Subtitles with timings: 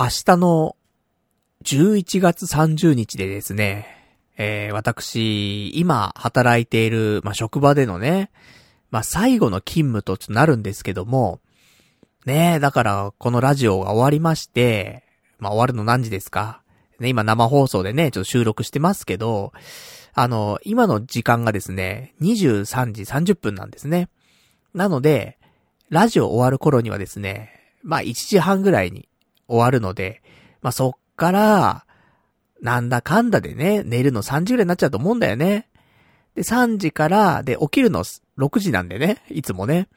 [0.00, 0.76] 明日の
[1.62, 3.86] 11月30日でですね、
[4.38, 8.30] えー、私、今働いている、まあ、職場でのね、
[8.90, 11.40] まあ、最後の勤務となるんですけども、
[12.24, 15.04] ね、だから、このラジオが終わりまして、
[15.38, 16.62] まあ、終わるの何時ですか？
[16.98, 19.52] ね、今生放送でね、ちょっと収録してますけど、
[20.14, 24.08] あの、今の時間がですね、23時30分なんですね。
[24.72, 25.36] なので、
[25.90, 27.50] ラジオ終わる頃にはですね、
[27.82, 29.09] まあ1時半ぐらいに
[29.50, 30.22] 終わるので、
[30.62, 31.86] まあそっから、
[32.62, 35.68] なんだかんだでね、寝るの3時ぐらいになっちゃうと思うんだよね。
[36.34, 39.88] で、3時から、で、起きるの6時なんでね、いつもね。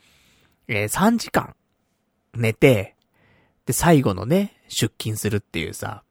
[0.67, 1.55] えー、3時間、
[2.33, 2.95] 寝て、
[3.65, 6.03] で、最後のね、出勤するっていうさ、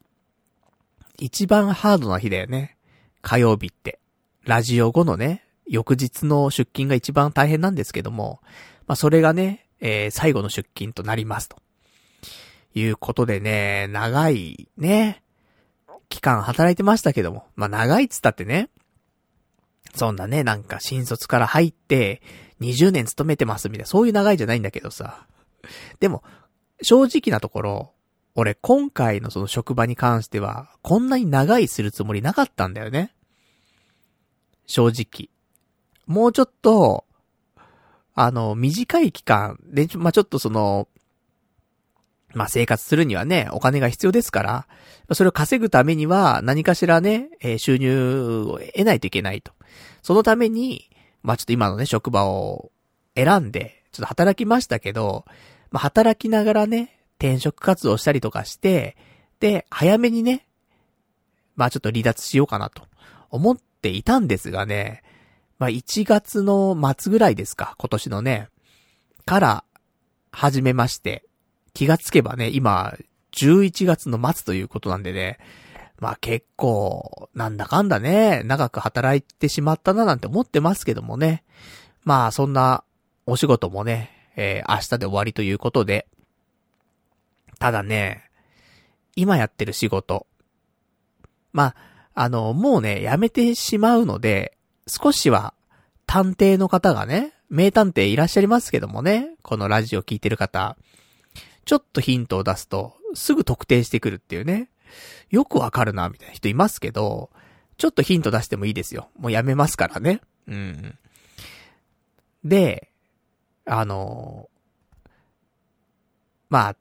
[1.18, 2.76] 一番ハードな日だよね。
[3.22, 3.98] 火曜日って。
[4.44, 8.40] ラジオ後のね、翌日の出勤が一番大変なんですけども、
[8.86, 11.56] まあ、それがね、えー、最後の出勤となりますと。
[12.74, 15.22] いうことでね、長いね、
[16.08, 18.68] 期間働いてましたけども、まあ、長いっつったってね、
[19.94, 22.22] そんなね、なんか新卒から入って、
[22.60, 25.26] 20年勤めてますみたいな、そういう長いじゃないんだけどさ。
[26.00, 26.22] でも、
[26.82, 27.92] 正直なところ、
[28.34, 33.14] 俺今回のその職場に関しては、こんなに長いするつもりなかったんだよね。
[34.66, 35.28] 正直。
[36.06, 37.04] もうちょっと、
[38.14, 40.88] あの、短い期間で、まあ、ちょっとその、
[42.34, 44.66] まあ、生活するにはね、お金が必要ですから、
[45.12, 49.52] それを稼ぐためには何かしらね、えー、収入を得ないといけないと。
[50.02, 50.90] そのために、
[51.22, 52.72] まあ、ちょっと今のね、職場を
[53.14, 55.24] 選んで、ちょっと働きましたけど、
[55.70, 58.96] まあ、働きながらね、転職活動したりとかして、
[59.38, 60.46] で、早めにね、
[61.54, 62.82] まあちょっと離脱しようかなと
[63.30, 65.02] 思っていたんですがね、
[65.58, 68.48] まあ1月の末ぐらいですか、今年のね、
[69.24, 69.64] から
[70.32, 71.24] 始めまして、
[71.74, 72.94] 気がつけばね、今、
[73.32, 75.38] 11月の末ということなんでね、
[75.98, 81.44] まあ結構、なんだかんだね、長く働いてしまったななんて思ってますけどもね。
[82.04, 82.84] まあそんな
[83.26, 86.06] お仕事もね、えー、明日で終わりということで、
[87.58, 88.28] ただね、
[89.14, 90.26] 今やってる仕事。
[91.52, 91.76] まあ、
[92.14, 94.56] あの、もうね、やめてしまうので、
[94.86, 95.54] 少しは、
[96.06, 100.76] 探偵の方がね、名探偵いらっしゃいますけどもね、このラジオ聞いてる方、
[101.64, 104.70] ちょっとヒントを出すと、すぐ特定してくるっていうね、
[105.30, 107.30] よくわかるな、みたいな人いますけど、
[107.76, 109.10] ちょっとヒント出してもいいですよ。
[109.18, 110.20] もうやめますからね。
[110.46, 110.98] うん。
[112.44, 112.90] で、
[113.64, 114.48] あの、
[116.50, 116.76] まあ、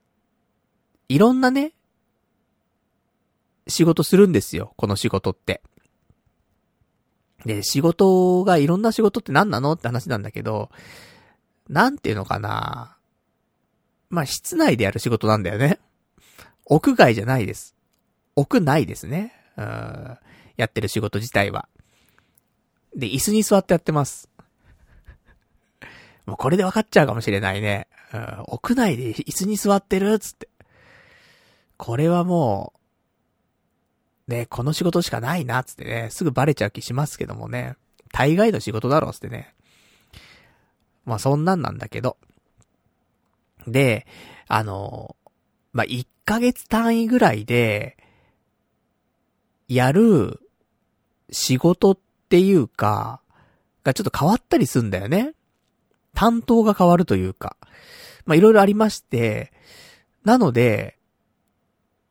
[1.08, 1.74] いろんなね、
[3.68, 5.62] 仕事するんですよ、この仕事って。
[7.46, 10.70] で、仕事がいろんな仕事って何なのって話なんだけど、
[11.70, 12.98] なんていうのかな
[14.12, 15.80] まあ、室内でやる仕事なんだよね。
[16.66, 17.76] 屋外じゃないです。
[18.36, 19.34] 屋内ですね。
[19.58, 20.18] うん。
[20.58, 21.68] やってる仕事自体は。
[22.96, 24.30] で、椅子に座ってやってます。
[26.28, 27.88] もうこれで分かっちゃうかもしれないね。
[28.14, 30.50] うん、屋内で椅子に座ってるっつって。
[31.78, 32.74] これはも
[34.28, 37.76] う、ね、この仕事しかないなっ、つってね、すぐバレちゃう気しますけどもね、
[38.12, 39.56] 大概の仕事だろ、つってね。
[41.06, 42.18] まあそんなんなんだけど。
[43.68, 44.06] で、
[44.48, 45.16] あの、
[45.74, 47.98] まあ、1ヶ月単位ぐらいで、
[49.68, 50.42] やる
[51.32, 51.98] 仕事っ
[52.30, 53.22] ていうか、
[53.84, 55.34] がちょっと変わったりすんだよね。
[56.14, 57.56] 担当が変わるというか。
[58.26, 59.52] ま、いろいろありまして、
[60.24, 60.98] なので、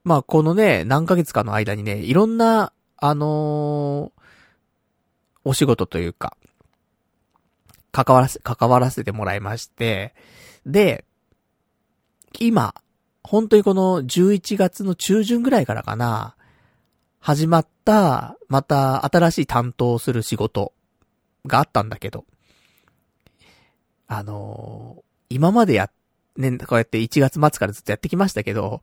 [0.05, 4.21] まあ、このね、何ヶ月かの間にね、いろんな、あのー、
[5.45, 6.37] お仕事というか、
[7.93, 10.15] 関わらせ、関わらせてもらいまして、
[10.65, 11.05] で、
[12.39, 12.75] 今、
[13.23, 16.37] 本当にこの11月の中旬ぐらいからかな、
[17.19, 20.73] 始まった、また新しい担当する仕事
[21.47, 22.25] があったんだけど、
[24.07, 25.91] あのー、今までや、
[26.37, 28.83] ね、こうやって1月末からずっとやってきましたけど、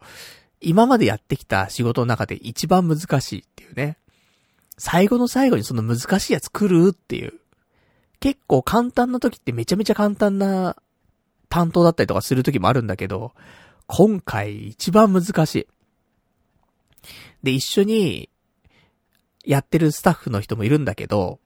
[0.62, 3.98] 今までやってきた仕事の中で一番難しいっていうね。
[4.78, 7.34] 最後の最後にその難しいやつ来るっていう。
[8.20, 10.76] 結構簡単な時ってめちゃめちゃ簡単な
[11.50, 13.34] 担当だったりとかする時もあるんだけど、
[13.88, 15.68] 今回一番難しい。
[17.44, 18.30] で、一緒に
[19.46, 21.40] やってるスタッフの人もいるんだけど、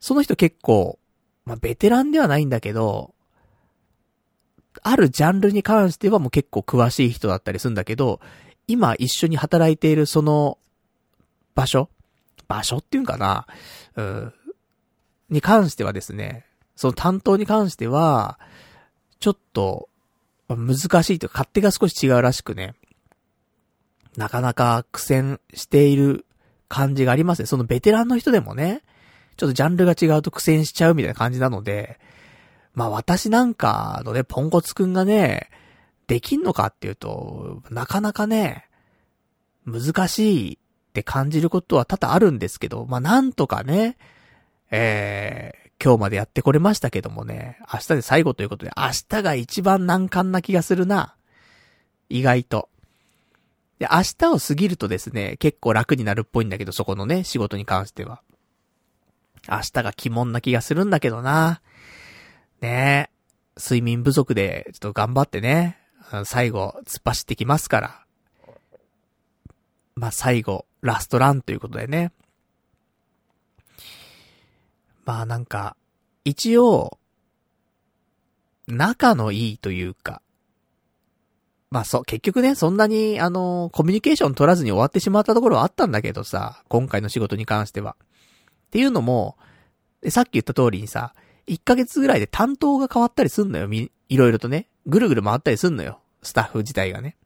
[0.00, 0.98] その人結構、
[1.44, 3.14] まあ、ベテランではないんだけど、
[4.82, 8.20] あるジャンルに関してはもう結構詳しい人だったりするんだけど、
[8.66, 10.58] 今一緒に働いているその
[11.54, 11.88] 場所
[12.46, 13.46] 場所っていうんかな
[13.96, 14.32] うん。
[15.30, 16.44] に関してはですね、
[16.76, 18.38] その担当に関しては、
[19.20, 19.88] ちょっと、
[20.48, 22.74] 難しいというか、勝手が少し違うらしくね。
[24.16, 26.26] なかなか苦戦している
[26.68, 27.46] 感じがありますね。
[27.46, 28.82] そのベテランの人でもね、
[29.36, 32.00] ちょっとジャンルが違うと苦戦しちゃうみたいな感じなので、
[32.74, 35.50] まあ私なんかのね、ポンコツくんがね、
[36.06, 38.68] できんのかっていうと、なかなかね、
[39.66, 40.58] 難しいっ
[40.92, 43.96] て感じることは多々あるんですけど、まあなんとかね、
[44.70, 51.14] えー、今日までやってこれましたけどもね、明日で最後ということで、明日が一番難関な気がするな。
[52.08, 52.68] 意外と。
[53.78, 58.22] で、明日を過ぎるとですね、結構楽になるっぽいんだけど、そこのね、仕事に関しては。
[59.48, 61.60] 明日が鬼門な気がするんだけどな。
[62.60, 63.60] ねえ。
[63.60, 65.78] 睡眠不足で、ちょっと頑張ってね、
[66.24, 68.04] 最後、突っ走ってきますから。
[69.94, 72.12] まあ、最後、ラストランということでね。
[75.08, 75.74] まあなんか、
[76.26, 76.98] 一応、
[78.66, 80.20] 仲のいいというか、
[81.70, 87.96] まあそう、結局ね、そんなに、あの、コミュニケーション取らずに終わってしまったところはあったんだけどさ、今回の仕事に関しては。
[88.66, 89.38] っていうのも、
[90.10, 91.14] さっき言った通りにさ、
[91.46, 94.68] 1ヶ月ぐらいで担当が変わったりすんのよ、み、いろいろとね。
[94.84, 96.00] ぐるぐる回ったりすんのよ。
[96.22, 97.16] スタッフ自体がね。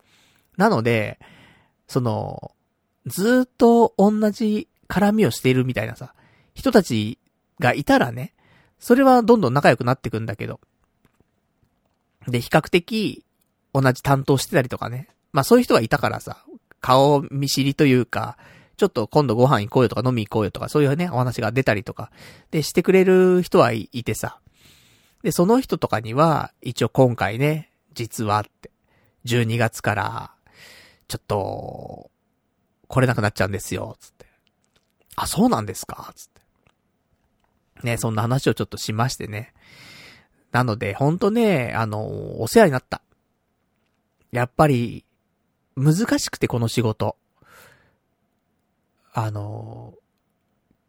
[0.57, 1.19] なので、
[1.89, 2.53] その、
[3.07, 6.15] ずっと同じ絡みをしているみたいなさ、
[6.55, 7.19] 人たち
[7.63, 8.35] がいたらね、
[8.79, 10.61] それはどんどん仲良くなってくんだけど。
[12.27, 13.25] で、比較的、
[13.73, 15.09] 同じ担当してたりとかね。
[15.33, 16.45] まあそういう人がいたからさ、
[16.81, 18.37] 顔見知りというか、
[18.77, 22.11] ちょっと今度ご飯行こうよとか飲み行こうよとか、そういうね、お話が出たりとか、
[22.51, 24.41] で、してくれる人はいてさ。
[25.23, 28.71] で、その人とかには、一応今回ね、実はって、
[29.25, 30.33] 12月から、
[31.07, 32.11] ちょっと、
[32.89, 34.27] 来れなくなっちゃうんですよ、つって。
[35.15, 36.32] あ、そうなんですかつって。
[37.85, 39.53] ね、そんな話をちょっとしましてね。
[40.53, 43.03] なので、ほんとね、あの、お世話になった。
[44.31, 45.05] やっぱり、
[45.77, 47.17] 難しくてこの仕事。
[49.13, 49.95] あの、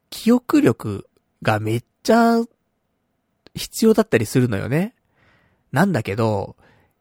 [0.10, 1.08] 記憶力
[1.42, 2.44] がめっちゃ
[3.56, 4.96] 必要だったりするのよね。
[5.72, 6.56] なんだけど、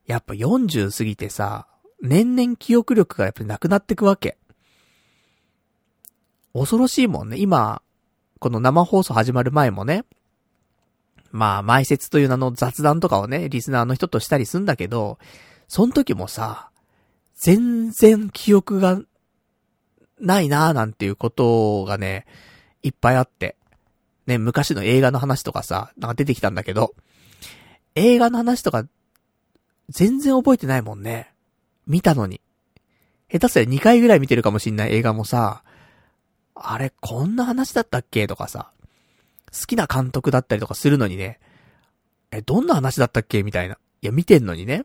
[0.06, 1.66] やっぱ40過ぎてさ、
[2.00, 4.38] 年々記憶力がやっぱりなくなってくわけ。
[6.52, 7.38] 恐ろしいもんね。
[7.38, 7.82] 今、
[8.42, 10.04] この生放送始まる前もね、
[11.30, 15.20] まあ、前説という名の雑談とかをね、リスナーの人としたりすんだけど、
[15.68, 16.68] その時もさ、
[17.36, 19.00] 全然記憶が
[20.20, 22.26] ないなーなんていうことがね、
[22.82, 23.54] いっぱいあって。
[24.26, 26.96] ね、昔の映画の話とかさ、なんか出てきたんだけど、
[27.94, 28.84] 映画の話とか、
[29.88, 31.32] 全然覚えてないもんね。
[31.86, 32.40] 見たのに。
[33.30, 35.62] 下手すりゃ2回ぐらい見てるかもしんない映画もさ、
[36.54, 38.26] あれ、こんな話だったっけ？
[38.26, 38.70] とかさ、
[39.52, 41.40] 好きな監督だったりとかするのにね、
[42.30, 43.42] え、どんな話だったっけ？
[43.42, 43.78] みたいな。
[44.02, 44.84] いや、見てんのにね。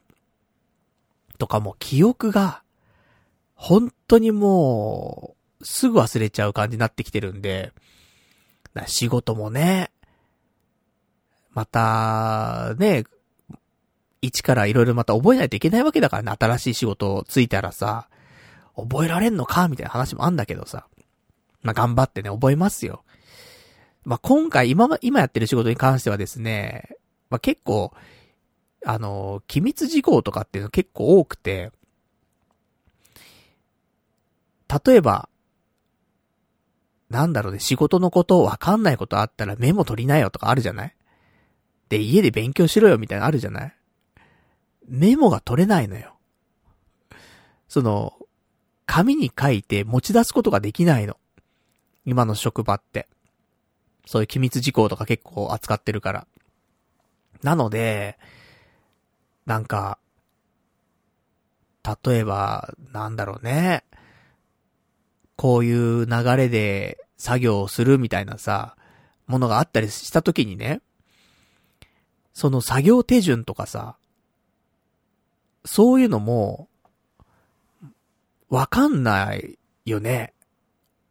[1.38, 2.64] とかもう記憶が、
[3.56, 7.74] 本当にもう、すぐ忘れちゃう感じになってきてるんで、
[8.86, 9.92] 仕事もね、
[11.52, 13.04] また、ね、
[14.22, 18.10] 一からいろいろまた覚えないといけないわけだからね、新しい仕事ついたらさ、
[18.76, 19.68] 覚えられんのか？
[19.68, 20.88] みたいな話もあんだけどさ。
[21.68, 23.04] まあ、頑張ってね、覚えますよ。
[24.06, 26.96] まあ、今回、今、今やってる仕事に関してはですね、
[27.30, 27.92] まあ、結構、
[28.86, 31.74] あの、機密事項とかっていうの結構多くて、
[34.86, 35.28] 例えば、
[37.10, 40.96] なんだろうね、仕事のことわかんないことあったらメモ取りなよとかあるじゃない？
[41.90, 43.74] で、家で勉強しろよみたいなのあるじゃない？
[44.88, 46.16] メモが取れないのよ。
[47.68, 48.14] その、
[48.86, 51.18] 紙に書いて持ち出すことができないの。
[52.08, 53.06] 今の職場って。
[54.06, 56.28] そういう機密事項とか結構扱ってるから。
[57.44, 58.18] なので、
[59.46, 60.00] なんか、
[62.06, 63.84] 例えば、なんだろうね。
[65.36, 68.78] こういう流れで作業をするみたいなさ、
[69.28, 70.80] ものがあったりした時にね、
[72.34, 73.98] その作業手順とかさ、
[75.66, 76.70] そういうのも、
[78.50, 80.34] わかんないよね。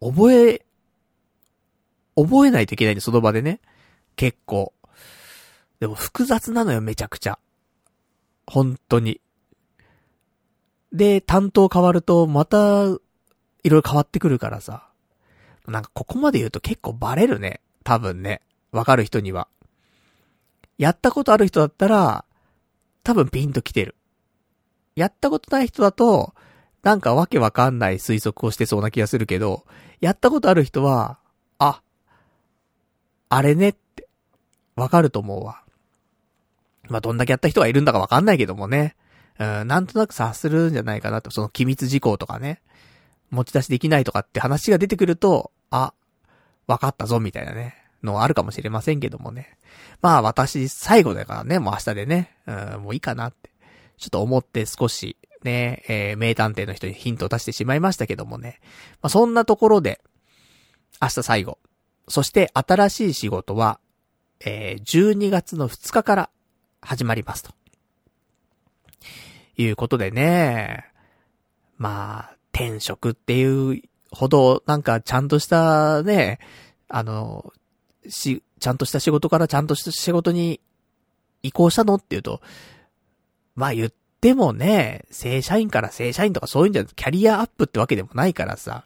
[0.01, 0.66] 覚え
[2.17, 3.61] 覚えないといけないんで、その場でね。
[4.17, 4.73] 結構。
[5.81, 7.39] でも複雑なのよ、めちゃくちゃ。
[8.47, 9.21] 本当に。
[10.93, 12.99] で、担当変わると、また、いろ
[13.63, 14.89] いろ変わってくるからさ。
[15.67, 17.61] なんかここまで言うと結構バレるね。
[17.85, 18.41] 多分ね。
[18.73, 19.49] わかる人には。
[20.79, 22.25] やったことある人だったら、
[23.03, 23.97] 多分ピンと来てる。
[24.95, 26.35] やったことない人だと、
[26.83, 29.65] なんかわけわかんない推測をしてそうな気がするけど、
[30.01, 31.19] やったことある人は、
[33.29, 34.09] あれねって、
[34.77, 35.63] わかると思うわ。
[36.89, 38.97] まあ、どんだけやった人がいるんだかわかんないけどもね。
[39.39, 42.63] うん、なんとなく察するんじゃないかなと、その機密事項とかね。
[43.31, 45.93] 持ち出しできないとかって話が出てくると、あ、
[46.67, 49.59] わかったぞ、みたいなね、のあるかもしれませんけどもね。
[50.01, 53.51] まあ私、最後だからね、もう明日でね、うん、もういいかなって、
[53.99, 58.61] ちょっと思って少し、ね、えー、名探偵の人にヒントを出してしまいましたけどもね。
[59.03, 60.01] まあそんなところで、
[61.01, 61.59] 明日最後。
[62.09, 63.81] そして新しい仕事は、
[64.41, 66.31] えー、12月の2日から
[66.81, 67.51] 始まりますと。
[69.59, 70.85] いうことでね、
[71.79, 76.39] まあ、転職っていうほど、なんかちゃんとしたね、
[76.89, 77.53] あの、
[78.09, 80.61] し、ちゃんとした仕事からちゃんとした仕事に
[81.43, 82.41] 移行したのっていうと、
[83.55, 88.85] まあ言ってもね、正社員から正社員とかそういうんじゃ、キャリアアップってわけでもないからさ、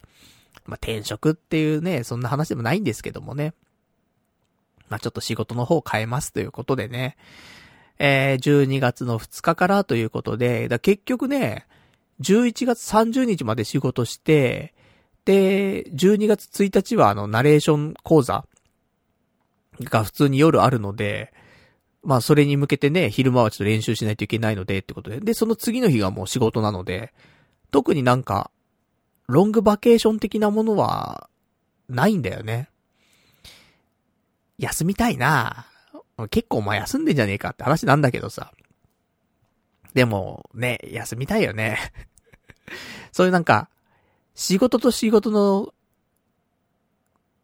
[0.71, 3.53] まあ転職っていうね、そんな話でもないんですけどもね。
[4.87, 7.17] まあちょっと仕事の方を変えますということでね。
[7.99, 11.67] えー、12月の2日からということで、だ結局ね、
[12.21, 14.73] 11月30日まで仕事して、
[15.25, 18.45] で、12月1日はあの、ナレーション講座
[19.81, 21.33] が普通に夜あるので、
[22.01, 25.19] まあそれに向けてね、昼間はちょっと練習しないといけないのでってことで。
[25.19, 27.13] で、その次の日がもう仕事なので、
[27.71, 28.51] 特になんか、
[29.31, 31.29] ロングバケーション的なものは、
[31.87, 32.69] ないんだよね。
[34.57, 35.65] 休みたいな
[36.29, 38.51] 結構お前休んでんじゃねえかって話なんだけどさ。
[39.93, 41.77] でも、ね、休みたいよね。
[43.11, 43.69] そういうなんか、
[44.35, 45.73] 仕事と仕事の、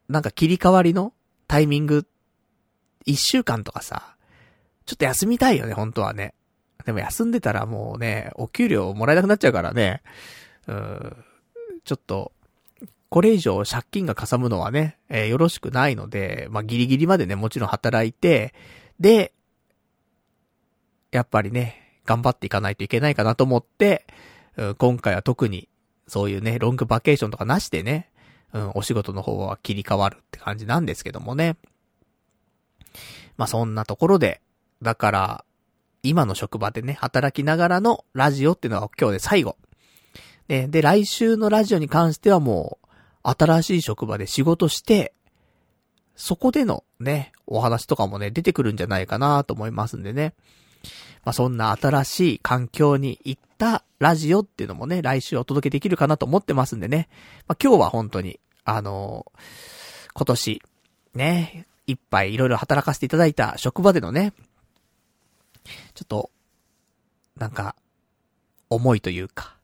[0.08, 1.13] なんか切り替わりの
[1.48, 2.08] タイミング、
[3.06, 4.15] 一週間とかさ、
[4.86, 6.34] ちょっと休みたいよね、本当はね。
[6.86, 10.01] でも休んでたらもうね、お給料もらえなくなっちゃうからね、
[10.67, 11.25] うん、
[11.88, 12.34] ちょっと、
[13.10, 18.53] これ以上借金がかさむのはね、えー、よろしくないので、まあ、ギリギリまでね、もちろん働いて、
[19.00, 19.32] で、
[21.12, 24.06] やっぱりね、頑張っていかないといけないかなと思って、
[24.58, 25.70] うん、今回は特に、
[26.08, 28.10] そういうね、ロングバケーションとかなしでね、
[28.51, 31.56] うん、お仕事の方は切り替わるって感じなんですけどもね。
[33.38, 34.41] まあ、そんなところで、
[34.82, 35.46] だから、
[36.03, 39.56] 今の職場でね、働きながらのラジオっていうのは今日で最後。
[40.48, 42.88] で、で、来週のラジオに関してはもう、
[43.24, 45.13] 新しい職場で仕事して、
[46.16, 50.34] そこでのね、お話とかもね、出てくるんじゃないかなと思いますんでね。
[51.25, 57.10] まあ、そんな新しい環境に行ったラジオっていうのもね、来週お届けできるかなと思ってますんでね。
[57.48, 60.62] まあ、今日は本当に、あのー、今年、
[61.13, 64.34] ね、いっぱいいろいろ働かせていただいた職場でのね、
[65.94, 66.32] ちょっと、
[67.36, 67.75] なんか、
[68.70, 69.56] 思いというか、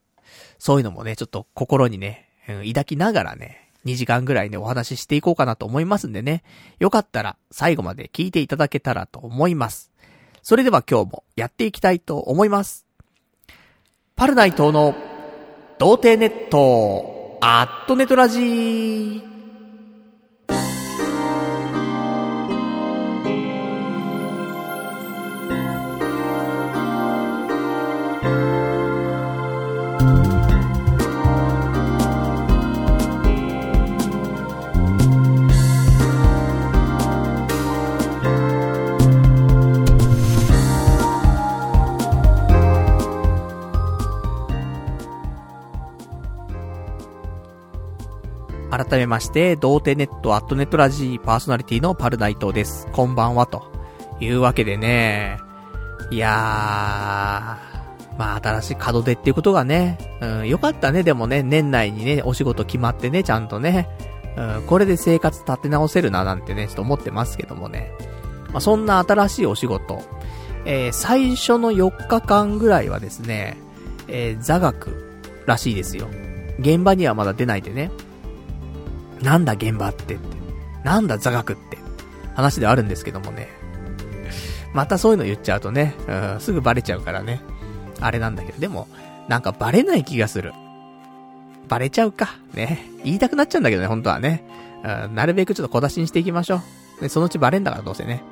[0.58, 6.42] そういうのもね、ちょっと心にね、抱きながらね、2時間ぐらいね、お話ししていこうかなと思いますんでね。
[6.78, 9.92] よかったら、最後まで聞いていただけたらと思います。
[10.42, 12.86] それでは今日もやっていきたいと思います。
[14.16, 14.94] パルナイトの、
[15.78, 19.33] 童貞ネット、アットネトラジー。
[48.76, 52.88] 改めまして、童貞ネットアットネットラジーパーソナリティのパルナイトです。
[52.90, 53.62] こんばんは、と
[54.18, 55.38] いうわけでね、
[56.10, 63.88] いやー、まあ新しい門出っていうことがね、うん、よかったね、でもね、年内にね、お仕事決まってね、ちゃんとね、
[64.36, 67.92] うん、これで生活立て直せるな、なんてね、ちょっと思ってますけどもね。
[68.50, 70.02] まあそんな新しいお仕事、
[70.64, 73.56] えー、最初の4日間ぐらいはですね、
[74.08, 76.08] えー、座学らしいですよ。
[76.58, 77.92] 現場にはまだ出ないでね。
[79.24, 80.36] なんだ現場ってって。
[80.84, 81.78] なんだ座学って。
[82.34, 83.48] 話ではあるんですけどもね。
[84.72, 87.40] またそういうの言っちゃうとね、うん、すぐバレちゃうからね。
[88.00, 88.88] あれなんだけど、でも、
[89.28, 90.52] なんかバレない気がする。
[91.68, 92.36] バレちゃうか。
[92.52, 92.84] ね。
[93.04, 94.44] 言いたくなっちゃうんだけどね、本当はね。
[94.84, 96.60] うん、なるべくちょっと小出しにしていきましょ
[96.98, 97.02] う。
[97.02, 98.22] で、そのうちバレんだからどうせね。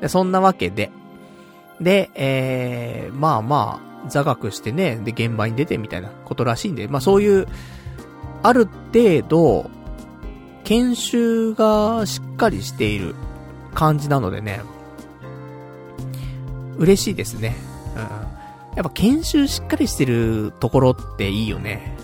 [0.00, 0.90] で、そんなわけで。
[1.80, 7.46] で、えー、まあまあ、座学してね、で、現場に出てみたいなことらしいんで、まあそういう、
[8.42, 9.70] ある程度、
[10.64, 13.14] 研修がしっかりしている
[13.74, 14.60] 感じなのでね、
[16.76, 17.54] 嬉しいですね。
[17.94, 18.02] うん。
[18.76, 21.96] やっぱ研修しっかりしてるところっていいよね。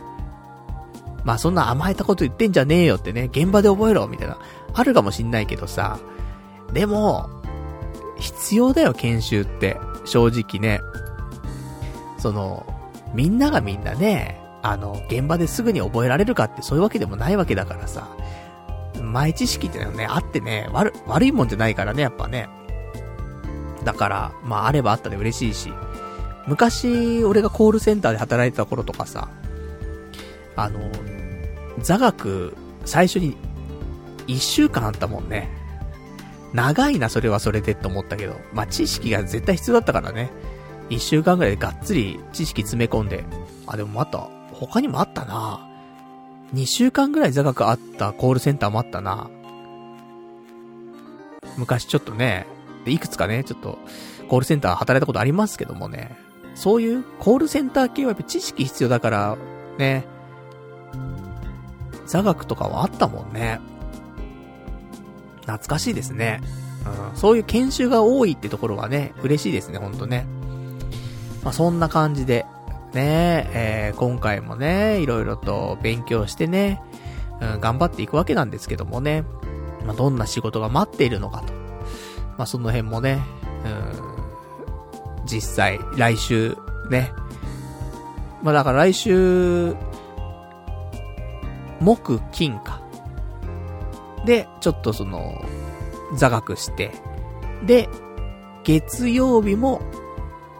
[1.25, 4.39] まあそんな甘えたこと言ってんじゃねえよってね、現場で覚えろみたいな、
[4.73, 5.99] あるかもしんないけどさ、
[6.73, 7.29] でも、
[8.19, 10.81] 必要だよ研修って、正直ね。
[12.19, 12.67] その、
[13.15, 18.09] みんながみんなね、あの、現場ですぐに覚えられるかってそういうわけでもないわけだからさ、
[19.03, 22.49] 前知識っていうのはね、あってね、悪、悪いもんじゃないからね、やっぱね。
[23.85, 25.73] だから、まあ、あればあったで嬉しいし、
[26.47, 29.29] 昔、俺がコールセンターで働いてた頃とかさ、
[30.57, 30.81] あの、
[31.81, 33.37] 座学、最初に、
[34.27, 35.49] 一週間あったもんね。
[36.53, 40.31] 長いな、それはそれでって思ったけど、まあ、知識が絶対必要だったからね。
[40.89, 43.25] 一週間ぐらいでがっつり知識詰め込んで、
[43.67, 45.70] あ、でもまた、他にもあったな
[46.55, 49.31] 2週間ぐらい座学あったコールセンターもあったな
[51.57, 52.47] 昔ちょっとね、
[52.87, 53.79] いくつかね、ちょっと、
[54.29, 56.17] コールセンター働いたことありますけどもね、
[56.55, 59.37] そういうコールセンター系はやっぱ知識必要だから、
[59.79, 60.05] ね、
[62.07, 63.61] 座学とかはあったもんね。
[65.43, 66.41] 懐かしいですね。
[67.13, 70.27] うん、そういう研修が多いってところはね、嬉しいですね、ほんとね。
[71.43, 72.47] まあ、そんな感じで、
[72.95, 76.83] ねえー、今回もね、いろいろと勉強してね、
[77.41, 79.25] うん、頑張っていくわけなんですけどもね、
[79.87, 81.53] まあ、どんな仕事が待っているのかと。
[82.37, 83.21] まあ、その辺もね、
[83.65, 86.57] うん、実際、来週、
[86.91, 87.13] ね。
[88.43, 89.77] まあ、だから来週、
[91.81, 92.81] 木、金か。
[94.25, 95.45] で、ちょっとその、
[96.17, 96.91] 座学して、
[97.65, 97.89] で、
[98.65, 99.81] 月曜日も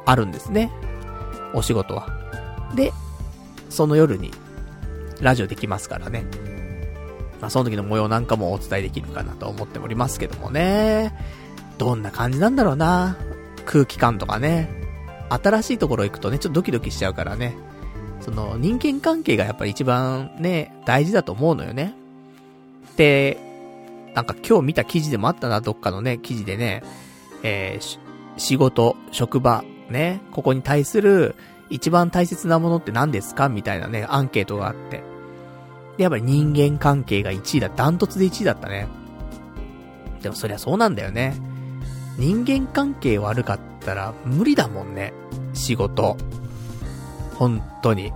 [0.07, 0.71] あるんですね。
[1.55, 2.20] お仕事は。
[2.75, 2.93] で、
[3.69, 4.33] その夜に、
[5.21, 6.25] ラジオできますからね。
[7.41, 11.15] まあ、その時の模様なんかもお伝えできるかなと思っておりますけどもね。
[11.79, 13.17] どんな感じなんだろうな。
[13.65, 14.69] 空気感とかね。
[15.31, 17.57] 新しいところ行くとね、ちょっとドキドキしちゃうからね。
[18.21, 21.95] その、人間関係がやっぱり一番ね、大事だと思うのよね。
[22.97, 23.39] で、
[24.15, 26.83] なんか今日見た記事でもあったな、どっかのね、記事でね、
[27.43, 27.99] えー、
[28.37, 31.35] 仕事、職場、ね、ここに対する
[31.71, 33.49] 一番大切なものって何ですか？
[33.49, 35.03] みたいなね、アンケートがあって。
[35.97, 37.69] で、やっぱり人間関係が1位だ。
[37.69, 38.89] ダントツで1位だったね。
[40.21, 41.35] でもそりゃそうなんだよね。
[42.19, 45.15] 人間関係悪かったら無理だもんね。
[45.55, 46.17] 仕事。
[47.37, 48.09] 本当に。
[48.09, 48.13] い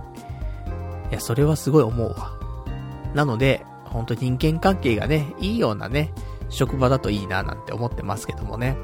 [1.11, 2.33] や、それはすごい思うわ。
[3.13, 6.13] なので、本当人間関係がね、いいようなね、
[6.49, 8.77] 職場だといいななんて思ってますけどもね。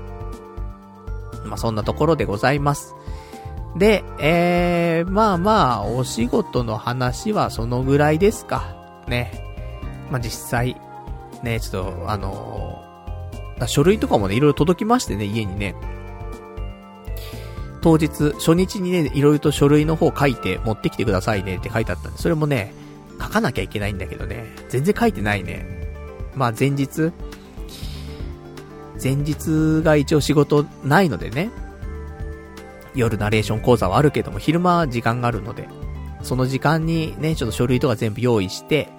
[1.44, 2.96] まあ、そんなところでございます。
[3.76, 8.76] で、えー、まあまあ、お仕事の話はそのぐらいですか。
[9.08, 9.32] ね。
[10.10, 10.76] まあ実際、
[11.44, 15.76] ね、ちょっと、あのー、書類とかもね、いろいろ届きましてね、家にね。
[17.82, 22.74] 当日、初日にね、いろいろと書類の方書いて持ってきてくださいねって書いてあったんで、それもね、
[23.20, 25.66] 書かなきゃいけないんだけどね、全然書いてないね。
[26.36, 27.12] まあ前日、
[29.02, 31.50] 前日が一応仕事ないのでね、
[32.96, 35.68] 夜ナレーション講座はあるけども、昼間は時間があるので、
[36.24, 38.90] その時間にね、ちょっと書類とか全部用意して、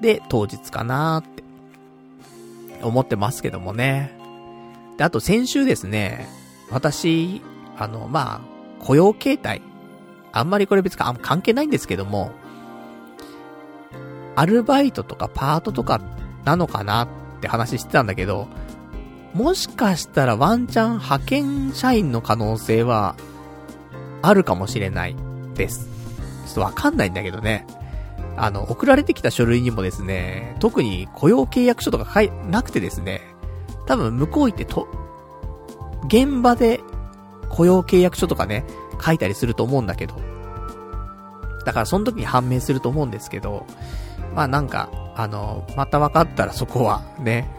[0.00, 1.42] で、当日かなーって、
[2.82, 4.16] 思ってますけどもね。
[4.96, 6.28] で、あと先週ですね、
[6.70, 7.42] 私、
[7.76, 9.62] あの、まあ、雇用形態。
[10.32, 12.32] あんまりこれ別か、関係ないんですけども、
[14.36, 16.00] アルバイトとかパートとか
[16.44, 17.08] なのかなっ
[17.40, 18.46] て話してたんだけど、
[19.34, 23.16] もしかしたらワンチャン派遣社員の可能性は、
[24.22, 25.16] あるかもしれない
[25.54, 25.88] です。
[26.46, 27.66] ちょっとわかんないんだけどね。
[28.36, 33.20] あの、送られてきた書類にもですね、特に雇用契約書とか書い、なくてですね、
[33.86, 34.88] 多分向こう行ってと、
[36.06, 36.80] 現場で
[37.48, 38.64] 雇用契約書とかね、
[39.04, 40.14] 書いたりすると思うんだけど。
[41.64, 43.66] だからその時に判明すると思うんですけど、
[44.34, 47.50] まあなんか、あの、また分かったらそこはね、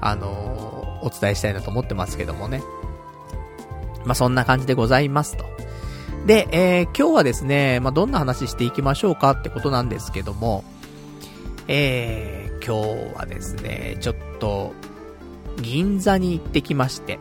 [0.00, 2.62] あのお伝えしたいなと思ってますけどもね。
[4.04, 5.44] まあ、そんな感じでございますと。
[6.26, 10.64] で、えー、今日はですね、まあ、どんな話していきましょうかってことなんですけども、
[11.68, 14.72] えー、今日はですね、ちょっと、
[15.60, 17.18] 銀座に行ってきまして、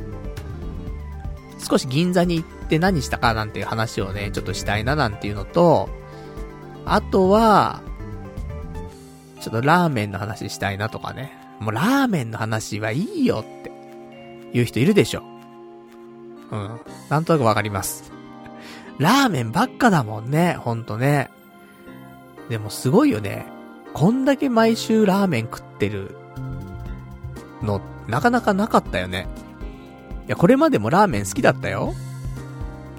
[1.57, 5.89] 少し銀座に行って何したかなんていう話をね、ちょっとしたいななんていうのと、
[6.85, 7.81] あとは、
[9.41, 11.33] ちょっとラーメンの話したいなとかね。
[11.59, 13.66] もうラーメンの話はいいよって
[14.57, 15.21] 言う人いるでしょ。
[16.51, 16.79] うん。
[17.09, 18.11] なんとなくわかります。
[18.97, 21.29] ラーメンばっかだもんね、ほんとね。
[22.49, 23.45] でもすごいよね。
[23.93, 26.15] こんだけ毎週ラーメン食ってる
[27.61, 29.27] の、なかなかなかったよね。
[30.27, 31.93] いや、これまでもラーメン好きだったよ。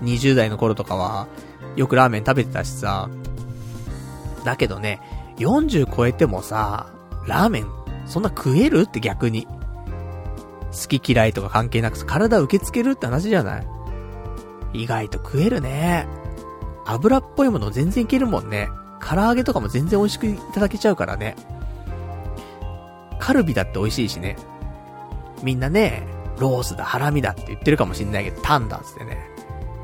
[0.03, 1.27] 20代の頃とかは、
[1.75, 3.09] よくラーメン食べてたしさ。
[4.45, 5.01] だけどね、
[5.39, 6.87] 40超えてもさ、
[7.27, 7.67] ラーメン
[8.07, 8.83] そんな食える？
[8.83, 9.49] って逆に。
[10.71, 13.67] 好き嫌いとか関係なく体受け付けるって話じゃない？
[14.75, 16.07] 意外と食えるね。
[16.85, 18.69] 油っぽいもの全然いけるもんね。
[19.01, 21.37] 唐揚げとかも全然美味しくいただけちゃうからね。
[23.19, 24.37] カルビだって美味しいしね。
[25.43, 26.07] みんなね、
[26.39, 29.19] ロースだ、ハラミだって言ってるかもしんないけど、タンだっつってね。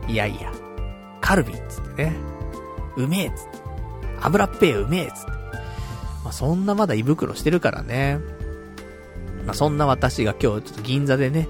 [0.08, 0.52] いやいや、
[1.20, 2.16] カルビっつってね。
[2.96, 3.58] うめえっつって。
[4.20, 5.30] 油っぺえうめえっつって。
[6.24, 8.18] まあ、そんなまだ胃袋してるからね。
[9.46, 11.48] まあ、そんな私が今日ちょっと銀座でね、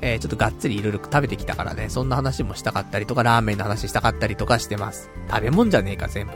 [0.00, 5.10] えー、ちょっとがっつりいろいろ食べてきたからね、そんな話もしたかったりとか、ラーメンの話したかったりとかしてます。
[5.30, 6.32] 食べ物じゃねえか、全部。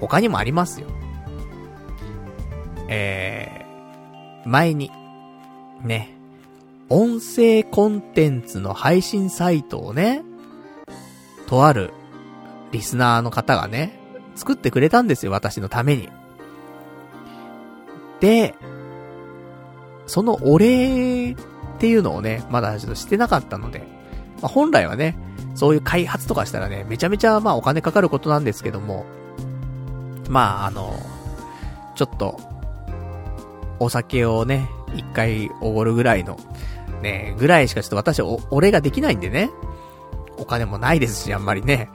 [0.00, 0.88] 他にもありますよ。
[2.88, 4.90] えー、前に、
[5.82, 6.16] ね、
[6.88, 10.24] 音声コンテンツの配信サイトをね、
[11.46, 11.92] とある
[12.72, 14.00] リスナーの方がね、
[14.34, 16.08] 作ってくれたんですよ、私のために。
[18.18, 18.54] で、
[20.10, 21.36] そのお礼っ
[21.78, 23.86] ていうのをね、まだちょっとしてなかったので、
[24.42, 25.16] まあ、本来はね、
[25.54, 29.06] そういう開発とかしたらね、めちゃめちゃまあお金かかることなんですけども、
[30.28, 30.98] まああの、
[31.94, 32.40] ちょっと、
[33.78, 36.40] お酒をね、一回おごるぐらいの、
[37.02, 39.48] ね、ぐらいしかちょっと私お、お礼ができないんでね。
[40.38, 41.88] お金もないですし、あんまりね。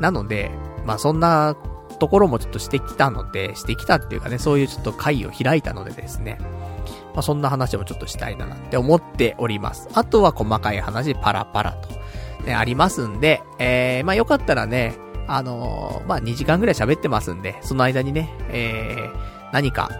[0.00, 0.50] なので、
[0.84, 1.54] まあそんな
[2.00, 6.38] ところもちょっとしてきたので、してきたっていうかね、そういうちょっと会を開いたのでですね。
[7.14, 9.88] まあそんな話もちょっとしたいなって思っております。
[9.94, 11.88] あとは細かい話パラパラと、
[12.44, 14.94] ね、ありますんで、えー、まあよかったらね、
[15.26, 19.90] あのー、まあ2時間ぐらい喋ってますんで、その間にね、えー、何か、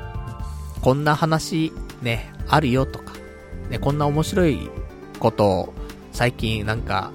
[0.81, 1.73] こんな話、
[2.03, 3.13] ね、あるよとか、
[3.71, 4.71] ね、こんな面白い
[5.21, 5.75] ことを、
[6.13, 7.11] 最近なんか、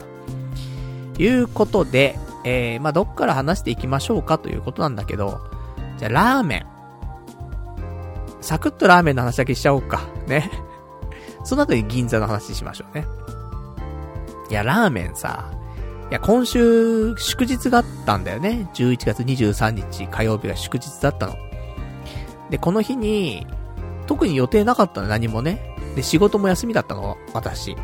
[1.18, 5.40] いうことで、えー、まあ、どっから話していきましょうかということなんだけど、
[5.98, 6.66] じゃあ、ラーメン。
[8.42, 10.02] サクッとラーメンの話だけしちゃおうか。
[10.28, 10.50] ね。
[11.44, 13.06] その後に銀座の話しましょうね。
[14.50, 15.52] いや、ラーメンさ、
[16.10, 18.68] いや、今週、祝日があったんだよね。
[18.74, 21.36] 11月23日火曜日が祝日だったの。
[22.50, 23.48] で、この日に、
[24.08, 25.78] 特に予定なかったの、何もね。
[25.96, 27.78] で、仕事も休みだったの、私。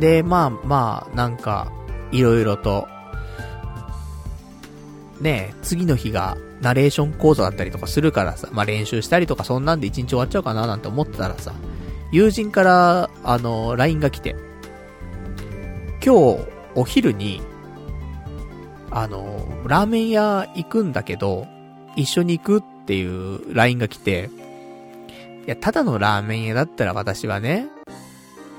[0.00, 1.72] で、まあまあ、なんか、
[2.10, 2.88] いろいろと、
[5.20, 11.52] ね次の日が、ナレーション講座だったりとかするからさ、まあ練習したりとかそんなんで一日終わっちゃうかななんて思ってたらさ、
[12.12, 14.36] 友人から、あの、LINE が来て、
[16.04, 17.40] 今日、お昼に、
[18.90, 21.46] あの、ラーメン屋行くんだけど、
[21.96, 24.30] 一緒に行くっていう LINE が来て、
[25.46, 27.68] いや、ただのラーメン屋だったら私はね、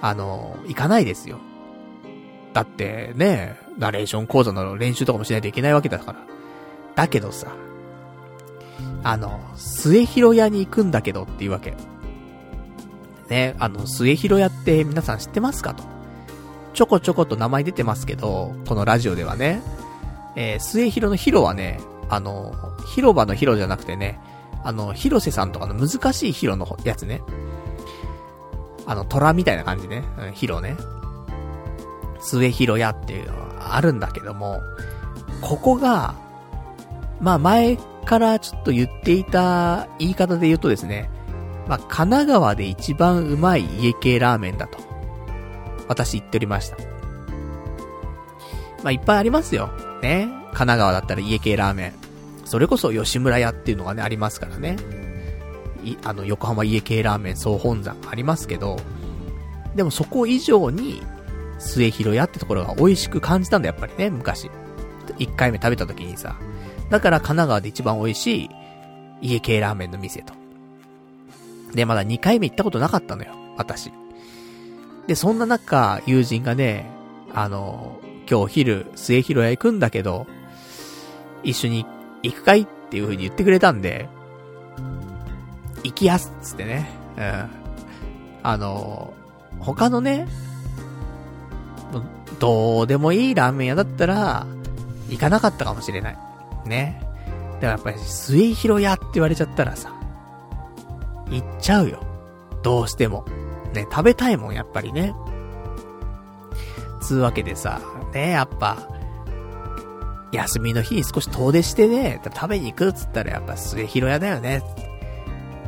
[0.03, 1.39] あの、行かないですよ。
[2.51, 6.19] だってね、ナレーション講座の練習とかもしないといけないわけだから。
[6.93, 7.55] だけどさ、
[9.01, 11.73] あの、末広屋に行くんだけどっていうわけ。
[13.29, 15.85] ね、あの、末広屋って皆さん知ってますかと。
[16.73, 19.61] ちょこちょこと名前出てますけど、このラジオではね、
[20.35, 22.53] えー、末広の広はね、あの、
[22.93, 24.19] 広場の広じゃなくてね、
[24.65, 27.21] あの、広瀬さんとかの難しい広のやつね。
[28.85, 30.03] あの、虎みたいな感じね。
[30.19, 30.75] うん、広ね。
[32.19, 34.61] 末広屋っていうのはあるんだけども、
[35.41, 36.15] ここが、
[37.19, 41.09] まあ前からちょっと言っていた言い方で言うとですね、
[41.67, 44.77] まあ神奈川で一番うまい家系ラーメンだと。
[45.87, 46.77] 私言っておりました。
[48.83, 49.69] まあ、いっぱいありますよ。
[50.01, 50.27] ね。
[50.47, 51.93] 神奈川だったら家系ラーメン。
[52.45, 54.75] それこそ吉村屋っていうのがね、ありますからね。
[55.83, 58.77] い、あの、横浜家系ラーメン総本山ありますけど、
[59.75, 61.01] でもそこ以上に、
[61.59, 64.49] 末広屋ってところが美味しく感じたんだ、やっぱりね、昔。
[65.17, 66.35] 一回目食べた時にさ。
[66.89, 68.49] だから神奈川で一番美味しい
[69.21, 70.33] 家系ラーメンの店と。
[71.73, 73.91] で、まだ二回目行ったことなかったのよ、私。
[75.07, 76.89] で、そんな中、友人がね、
[77.33, 80.27] あの、今日昼、末広屋行くんだけど、
[81.43, 81.85] 一緒に
[82.21, 84.07] 行くかいっていう風に言ってくれたんで、
[85.83, 86.89] 行きやすっつってね。
[87.17, 87.49] うん。
[88.43, 89.13] あの、
[89.59, 90.27] 他のね、
[92.39, 94.45] どうでもいいラーメン屋だったら、
[95.09, 96.17] 行かなかったかもしれない。
[96.65, 97.01] ね。
[97.01, 99.93] だからやっぱり、末広屋って言われちゃったらさ、
[101.29, 102.03] 行っちゃうよ。
[102.63, 103.25] どうしても。
[103.73, 105.15] ね、食べたいもん、やっぱりね。
[107.01, 107.81] つうわけでさ、
[108.13, 108.89] ね、やっぱ、
[110.31, 114.63] 休みの日に少し遠出してね、食べに行くっつったらやっぱ末広屋だよね。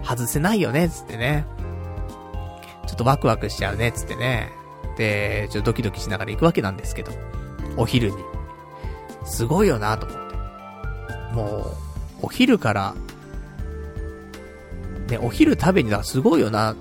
[0.05, 1.45] 外せないよね、つってね。
[2.87, 4.51] ちょっとワクワクしちゃうね、つってね。
[4.97, 7.11] で、ちょっとドキドキしながら行くわけなんですけど。
[7.77, 8.17] お昼に。
[9.25, 10.35] すごいよなと思って。
[11.33, 11.65] もう、
[12.21, 12.95] お昼から、
[15.09, 16.75] ね、お昼食べにだすごいよな。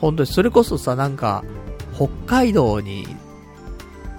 [0.00, 1.42] 本当に、それこそさ、なんか、
[1.94, 3.06] 北海道に、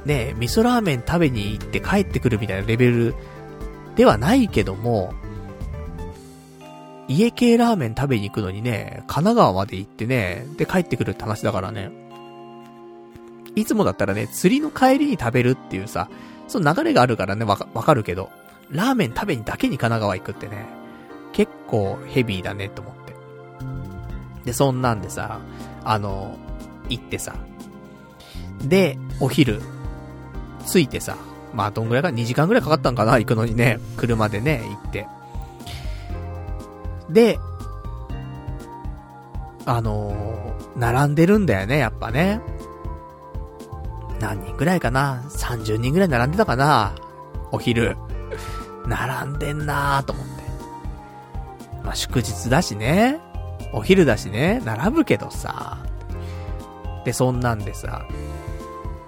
[0.06, 3.15] ね、味噌ラーメン食べに行って帰ってくるみたいなレベル
[3.96, 5.13] ではないけども、
[7.08, 11.91] 家系ラーメン食べに行くのにね、神奈川まで行ってね、で帰ってくるって話だからね。
[13.56, 16.10] いつもだったらね、釣りの帰りに食べるっていうさ、
[16.48, 18.30] その流れがあるからね、わか、わかるけど、
[18.70, 20.67] ラーメン食べにだけに神奈川行くってね、
[21.32, 23.15] 結構ヘビーだねと思って。
[24.46, 25.39] で、そんなんでさ、
[25.84, 26.38] あの、
[26.89, 27.36] 行ってさ、
[28.62, 29.62] で、お昼、
[30.65, 31.17] 着いてさ、
[31.54, 35.08] まあどんぐらいか、2時間ぐらいかかったんかな、行くのにね、車でね、行って。
[37.10, 37.39] で、
[39.65, 42.41] あのー、並んでるんだよね、やっぱね。
[44.20, 46.93] 何人ぐらいかな ?30 人ぐらい並んでたかな？
[47.52, 47.98] お昼。
[48.88, 50.32] 並んでんなーと思って。
[51.84, 53.20] まあ、祝日だしね。
[53.74, 54.62] お昼だしね。
[54.65, 55.78] 並ぶけどさ。
[57.06, 58.06] で、そんなんでさ。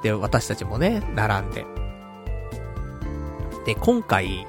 [0.03, 1.65] で、私たちもね、並んで。
[3.65, 4.47] で、今回、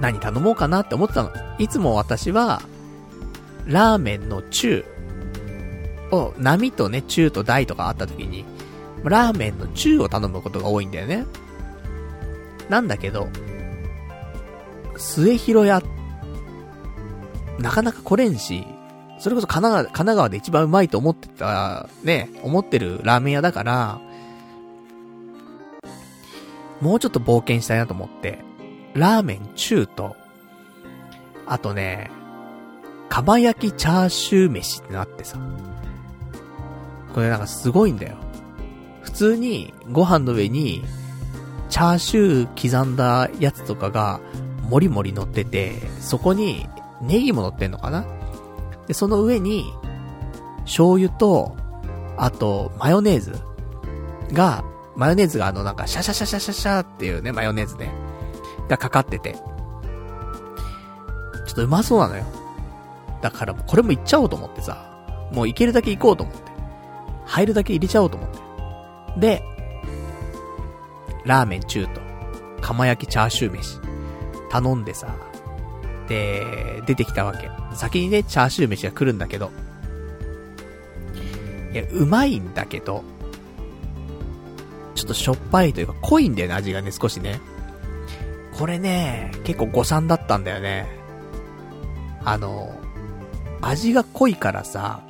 [0.00, 1.30] 何頼もうかなって思ってたの。
[1.58, 2.62] いつも私は、
[3.66, 4.84] ラーメンの中
[6.10, 8.44] を、波とね、中と大とかあった時に、
[9.04, 11.26] ラーメンの中を頼むことが多いんだよね。
[12.68, 13.28] なんだけど、
[14.96, 15.82] 末広屋、
[17.58, 18.66] なかなか来れんし、
[19.18, 24.00] それこそ神奈川、神奈川で一番うまいと思ってた、ね、思ってるラーメン屋だから、
[26.80, 28.40] もうちょっと冒険したいなと思って、
[28.94, 30.16] ラーメン中と、
[31.46, 32.10] あとね、
[33.12, 35.38] 釜焼きチャーシュー飯ってなってさ。
[37.12, 38.16] これなんかすごいんだよ。
[39.02, 40.82] 普通にご飯の上に、
[41.68, 44.18] チャーシュー刻んだやつとかが、
[44.62, 46.66] もりもり乗ってて、そこに
[47.02, 48.06] ネギも乗ってんのかな
[48.86, 49.74] で、その上に、
[50.64, 51.54] 醤油と、
[52.16, 53.34] あと、マヨネーズ
[54.32, 54.64] が、
[54.96, 57.92] マヨネーズがあのなんかシャシャシャシャシャシャっていうね、マヨネーズね、
[58.70, 59.34] がかかってて。
[59.34, 62.24] ちょっとうまそうなのよ。
[63.22, 66.52] だからこれもいっちゃおうと思ってさ、もういけるだけ行こうと思って。
[67.24, 68.30] 入るだけ入れちゃおうと思っ
[69.14, 69.20] て。
[69.20, 69.42] で、
[71.24, 72.00] ラーメン中と、
[72.60, 73.80] 釜焼きチャーシュー飯、
[74.50, 75.14] 頼んでさ、
[76.08, 77.50] で、出てきたわけ。
[77.74, 79.50] 先にね、チャーシュー飯が来るんだけど、
[81.72, 83.04] いや、うまいんだけど、
[84.94, 87.40] ちょっとしょっぱいというか濃いんだよね、味がね、少しね。
[88.58, 90.86] これね、結構誤算だったんだよね。
[92.24, 92.81] あの、
[93.62, 95.00] 味が濃いからさ、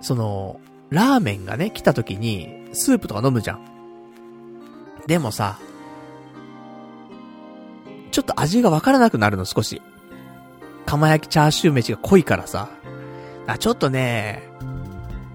[0.00, 3.60] その、ラーメンがね、来た時に、スープとか飲むじゃん。
[5.06, 5.58] でもさ、
[8.10, 9.80] ちょっと味がわからなくなるの、少し。
[10.84, 12.68] 釜焼きチャーシュー飯が濃いからさ。
[13.46, 14.42] あ、ちょっとね、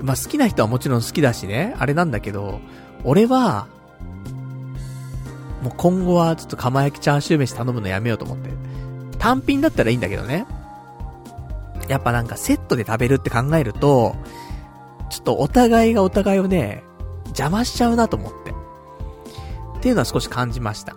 [0.01, 2.59] まあ、好きな人はもちろん好きだしね、あれなんだけど、
[3.03, 3.67] 俺は、
[5.63, 8.49] もう今後はちょっと釜焼きチャーシュー飯頼むのやめようと思って。
[9.17, 10.45] 単品だったらいいんだけどね。
[11.87, 14.15] やっぱなんかセットで食べるって考えると、
[15.09, 16.83] ちょっとお互いがお互いをね、
[17.27, 18.51] 邪魔しちゃうなと思って。
[19.77, 20.95] っていうのは少し感じました。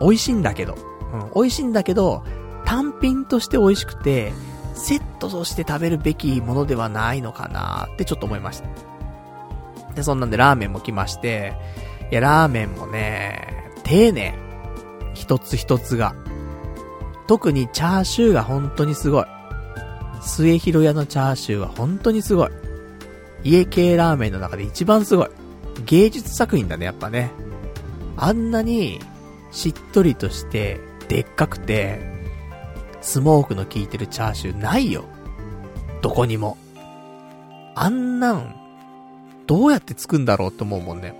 [0.00, 0.76] 美味しいんだけど。
[1.12, 2.22] うん、美味しいんだけど、
[2.64, 4.32] 単品として美味しくて、
[4.74, 8.68] セットとして食べるべきものではないのかなってちょっと思いました。
[9.94, 11.54] で、そんなんでラーメンも来まして、
[12.10, 14.34] いや、ラーメンもね、丁寧。
[15.14, 16.14] 一つ一つが。
[17.26, 19.24] 特にチャーシューが本当にすごい。
[20.26, 22.50] 末広屋のチャーシューは本当にすごい。
[23.44, 25.28] 家系ラーメンの中で一番すごい。
[25.84, 27.30] 芸術作品だね、やっぱね。
[28.16, 29.00] あんなに、
[29.52, 32.00] しっとりとして、でっかくて、
[33.00, 35.04] スモークの効いてるチャーシューないよ。
[36.02, 36.56] どこにも。
[37.74, 38.56] あんなん、
[39.46, 41.14] どうやって作んだろうって思うもんね。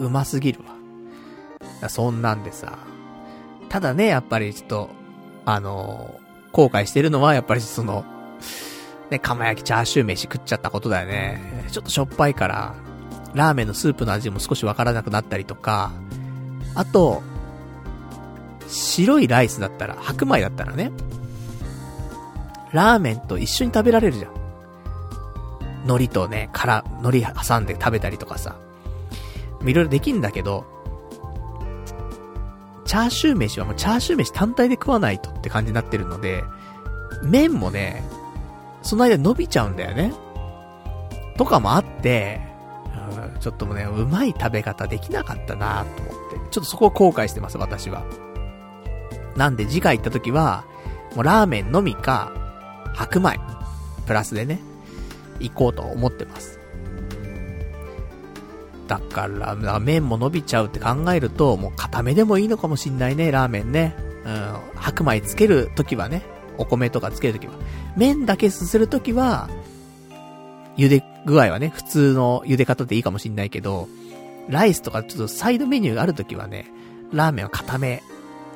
[0.00, 0.60] うますぎる
[1.80, 1.88] わ。
[1.88, 2.78] そんなんでさ。
[3.68, 4.90] ただね、やっぱりちょっと、
[5.44, 6.18] あの、
[6.52, 8.04] 後悔してるのは、やっぱりその、
[9.10, 11.66] ね、釜焼きチャーシュー飯食っちゃったことだよね。
[11.70, 12.74] ちょっとしょっぱいから、
[13.34, 15.92] ラーメンのスープの味も少しわからなくなったりとか、
[16.74, 17.22] あと、
[18.68, 20.92] 白いライスだったら、白米だったらね、
[22.72, 24.32] ラーメンと一緒に食べられるじゃん。
[25.84, 28.56] 海苔とね、から、海苔挟んで食べたりとかさ。
[29.62, 30.64] いろいろできんだけど、
[32.84, 36.44] チャーシュー飯はもうチャーシュー飯単体で食わないとって感じになってるので、
[37.22, 38.02] 麺もね、
[38.82, 40.12] その間伸びちゃうんだよね。
[41.36, 42.40] とかもあって、
[43.32, 46.50] うん、ちょっともね、うまい食べ方できなかったなと思って。
[46.50, 48.04] ちょっとそこを後悔してます、私は。
[49.36, 50.64] なんで次回行った時は、
[51.14, 52.32] もうラーメンのみか、
[52.94, 53.38] 白米、
[54.06, 54.60] プラスでね、
[55.40, 56.61] 行こうと思ってます。
[58.92, 63.96] だから、麺も伸びちゃうって考えると、もう固めでもいいのかもしんないね、ラーメンね。
[64.26, 66.22] うん、白米つけるときはね、
[66.58, 67.54] お米とかつけるときは。
[67.96, 69.48] 麺だけすするときは、
[70.76, 73.88] 茹で具合はね、普通の茹で方でいいかもしんないけど、
[74.50, 76.70] ライスとかちょっとサイドメニューがあるときはね、
[77.14, 78.02] ラーメンは固め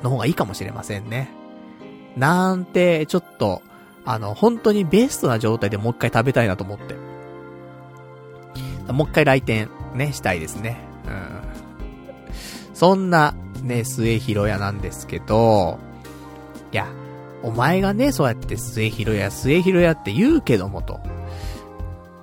[0.03, 1.31] の方がいいかもしれませんね。
[2.15, 3.63] なんて、ちょっと、
[4.05, 6.95] あの、本当にベストな状態でもう一回食べたいなと思って。
[8.91, 10.77] もう一回来店、ね、したいですね。
[11.07, 11.41] うん。
[12.73, 13.33] そんな、
[13.63, 15.79] ね、末広屋なんですけど、
[16.71, 16.87] いや、
[17.43, 20.99] お前がね、そうやって末広屋、末広屋って言うけどもと。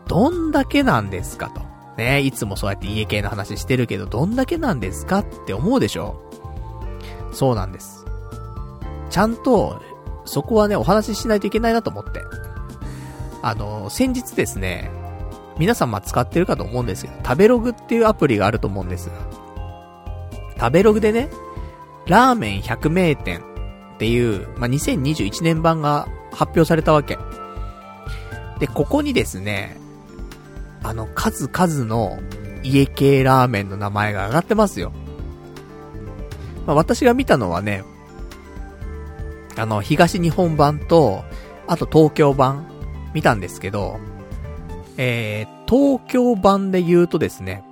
[0.07, 1.63] どんだけなんですかと。
[1.97, 6.21] ね、いつもそうやって家系の話してるけど、どんだけなんですかって思うでしょ
[7.33, 8.05] そうなんです。
[9.11, 9.81] ちゃんと、
[10.25, 12.23] そこはね、お話ししないといけないなと思って。
[13.43, 14.91] あの、先日ですね、
[15.59, 19.11] 皆さんま使ってるかと思うんですけど、食べログっていうアプリがあると思うんです、
[20.59, 21.29] 食べログでね、
[22.07, 23.43] ラーメン100名店
[23.95, 27.19] っていう、まあ、2021年版が発表されたわけ。
[28.59, 29.77] で、ここにですね、
[30.83, 32.19] あの、数々の
[32.63, 34.93] 家系ラーメンの名前が上がってますよ。
[36.67, 37.85] まあ、私が見たのはね、
[39.57, 41.25] あの、東日本版と、
[41.67, 42.67] あと東京版
[43.15, 43.99] 見たんですけど、
[44.97, 47.65] えー、東京版で言うとですね、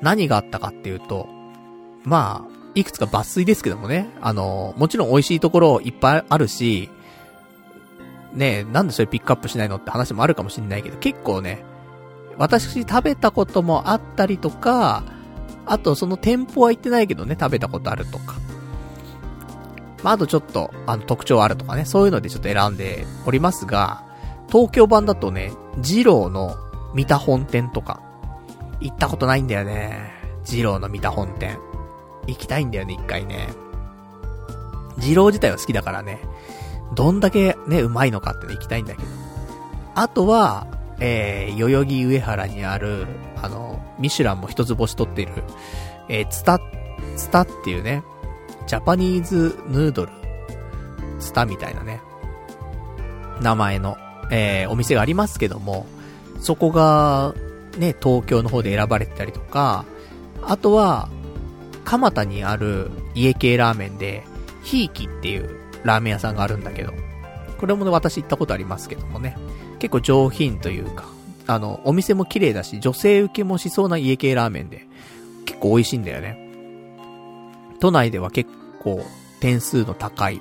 [0.00, 1.28] 何があったかっていうと、
[2.04, 6.90] まあ、いくつか抜粋ですけどもね、あの、もちろん美味しいところいっぱいあるし、
[8.34, 11.62] ねえ、なんでそれピックアップしないのって話もあるかもしんないけど、結構ね、
[12.38, 15.04] 私食べたこともあったりとか、
[15.66, 18.34] あとその店舗は行ってないけどね、食べたことあるとか。
[20.02, 24.02] まあ、あとちょっと、あの、特徴あるとかね、そういうのでちょっと選んでおりますが、
[24.52, 26.58] 東京版だとね、二郎の
[26.94, 28.02] 三田本店とか、
[28.80, 30.12] 行ったことないんだよね。
[30.44, 31.58] 二郎の三田本店。
[32.26, 33.48] 行きたいんだよね、一回ね。
[34.98, 36.20] 二郎自体は好きだからね。
[36.94, 39.08] どんだけね、うまいのかってね、行きたいんだけど。
[39.94, 40.66] あとは、
[41.00, 43.06] えー、代々木上原にある、
[43.42, 45.32] あの、ミシュランも一つ星取ってる、
[46.08, 46.60] えー、ツタ、
[47.16, 48.04] ツタっていうね、
[48.66, 50.12] ジャパニーズヌードル、
[51.18, 52.00] ツタみたいなね、
[53.40, 53.96] 名前の、
[54.34, 55.86] えー、お店がありますけども、
[56.40, 57.34] そこが、
[57.78, 59.84] ね、東京の方で選ばれてたりとか、
[60.42, 61.08] あとは、
[61.84, 64.24] 蒲田にある家系ラーメンで、
[64.64, 65.50] ひいきっていう
[65.84, 66.92] ラーメン屋さんがあるんだけど、
[67.58, 69.36] これもね、私行ったことありますけどもね、
[69.78, 71.04] 結構上品というか、
[71.46, 74.86] あの、お店も綺麗だし、女性受けもしそうな家系ラーメンで、
[75.44, 76.38] 結構美味しいんだよね。
[77.80, 79.04] 都内では結構
[79.40, 80.40] 点数の高い、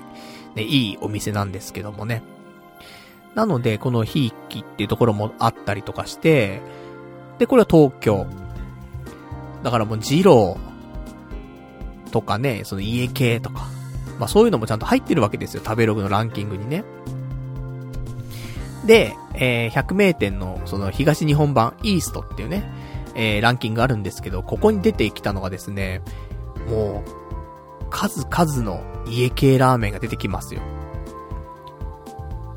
[0.56, 2.24] ね、いいお店なんですけどもね。
[3.36, 6.62] なので、このひいきっていうところもあったりとかして、
[7.40, 8.28] で、これは東京。
[9.64, 10.58] だからもう、二郎
[12.12, 13.68] とかね、その家系とか、
[14.20, 16.84] まあそういうのもちゃんと入ってるわけですよ、食べログのランキングにね。
[18.86, 22.70] で、えー、100名店の、その東日本版、イーストっていうね、
[23.16, 26.02] えー、ランキングがあるんですけど、ここに出てきたのがですね、
[26.70, 30.62] もう、数々の家系ラーメンが出てきますよ。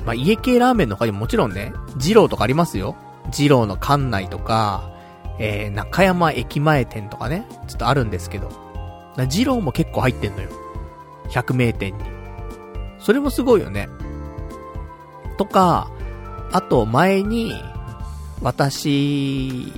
[0.05, 2.95] まあ、家系ラーメンの他にももちろんね、二郎とかありますよ。
[3.37, 4.91] 二郎の館内とか、
[5.39, 8.49] えー、中山駅前店とかね、ちょっとあるんですけど、
[9.17, 10.49] 二郎も結構入ってんのよ。
[11.29, 12.03] 百名店に。
[12.99, 13.89] それもすごいよね。
[15.37, 15.89] とか、
[16.51, 17.53] あと前に、
[18.41, 19.71] 私、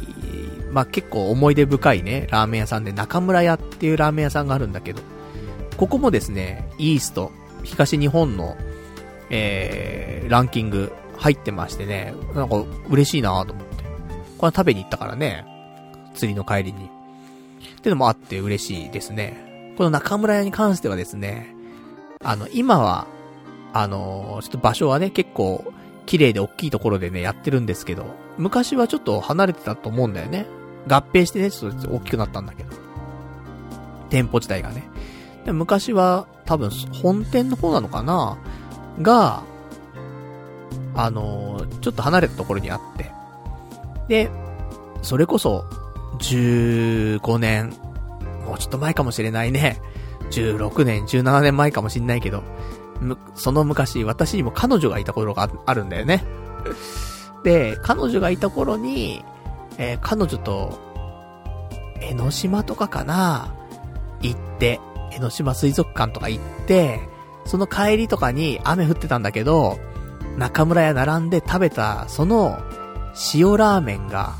[0.71, 5.01] まあ、結構思い出深いね、ラーメン屋さんで中村屋っていうラーメン屋さんがあるんだけど、
[5.77, 7.31] ここもですね、イースト、
[7.63, 8.57] 東日本の
[9.29, 13.83] えー、ランキング入ってましてね、なんか嬉しいなと思って。
[14.37, 15.45] これは食べに行ったからね、
[16.13, 16.89] 釣りの帰りに。
[17.77, 19.73] ってのもあって嬉しいですね。
[19.77, 21.55] この中村屋に関してはですね、
[22.23, 23.07] あの、今は、
[23.73, 25.71] あのー、ちょっと場所はね、結構、
[26.05, 28.05] 綺麗で大きいところでね、やってるんですけど、
[28.37, 30.47] 昔はちょっと離れてたと思うんだよね。
[30.87, 32.69] 合併してね、ちょっと大きくなったんだけど。
[34.09, 34.89] 店舗自体がね。
[35.45, 36.69] で昔は、多分、
[37.03, 38.37] 本店の方なのかな
[39.01, 39.43] が、
[40.95, 43.11] あのー、ちょっと離れたところにあって、
[44.07, 44.29] で、
[45.01, 45.65] それこそ、
[46.19, 47.73] 15年、
[48.45, 49.79] もうちょっと前かもしれないね。
[50.31, 52.43] 16年、17年前かもしんないけど、
[53.35, 56.23] その昔、私にも彼女がいた頃があるんだよね。
[57.43, 59.23] で、彼女がいた頃に、
[59.77, 60.79] えー、彼女と、
[62.01, 63.53] 江ノ島とかかな
[64.21, 64.79] 行って、
[65.11, 66.99] 江ノ島水族館とか行って、
[67.47, 69.79] その帰りとかに雨降ってたんだけど、
[70.37, 72.59] 中村屋並んで食べた、その、
[73.33, 74.35] 塩ラーメンが、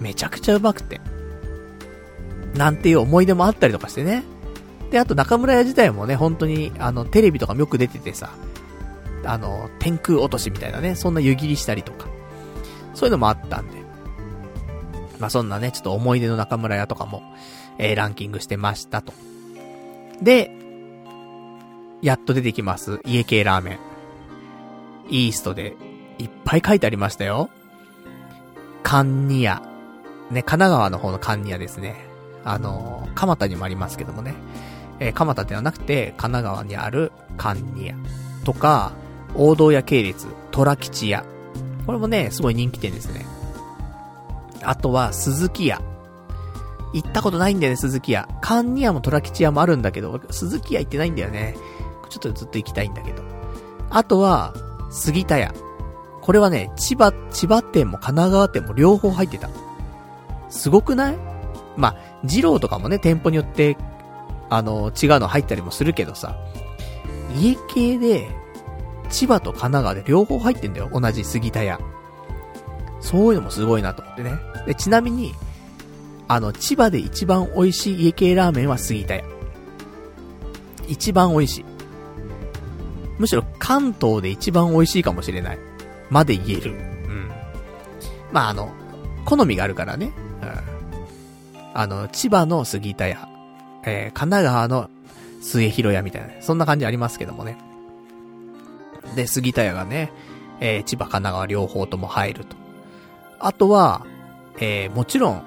[0.00, 1.00] めちゃくちゃうまくて。
[2.54, 4.24] なんていう思い出もあったりとかしてね。
[4.90, 8.30] で、あと中村屋自体もね、本当に、あの、テレビとかもよく出ててさ、
[9.24, 12.08] あの、天空落としみたいなね、そんな湯切りしたりとか、
[12.94, 13.82] そういうのもあったんで。
[15.18, 17.22] まあ、そんなね、ちょっと思い出の中村屋とかも、
[17.78, 19.12] えー、ランキングしてましたと。
[20.20, 20.50] で、
[22.02, 23.00] やっと出てきます。
[23.06, 23.78] 家系ラーメン。
[25.08, 25.76] イーストで、
[26.18, 27.48] いっぱい書いてありましたよ。
[28.82, 29.62] カンニア。
[30.30, 32.04] ね、神奈川の方のカンニアですね。
[32.44, 34.34] あの、蒲田にもありますけどもね。
[34.98, 37.94] えー、蒲田ではなくて、神奈川にあるカンニア。
[38.44, 38.92] とか、
[39.36, 41.24] 王道屋系列、虎吉屋。
[41.86, 43.24] これもね、すごい人気店ですね。
[44.64, 45.80] あとは、鈴木屋。
[46.92, 48.28] 行ったことないんだよね、鈴木屋。
[48.40, 51.56] カンニアも虎吉屋もあるんだけど、鈴木屋行ってないんだよね。
[52.12, 53.22] ちょっとずっと行きたいんだけど。
[53.90, 54.54] あとは、
[54.90, 55.54] 杉田屋。
[56.20, 59.48] これはね、千葉、千葉店も神奈川店も両方入ってた。
[60.50, 61.16] すごくない？
[61.76, 63.76] まあ、二郎とかもね、店舗によって、
[64.50, 66.36] あの、違うの入ったりもするけどさ、
[67.34, 68.28] 家系で、
[69.08, 70.90] 千葉と神奈川で両方入ってんだよ。
[70.92, 71.80] 同じ杉田屋。
[73.00, 74.38] そういうのもすごいなと思ってね。
[74.66, 75.34] で、ちなみに、
[76.28, 79.24] あの、千葉で一番美味しい家系ラーメンは杉田屋。
[80.86, 81.64] 一番美味しい。
[83.22, 85.58] むしろ関東で一番美味しいかもしれない。
[86.10, 86.72] まで言える。
[86.72, 87.30] うん。
[88.32, 88.72] まあ、あの、
[89.24, 90.10] 好みがあるからね。
[90.42, 91.62] うん。
[91.72, 93.28] あの、千葉の杉田屋、
[93.84, 94.90] えー、神奈川の
[95.40, 97.58] 末広屋みたいな、そんな感じありますけどもね。
[99.14, 100.10] で、杉田屋がね、
[100.58, 102.56] えー、千葉、神奈川両方とも入ると。
[103.38, 104.04] あとは、
[104.58, 105.42] えー、もちろん、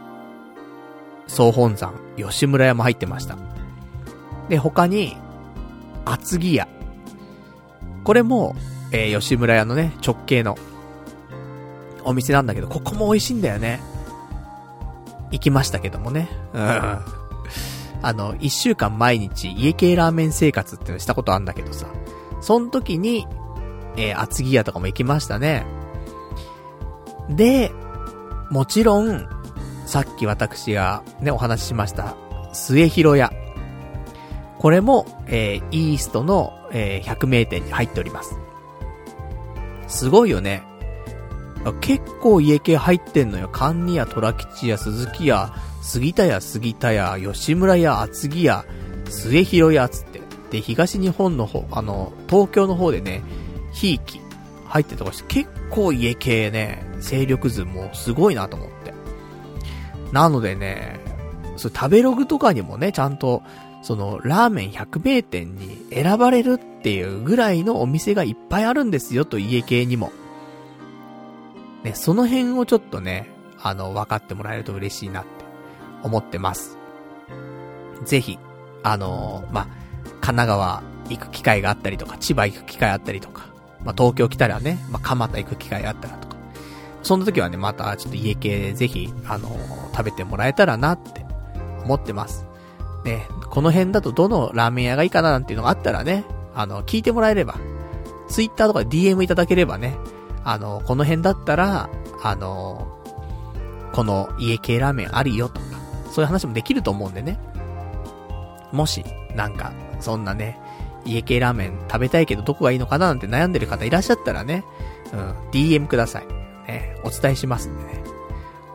[1.28, 3.38] 総本山、吉村屋も入ってました。
[4.48, 5.18] で、他に、
[6.06, 6.70] 厚木屋。
[8.06, 8.56] これも、
[8.92, 10.58] えー、吉村屋のね、直系の、
[12.04, 13.82] お店なんだけど、ここも美味しいんだよね。
[15.32, 16.30] 行きましたけどもね。
[16.54, 16.62] うん。
[16.62, 21.88] あの、一週間毎日家系ラーメン生活ってのしたことあんだけどさ。
[22.42, 23.28] その時に、
[23.98, 25.66] えー、厚木屋とかも行きましたね。
[27.28, 27.72] で、
[28.52, 29.28] もちろん、
[29.88, 32.16] さっき私がね、お話ししました、
[32.54, 33.34] 末広屋。
[34.60, 38.38] これも、えー、イーストの、えー、百名店に入っております。
[39.88, 40.64] すごいよね。
[41.80, 43.50] 結構家系入ってんのよ。
[43.52, 48.66] 関二屋、虎吉屋、鈴木屋、杉田屋、杉田屋、吉村屋、厚木屋、
[49.10, 50.22] 末広屋つって。
[50.52, 53.24] で、東日本の方、あの、東京の方でね、
[53.72, 54.20] ひいき
[54.68, 58.94] 入ってとかして、結構家系ね、勢力図もすごいなと思って。
[60.12, 61.00] なのでね、
[61.56, 63.42] そ食べログとかにもね、ちゃんと、
[63.86, 70.12] その、ラーメン100名店に選ばれるっていうぐらいのお店がいっぱいあるんですよと、家系にも。
[71.84, 73.30] ね、その辺をちょっとね、
[73.62, 75.30] あの、分かってもらえると嬉しいなって
[76.02, 76.80] 思ってます。
[78.06, 78.40] ぜひ、
[78.82, 79.68] あのー、まあ、
[80.20, 83.46] 神奈川行く機会があったりとか、千葉行く機会あったりとか、
[83.84, 86.38] まあ、東京来たらね、まあ、蒲田行く機会あったらとか、
[87.04, 91.24] そんな時はね、またちょっと家系ぜひ、あのー、食べてもらえたらなって
[91.84, 92.48] 思ってます。
[93.06, 96.26] ね、この辺だとどのラーメン屋がいいかななんていうのがあったらね、
[96.56, 97.56] あの、聞いてもらえれば、
[98.28, 99.96] ツイッターとかで DM いただければね、
[100.44, 101.90] あの、この辺だったら、
[102.24, 102.88] あの、
[103.94, 105.68] この家系ラーメンあるよとか、
[106.12, 107.40] そういう話もできると思うんでね。
[108.72, 110.60] もし、なんか、そんなね、
[111.06, 114.66] 家系ラーメン食べたいけどどこがいいのかななんて悩んでる方いらっしゃったらね、
[115.14, 116.28] うん、DM ください。
[116.68, 118.04] ね、お伝えしますんでね。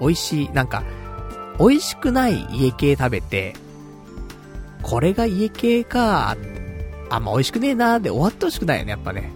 [0.01, 0.85] 美味しい、なんか、
[1.59, 3.55] 美味しくない家系食べて、
[4.83, 6.37] これが家系か
[7.11, 9.33] あんま美味しくねえなーで終わってほしくないよね、やっぱね。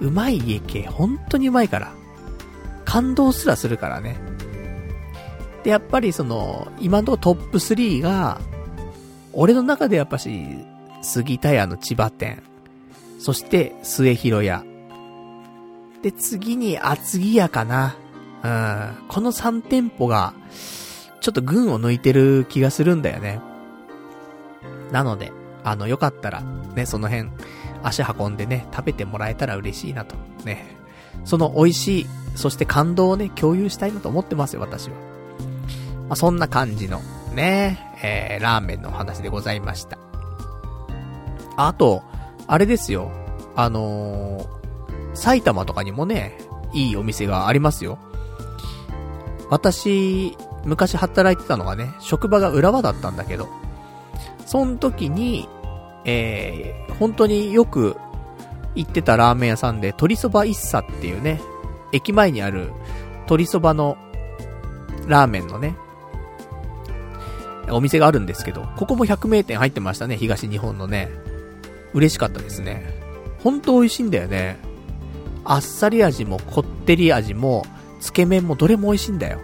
[0.00, 1.92] うまい家系、本当にうまいから。
[2.84, 4.16] 感動すらするからね。
[5.62, 8.40] で、やっぱりその、今のとトップ3が、
[9.32, 10.46] 俺の中でやっぱし、
[11.02, 12.42] 杉田屋の千葉店、
[13.18, 14.64] そして末広屋。
[16.02, 17.96] で、次に厚木屋かな。
[18.42, 19.06] うん。
[19.08, 20.32] この3店舗が、
[21.20, 23.40] ちょっと群を抜いてる気がするんだよね。
[24.92, 25.32] なので、
[25.64, 26.42] あの、よかったら、
[26.74, 27.30] ね、その辺、
[27.82, 30.14] 足運んでね、食べてもらえたら嬉しいなと。
[30.44, 30.76] ね。
[31.24, 34.96] その美味しい、そして感動をね、共有したいなと思ってますよ、私は。
[36.10, 37.00] あ、そんな感じの、
[37.34, 39.98] ね、えー、ラーメンのお話でございました。
[41.56, 42.02] あと、
[42.46, 43.10] あれですよ。
[43.54, 44.46] あのー、
[45.14, 46.38] 埼玉とかにもね、
[46.72, 47.98] いいお店がありますよ。
[49.50, 53.48] 私、昔働いてたのがね、職場が浦和だったんだけど、
[54.50, 55.48] その時に、
[56.04, 57.96] えー、本当によく
[58.74, 61.40] 行ってたラーメン屋さんで、鶏そば一茶っていうね、
[61.92, 62.72] 駅前にある
[63.26, 63.96] 鶏そばの
[65.06, 65.76] ラーメンのね、
[67.70, 71.10] お店があるんですけど、ここも100名店入ってましたね、東日本のね。
[71.94, 72.92] 嬉しかったですね。
[73.44, 74.56] ほんと美味しいんだよね。
[75.44, 77.64] あっさり味もこってり味も、
[78.00, 79.38] つけ麺もどれも美味しいんだよ。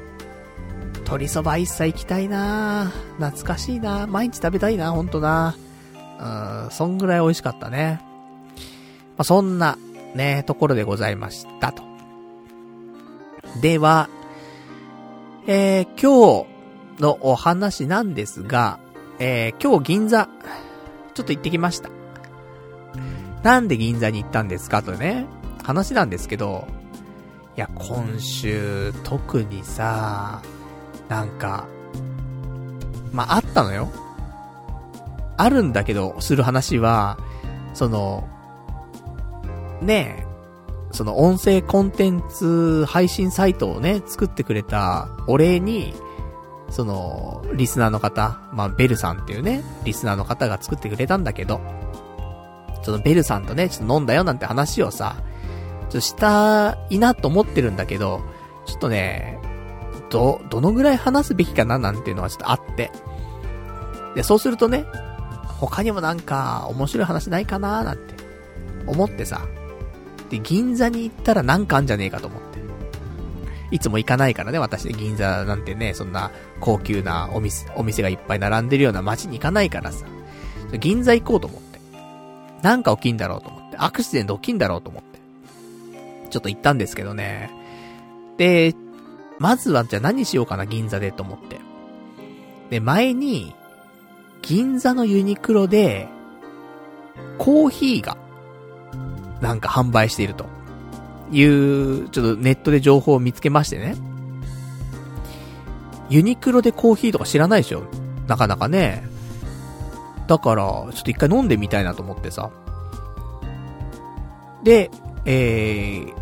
[1.06, 5.56] 鶏そば一切行きたいな懐かしいな毎日食べたいなほんとな
[6.18, 8.00] うん、そんぐらい美味しかったね。
[9.16, 9.78] まあ、そんな、
[10.14, 11.82] ね、ところでございましたと。
[13.60, 14.08] では、
[15.46, 16.46] えー、今
[16.96, 18.78] 日のお話なんですが、
[19.18, 20.28] えー、今日銀座、
[21.14, 21.90] ちょっと行ってきました。
[23.42, 25.26] なんで銀座に行ったんですかとね、
[25.62, 26.66] 話なんですけど、
[27.56, 30.42] いや、今週、特にさ、
[31.08, 31.66] なんか、
[33.12, 33.88] まあ、あったのよ。
[35.36, 37.18] あるんだけど、する話は、
[37.74, 38.28] その、
[39.80, 40.26] ねえ、
[40.92, 45.94] その音声コンテンツ配信サイトをね、作ってくれたお礼に、
[46.70, 51.60] その、リスナーの方、まあ、ベルさんっていうね、リスナーの方が作ってくれたんだけど、
[52.82, 58.22] そのベルさんとね、ちょっと飲んだよなんて話をさ、ちょっとしたいなと思ってるんだけど、
[58.64, 59.38] ちょっとね、
[60.10, 62.90] ど、どのぐらい話すべきかななんていうのはちょっとあって。
[64.14, 64.86] で、そうするとね、
[65.58, 68.14] 他にもなんか面白い話ないかななんて
[68.86, 69.46] 思ってさ、
[70.30, 72.46] で、銀座に行ったらなんかあんじゃねえかと思って。
[73.72, 76.30] いつも行かないからね、私で銀座なんてね、そんな
[76.60, 80.06] 高級なお店、お店がいっぱい並んでるような街に行かないからさ、
[80.78, 81.80] 銀座行こうと思って。
[82.62, 83.76] なんか起きんだろうと思って。
[83.78, 85.18] アクシデント起きんだろうと思って。
[86.30, 87.50] ちょっと行ったんですけどね。
[88.38, 88.74] で、
[89.38, 91.60] まずはじゃあ何しようかな、銀座でと思って。
[92.70, 93.54] で、前に、
[94.42, 96.08] 銀座のユニクロで、
[97.38, 98.16] コーヒーが、
[99.40, 100.46] なんか販売していると。
[101.32, 103.96] いう、ちょっとネットで情報を見つけましてね。
[106.08, 107.82] ユニクロでコーヒーとか知らないでしょ？
[108.28, 109.04] なかなかね。
[110.28, 112.50] だから、ちょっと一回飲んでみたいなと思ってさ。
[114.62, 114.90] で、
[115.24, 116.14] えー、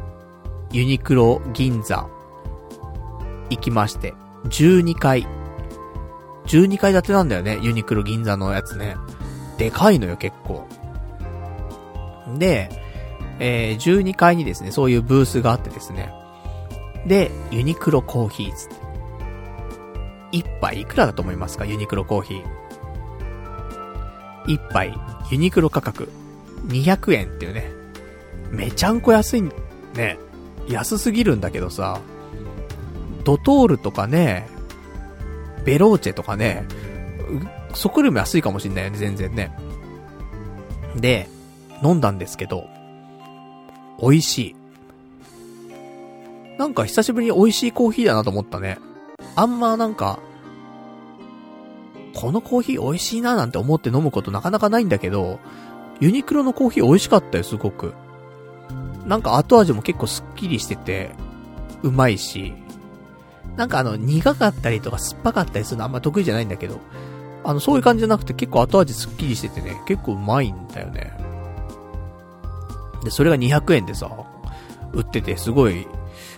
[0.72, 2.06] ユニクロ銀座
[3.50, 4.14] 行きまして、
[4.44, 5.26] 12階。
[6.46, 8.96] 12階建てなんだよね、ユニクロ銀座のやつね。
[9.58, 10.66] でかいのよ、結構。
[12.38, 12.70] で、
[13.38, 16.12] えー、12階にですね、そういうブースがあってですね。
[17.06, 18.74] で、ユニクロコーヒーつって。
[20.32, 22.44] 一杯いくらだと思いますかユニクロコーヒー。
[24.46, 24.94] 一杯、
[25.30, 26.08] ユニクロ価格、
[26.66, 27.70] 200円っていうね。
[28.50, 29.42] めちゃんこ安い、
[29.94, 30.18] ね。
[30.68, 32.00] 安すぎるんだけどさ、
[33.24, 34.46] ドトールとかね、
[35.64, 36.64] ベローチェとかね、
[37.74, 39.56] そこよりも安いかもしんないよね、全然ね。
[40.96, 41.28] で、
[41.82, 42.68] 飲んだんですけど、
[44.00, 44.56] 美味しい。
[46.58, 48.78] なんか久しぶりに美味しいコーヒーだなと思ったね。
[49.34, 50.20] あんまなんか、
[52.14, 55.40] このコーヒー美味しいななんて思って飲むことなかなかないんだけど、
[56.00, 57.94] ユニクロのコーヒー美味しかったよ、すごく。
[59.06, 61.10] なんか後味も結構スッキリしてて、
[61.82, 62.54] うまいし、
[63.56, 66.80] なんかあの、苦かったりとか酸っぱかったりするのあんま得意じゃないんだけど、
[67.44, 71.16] あの、そういう感じじゃなくて結構後味スッキリしててね、結構うまいんだよね。
[73.04, 74.10] で、それが200円でさ、
[74.92, 75.86] 売っててすごい、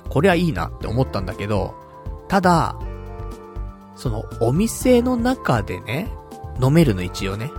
[0.09, 1.75] これはいいなって思ったんだけど、
[2.29, 2.77] ただ、
[3.95, 6.11] その、お店の中でね、
[6.61, 7.51] 飲めるの一応ね。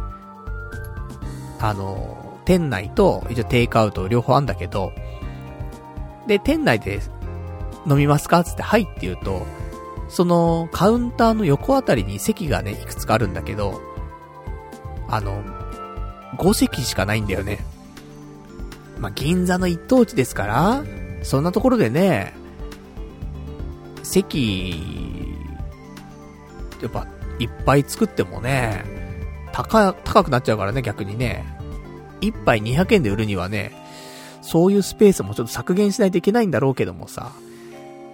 [1.60, 4.92] あの、店内と、一応テイクアウト両方あんだけど、
[6.28, 7.02] で、店内で
[7.90, 8.44] 飲みますか？
[8.44, 9.46] つって、はいって言うと、
[10.10, 13.82] その、カウンターの横あたりに席がね、いくつかあるんだけど、
[15.08, 15.44] あの、
[16.38, 17.60] 5席しかないんだよね。
[19.00, 20.84] まあ、銀座の一等地ですから、
[21.24, 22.34] そんなところでね、
[24.04, 25.36] 席、
[26.82, 27.08] やっぱ、
[27.40, 28.84] いっぱい作ってもね、
[29.52, 31.46] 高、高くなっちゃうからね、逆にね。
[32.22, 33.72] 一杯200円で売るにはね、
[34.42, 37.32] そういうスペースもちょっと削減しないといけないんだろうけどもさ。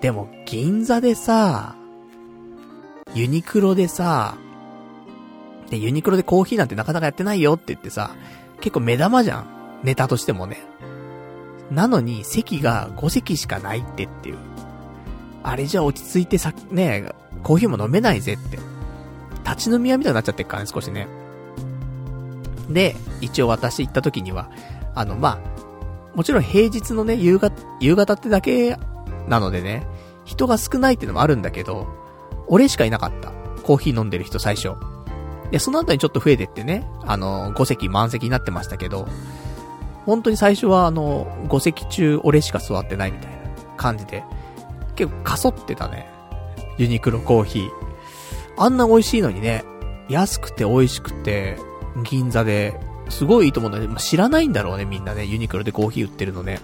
[0.04, 1.78] でも、銀座でさ、
[3.16, 4.36] ユニクロでさ、
[5.70, 8.14] で、ユニクロでコーヒーなんてなかなかやってないよって言ってさ、
[8.60, 9.80] 結構目玉じゃん。
[9.82, 10.58] ネタとしてもね。
[11.72, 14.38] なのに、席が5席しかないってっていう。
[15.42, 17.10] あれじゃ落ち着いてさ、ね、
[17.42, 18.60] コーヒーも飲めないぜって。
[19.50, 21.08] 立ち飲み屋みたいになっちゃってるからね、少しね。
[22.70, 24.52] で、一応私行った時には、
[24.96, 28.78] あの、まあ、もちろん平日のね、夕方、夕方ってだけ
[29.30, 29.88] なのでね、
[30.26, 31.88] 人が少ないっていうのもあるんだけど、
[32.48, 33.32] 俺しかいなかった。
[33.64, 34.74] コーヒー飲んでる人最初。
[35.52, 39.08] で、その後にちょっと増えてってね、あの、5席満席になってましたけど、
[40.06, 43.38] 本当に最初はあの、5席中俺しか座ってないみたいな
[43.78, 44.24] 感じで、
[44.96, 46.10] 結構かそってたね。
[46.78, 47.70] ユニクロコーヒー。
[48.58, 49.64] あんな美味しいのにね、
[50.10, 51.58] 安くて美味しくて、
[52.04, 55.26] 銀座で、すごいいいと思うんだけど、知らないんだろうね、みんなね。
[55.26, 56.60] ユニクロでコーヒー売ってるのね。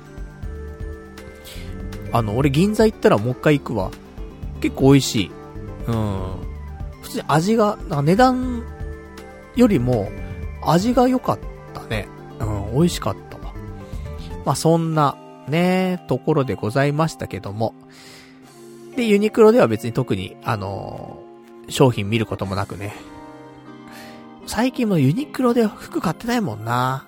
[2.12, 3.92] あの、俺銀座行ったらもう一回行くわ。
[4.62, 5.32] 結構美味しい。
[5.88, 6.20] うん。
[7.02, 8.64] 普通に味が、な値段
[9.56, 10.10] よりも、
[10.62, 11.40] 味が良かっ
[11.74, 12.08] たね。
[12.40, 13.54] うん、美味しかったわ。
[14.46, 17.74] まあ、そんな、ね、ところでございましたけども。
[18.96, 22.94] で、ユニクロでは別に特に、あのー、商品見ることもなくね。
[24.46, 27.06] 最近もユニクロで服買ってないもんな。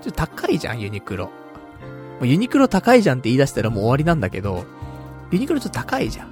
[0.00, 1.30] ちょっと高いじゃん、ユニクロ。
[2.24, 4.64] ユニクロ高いじゃんって言い出したらもう終わりなんだけど、
[5.30, 6.28] ユニクロちょっと高いじゃん。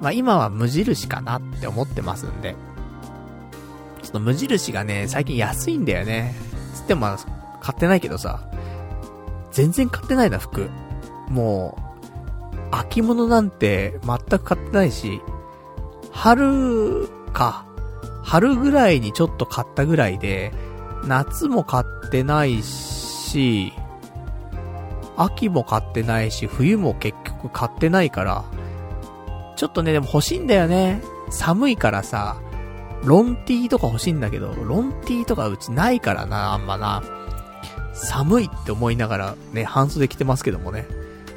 [0.00, 2.56] まあ今は無印かなって思ってますんで。
[4.02, 6.34] ちょっと無印がね、最近安いんだよね。
[6.74, 7.06] つっても
[7.60, 8.48] 買ってないけどさ、
[9.52, 10.68] 全然買ってないな、服。
[11.28, 11.90] もう、
[12.72, 15.20] 秋物なんて全く買ってないし、
[16.10, 17.66] 春か。
[18.22, 20.52] 春ぐらいにちょっと買ったぐらいで、
[21.04, 23.72] 夏も買ってないし、
[25.22, 28.44] 秋も買ってないし、冬も結局買ってないから、
[29.56, 31.02] ちょっとね、でも欲しいんだよね。
[31.30, 32.36] 寒いからさ、
[33.04, 37.02] ロンティーとか欲しいんだけど、ロンティーとかうちないからな、あんまな。
[37.92, 40.86] 寒いって思いながらね、半袖着てますけどもね。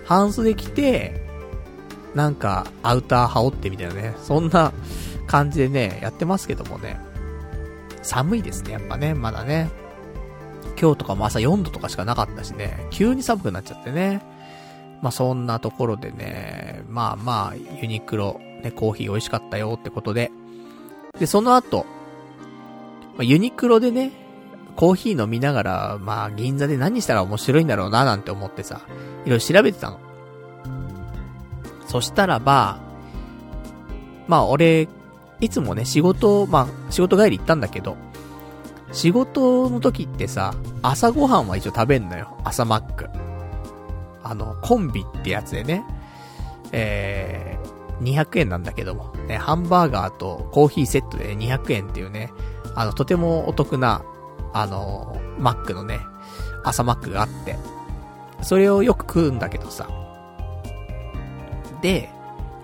[0.06, 1.22] 半袖着て、
[2.16, 4.16] なんか、アウター羽織ってみたいなね。
[4.22, 4.72] そんな
[5.28, 7.00] 感じでね、やってますけどもね。
[8.02, 9.70] 寒いですね、やっぱね、まだね。
[10.84, 14.22] 今日とかも朝4度とかしかなかったしね、急に寒くなっちゃってね。
[15.02, 20.30] まあそんなところでね、まあまあ、ユニクロ、ね、コーヒー美味しかったよってことで。
[21.18, 21.86] で、その後、
[23.16, 24.12] まあ、ユニクロでね、
[24.76, 28.82] コーヒー飲みながら、まあ銀座で何したら面白いんだろうななんて思ってさ、
[29.24, 30.02] いろいろ調べてたの。
[31.88, 32.82] そしたらば、
[34.28, 34.90] まあ俺、
[35.40, 37.96] いつもね、仕事、まあ仕事帰り行ったんだけど、
[38.94, 42.38] 仕事の時ってさ、朝ごはんは一応食べんのよ。
[42.44, 43.10] 朝マック。
[44.24, 45.84] あの、コンビってやつでね。
[46.72, 52.32] えー、200円なんだけども、ね、ハンバーガーとコーヒーセットで200円っていうね、
[52.76, 54.04] あの、とてもお得な、
[54.54, 56.00] あの、マックのね、
[56.64, 57.58] 朝マックがあって、
[58.42, 59.88] それをよく食うんだけどさ。
[61.82, 62.10] で、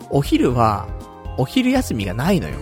[0.09, 0.87] お昼は、
[1.37, 2.55] お昼休みがないのよ。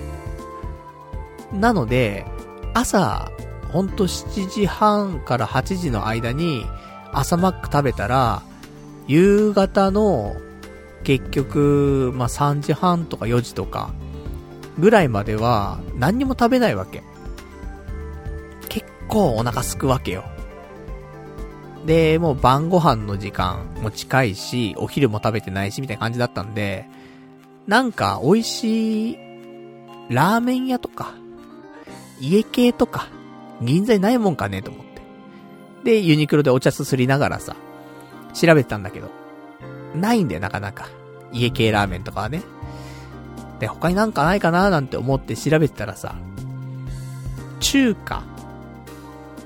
[1.53, 2.25] なので、
[2.73, 3.31] 朝、
[3.71, 6.65] ほんと7時半から8時の間に
[7.11, 8.41] 朝マック食べたら、
[9.07, 10.35] 夕方の
[11.03, 13.91] 結局、まあ、3時半とか4時とか
[14.77, 17.03] ぐらいまでは何にも食べないわけ。
[18.69, 20.25] 結構お腹すくわけよ。
[21.85, 26.85] で、もう晩ご飯の時間も近いし、お昼も食べてないし、みたいな感じだったんで、
[27.65, 29.17] なんか美味しい
[30.09, 31.13] ラーメン屋とか、
[32.19, 33.07] 家系とか、
[33.61, 35.01] 銀座にないもんかねと思って。
[35.83, 37.55] で、ユニクロでお茶すすりながらさ、
[38.33, 39.09] 調べてたんだけど、
[39.95, 40.89] ないんだよ、なかなか。
[41.31, 42.43] 家系ラーメンとかはね。
[43.59, 46.15] で、他になんかないかななんて思って調べてたらさ、
[47.59, 48.23] 中華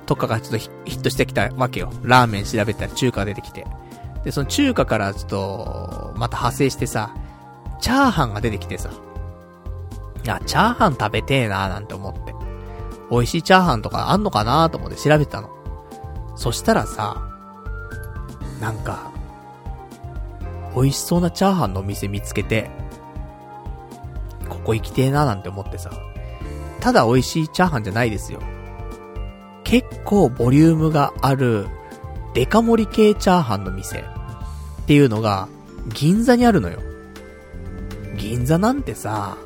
[0.06, 1.92] とかがちょっとヒットしてきたわけよ。
[2.04, 3.66] ラーメン調べたら中華出てきて。
[4.24, 7.16] で、その中華からちょっと、また派生してさ、
[7.80, 8.92] チャーハンが出てきてさ、
[10.24, 12.31] いや、チャーハン食べてえなーなんて思って。
[13.12, 15.50] 美味しいチャーハンとかあんのかなと思って調べたの。
[16.36, 17.30] そしたらさ、
[18.62, 19.12] なんか、
[20.74, 22.72] 美味しそうなチャーハンのお店見つけて、
[24.48, 25.92] ここ行きてえななんて思ってさ、
[26.80, 28.40] ただ美味しいチャーハンじゃないですよ。
[29.66, 31.68] 結構ボリュームがある、
[32.34, 34.04] デカ盛り系チャーハンの店っ
[34.86, 35.50] ていうのが、
[35.90, 36.80] 銀座にあるのよ。
[38.16, 39.38] 銀座なんてさ、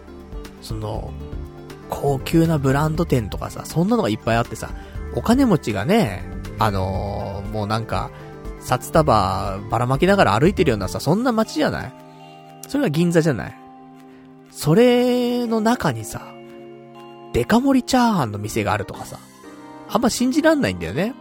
[0.61, 1.11] その、
[1.89, 4.71] 高級なブランド店とかさ、そんなのがいっぱいあってさ、
[5.15, 6.23] お金持ちがね、
[6.59, 8.11] あのー、もうなんか、
[8.59, 11.93] 札束ばらまきながら歩いてるようなさ、そんな街じゃない？
[12.67, 13.55] それが銀座じゃない？
[14.49, 16.33] それの中にさ、
[17.33, 19.19] デカ盛りチャーハンの店があるとかさ、
[19.89, 21.13] あんま信じらんないんだよね。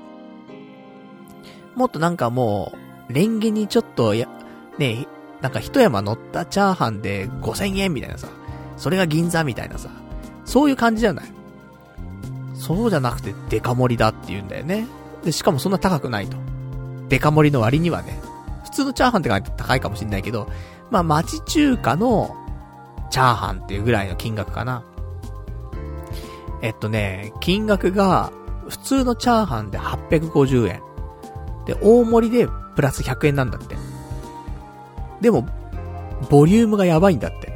[1.75, 2.73] もっとなんかも
[3.11, 4.29] う、レンゲにちょっとや、
[4.79, 5.07] ね、
[5.43, 8.29] なんか一山乗ったチャーハンで5000円みたいなさ、
[8.77, 9.91] それが銀座みたいなさ、
[10.45, 11.25] そういう感じじゃない
[12.55, 14.87] そうじゃなくてデカ盛りだって言うんだよね。
[15.25, 16.37] で、しかもそんな高くないと。
[17.09, 18.21] デカ盛りの割にはね。
[18.65, 20.49] 普通のチャーハンってか高いかもしんないけど、
[20.91, 22.35] まあ町中華の
[23.11, 24.83] チャーハンっていうぐらいの金額かな。
[26.63, 28.33] えっとね、金額が
[28.69, 30.83] 普通のチャーハンで850円。
[31.67, 33.77] で、大盛りでプラス100円なんだって。
[35.21, 35.47] でも、
[36.31, 37.54] ボリュームがやばいんだって。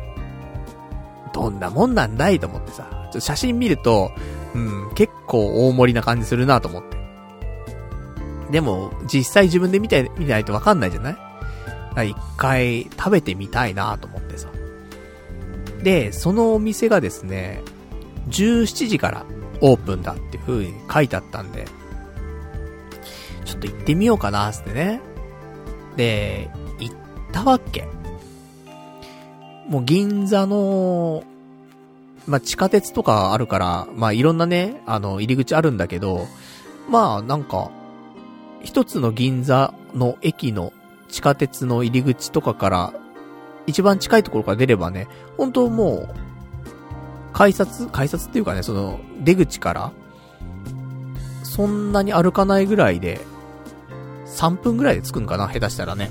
[1.39, 2.89] どんなもんなんだいと思ってさ。
[2.91, 4.11] ちょっと写真見ると、
[4.55, 6.99] うん、結構大盛りな感じするなと思って。
[8.51, 11.11] でも、実際自分で見て、見ないとわかんないじゃな
[12.03, 12.11] い？
[12.11, 14.49] 一回食べてみたいなと思ってさ。
[15.83, 17.63] で、そのお店がですね、
[18.31, 19.25] 17時から
[19.61, 21.67] オープンだっていう風に書いてあったんで、
[23.45, 25.01] ちょっと行ってみようかな、つってね。
[25.97, 26.97] で、行っ
[27.33, 27.87] たわけ。
[29.69, 31.23] もう銀座の、
[32.27, 36.27] まあ、地下鉄とかあるから、まあ、いろんなね、あの、入り口あるんだけど、
[36.89, 37.71] まあ、なんか、
[38.63, 40.73] 一つの銀座の駅の
[41.09, 42.93] 地下鉄の入り口とかから、
[43.67, 45.07] 一番近いところから出ればね、
[45.37, 46.15] 本当もう、
[47.35, 49.93] 改札改札っていうかね、その、出口から、
[51.43, 53.21] そんなに歩かないぐらいで、
[54.27, 56.11] 3分ぐらいで着くんかな下手したらね。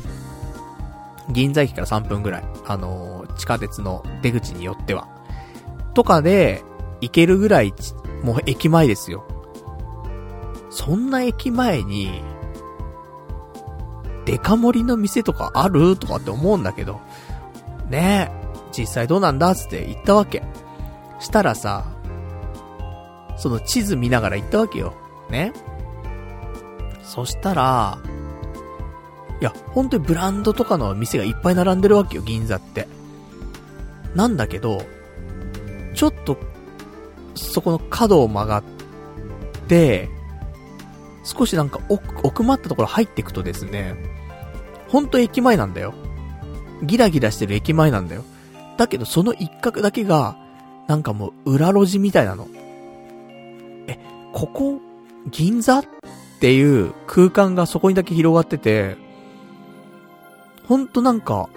[1.29, 2.43] 銀座駅から3分ぐらい。
[2.65, 5.07] あのー、地下鉄の出口によっては。
[5.93, 6.63] とかで、
[7.01, 7.73] 行けるぐらい、
[8.23, 9.23] もう駅前ですよ。
[10.69, 12.21] そんな駅前に、
[14.25, 15.95] デカ盛りの店とかある？
[15.95, 16.99] とかって思うんだけど、
[17.89, 19.55] ねえ、実際どうなんだ？
[19.55, 20.43] つって言ったわけ。
[21.19, 21.85] したらさ、
[23.37, 24.93] その地図見ながら行ったわけよ。
[25.29, 25.53] ね。
[27.03, 27.99] そしたら、
[29.39, 32.87] いや、本当にブランドとかの店がいっぱい並んでるわけよ、銀座って。
[34.15, 34.81] なんだけど、
[35.93, 36.37] ちょっと、
[37.35, 38.63] そこの角を曲がっ
[39.67, 40.09] て、
[41.23, 43.95] 少しなんか奥、奥まったところ入っていくとですね、
[44.87, 45.93] ほんと駅前なんだよ。
[46.83, 48.23] ギラギラしてる駅前なんだよ。
[48.77, 50.37] だけどその一角だけが、
[50.87, 52.47] なんかもう裏路地みたいなの。
[53.87, 53.99] え、
[54.33, 54.79] ここ、
[55.29, 55.85] 銀座っ
[56.39, 58.95] ていう空間がそこにだけ広がってて、
[60.67, 61.49] ほんとなんか、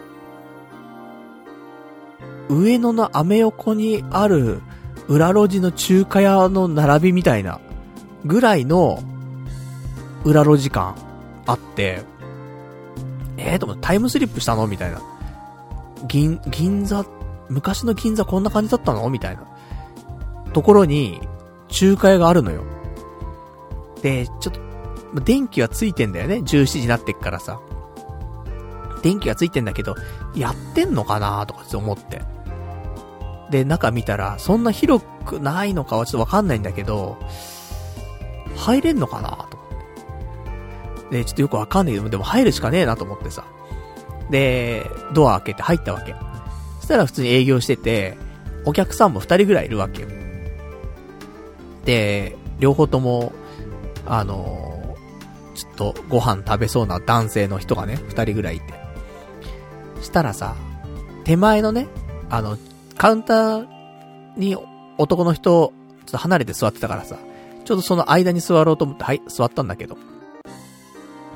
[2.51, 4.61] 上野のアメ横にある
[5.09, 7.61] 裏路地の中華屋の並びみたいな
[8.25, 9.03] ぐらいの
[10.25, 10.97] 裏路地感
[11.47, 12.03] あって、
[13.37, 14.67] えー、と思タイムスリップしたの？
[14.67, 15.01] みたいな。
[16.07, 17.05] 銀、銀座、
[17.49, 19.09] 昔の銀座こんな感じだったの？
[19.09, 19.47] みたいな。
[20.53, 21.21] ところに、
[21.69, 22.65] 中華屋があるのよ。
[24.03, 24.55] で、ちょっ
[25.15, 27.61] と、電気はついてんだよね？17時になってっからさ。
[29.03, 29.95] 電気がついてんだけど、
[30.35, 31.47] やってんのかな？
[31.47, 32.23] とかって思って。
[33.51, 37.19] で、中見たら、そんな広くないのかはちょっとわかんないんだけど、
[38.57, 39.47] 入れんのかな？
[39.51, 39.67] と思
[41.07, 43.45] ってで、ちょっとよくわかんないけど、でも入るしかねえなと思ってさ。
[44.31, 46.15] で、ドア開けて入ったわけ。
[46.79, 48.17] そしたら普通に営業してて、
[48.65, 50.09] お客さんも二人ぐらいいるわけよ。
[51.85, 53.33] で、両方とも、
[54.07, 54.97] あの、
[55.55, 58.75] ちょっとご飯食べそうな男性の人がね、二人ぐらいいて。
[60.03, 60.55] したらさ、
[61.25, 61.89] 手前のね、
[62.29, 62.57] あの、
[63.01, 63.67] カウンター
[64.37, 64.59] に
[64.99, 65.73] 男の人、ちょ
[66.03, 67.17] っと離れて座ってたからさ、
[67.65, 69.97] ちょうどその間に座ろうと思って、はい、座ったんだけど。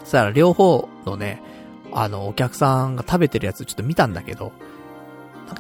[0.01, 1.41] そしたら両方のね、
[1.91, 4.53] あの、お客さんが食べてるやつちょっと見たんだけど、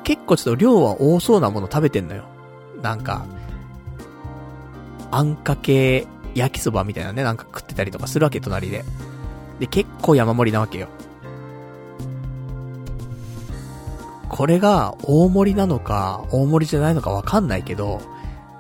[0.03, 2.25] 結構ちょっと量は多そうなもの食べてんのよ。
[2.83, 3.25] なんか、
[5.11, 8.85] あんかけ焼きそばみたいなね、なんか食ってたりとかするわけ、隣で。
[9.59, 10.89] で、結構山盛りなわけよ。
[14.35, 18.01] これが大盛りなのか、大盛りじゃないのかわかんないけど、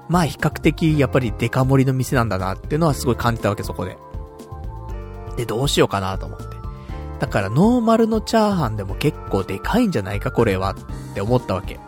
[0.08, 3.98] まあ比較的やっぱりデカ盛りの店なんだなっていうのはすごい感じたわけ、そこで。
[5.36, 6.44] で、どうしようかなと思って。
[7.18, 10.76] だからノーマルのチャーハンでも結構でかいんじゃないか、これは。
[11.10, 11.80] って思ったわけ。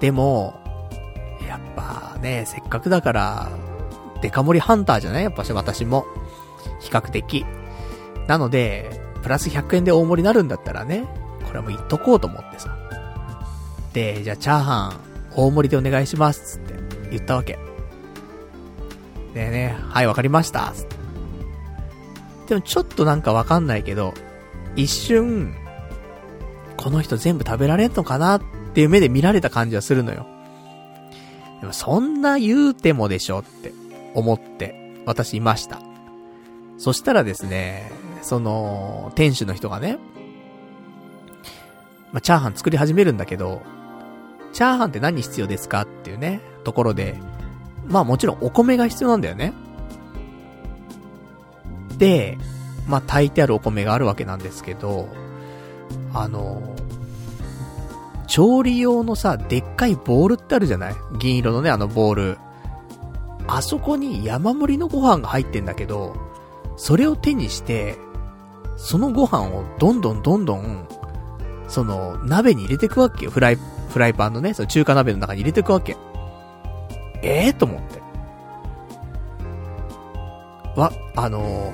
[0.00, 0.54] でも、
[1.46, 3.50] やっぱね、せっかくだから、
[4.20, 5.22] デカ盛りハンターじゃない？
[5.22, 6.04] やっぱし私も。
[6.80, 7.46] 比較的。
[8.26, 11.04] なので、プラス100円で大盛りになるんだったらね、
[11.46, 12.76] これも言っとこうと思ってさ。
[13.92, 15.00] で、じゃあチャーハン、
[15.34, 16.74] 大盛りでお願いします、つって
[17.10, 17.58] 言ったわけ。
[19.34, 20.96] でね、はい、わかりました、つって。
[22.48, 24.14] でもちょっとなんかわかんないけど、
[24.76, 25.54] 一瞬、
[26.76, 28.42] この人全部食べられんのかなっ
[28.74, 30.26] ていう目で見られた感じはするのよ。
[31.60, 33.72] でもそんな言うてもでしょって
[34.14, 35.80] 思って、私いました。
[36.78, 37.90] そしたらですね、
[38.22, 39.98] その、店主の人がね、
[42.16, 43.60] まあ、チャーハン作り始めるんだけど、
[44.54, 47.20] チャーハンって何必要ですかっていうね、ところで、
[47.88, 49.52] まあもちろんお米が必要なんだよね。
[51.98, 52.38] で、
[52.88, 55.10] まあ炊いてあるお米があるわけなんですけど、
[56.14, 56.74] あの、
[58.26, 60.94] 調理用のさ、でっかいボールってあるじゃない？
[61.18, 62.38] 銀色のね、あのボール。
[63.46, 66.16] あそこに山盛りのご飯が入ってんだけど、
[66.78, 67.98] それを手にして、
[68.78, 70.88] そのご飯をどんどんどんどん、
[71.68, 73.30] その、鍋に入れてくわけよ。
[73.30, 73.58] フライ、
[73.90, 75.96] フライパンのね、その中華鍋の中に入れてくわけ。
[77.22, 78.00] ええー、と思って。
[80.76, 81.72] わ、あの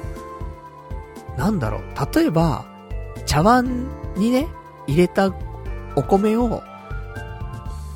[1.37, 1.83] ー、なんだろう、
[2.15, 2.65] 例えば、
[3.27, 3.87] 茶碗
[4.17, 4.49] にね、
[4.87, 5.33] 入れた
[5.97, 6.63] お米を、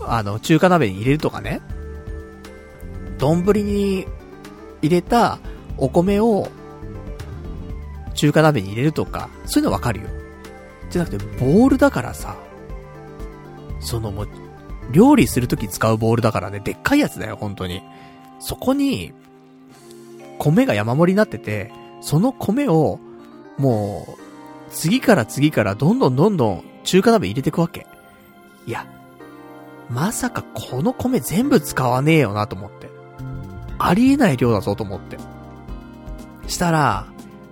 [0.01, 1.61] あの、中華鍋に入れるとかね、
[3.19, 4.07] 丼に
[4.83, 5.39] 入れた
[5.79, 6.49] お米を、
[8.15, 10.16] 中華鍋に入れるとか、そういうのわかるよ。
[10.91, 12.37] じゃなくて、ボールだからさ、
[13.81, 14.29] そのもう、
[14.93, 17.83] 料理するとき使うボールだからね、でっかいやつだよ、本当に。
[18.39, 19.13] そこに、
[20.39, 22.99] 米が山盛りになってて、その米を、
[23.59, 24.27] もう、
[24.71, 27.87] 次から次からどんどんどんどん中華鍋入れてくわけ。
[28.67, 28.87] いや、
[29.91, 32.91] まさかこの米全部使わねえよなと思って。
[33.79, 35.19] ありえない量だぞと思って。
[36.49, 37.07] したら、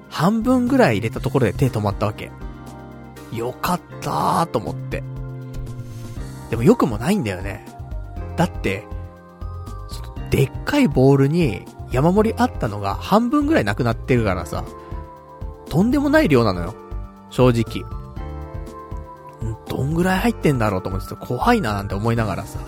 [0.08, 2.30] 半分ぐらい入れたところで手止まったわけ。
[3.34, 5.02] よかったーと思って。
[6.50, 7.66] でも良くもないんだよね。
[8.36, 8.84] だって、
[10.30, 14.64] でっかいボールに山盛りあったのが半分ぐらいなくなってるからさ、
[15.68, 16.74] とんでもない量なのよ。
[17.30, 17.84] 正直。
[19.68, 22.58] どんぐらい入ってんだろうと思って怖いななんて思いながらさ。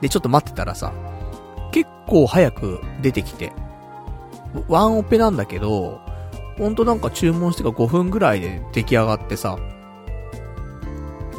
[0.00, 0.92] で、ちょっと待ってたらさ、
[1.72, 3.52] 結構早く出てきて、
[4.68, 6.00] ワンオペなんだけど、
[6.58, 9.58] ほんとなんか注文してから5分ぐらいで出来上がってさ、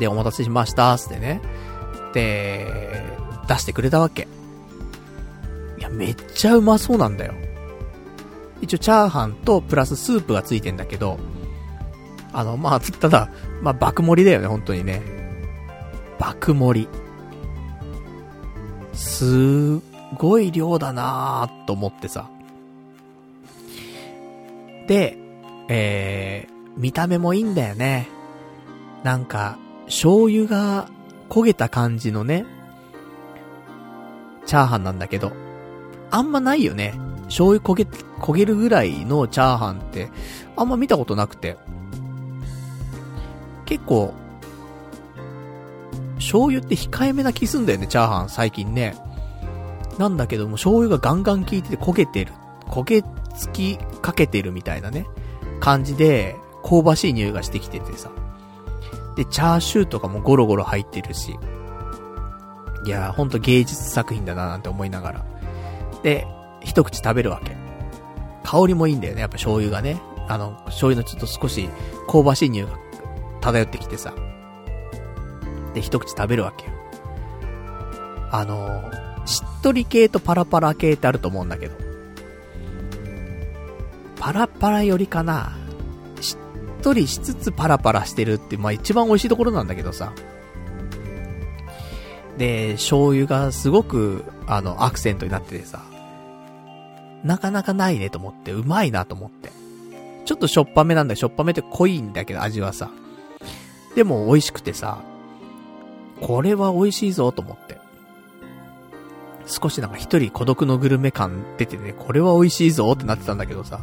[0.02, 1.42] で、お待たせしましたつってね。
[2.16, 2.68] で、
[3.48, 4.28] 出してくれたわけ。
[5.78, 7.36] いや、めっちゃうまそうなんだよ。
[8.62, 11.20] 一応チャーハンとプラススープがついてんだけど、
[12.34, 13.30] あの、まあ、ただ、
[13.62, 15.04] まあ、爆盛りだよね、本当にね。
[16.18, 16.88] 爆盛り。
[18.94, 19.78] す
[20.18, 22.28] ごい量だなーと思ってさ。
[24.88, 25.16] で、
[25.70, 28.08] えー、見た目もいいんだよね。
[29.04, 29.60] なんか、
[29.92, 30.88] 醤油が
[31.30, 32.46] 焦げた感じのね、
[34.46, 35.34] チャーハンなんだけど、
[36.10, 36.98] あんまないよね。
[37.26, 37.84] 醤油焦げ、
[38.22, 40.10] 焦げるぐらいのチャーハンって、
[40.56, 41.58] あんま見たことなくて。
[43.66, 44.14] 結構、
[46.16, 48.96] 醤油って控えめな気すんだよね、チャーハン、最近ね。
[50.00, 52.32] なんだけども、醤油がガンガン効いてて焦げてる。
[52.68, 53.04] 焦げ
[53.38, 55.06] 付きかけてるみたいなね、
[55.60, 58.10] 感じで、香ばしい匂いがしてきててさ。
[59.16, 61.38] で、チャーシューとかもゴロゴロ入ってるし。
[62.86, 65.26] いやー、ほんと芸術作品だななんて思いながら。
[66.04, 66.26] で、
[66.62, 67.56] 一口食べるわけ。
[68.44, 70.02] 香りもいいんだよね、やっぱ醤油がね。
[70.28, 71.70] あの、醤油のちょっと少し
[72.10, 72.78] 香ばしい匂いが
[73.42, 74.14] 漂ってきてさ。
[75.74, 76.72] で、一口食べるわけよ。
[78.34, 78.82] あの
[79.26, 81.76] しっとり系とパラパラ系ってあると思うんだけど。
[84.16, 85.58] パラパラよりかな、
[86.82, 90.14] とりしつつパラパラしてるって、まあ一番美味しいところなんだけどさ。
[92.38, 95.82] で、醤油がすごく、あの、アクセントになっててさ。
[97.24, 99.52] なかなかないねと思って、うまいなと思って。
[100.26, 101.16] ちょっとしょっぱめなんだよ。
[101.18, 102.90] しょっぱめって濃いんだけど、味はさ。
[103.96, 105.00] でも美味しくてさ、
[106.22, 107.78] これは美味しいぞと思って。
[109.46, 113.82] 少しなんか一人孤独のグルメ感出てね、これは美味しいぞってなってたんだけどさ、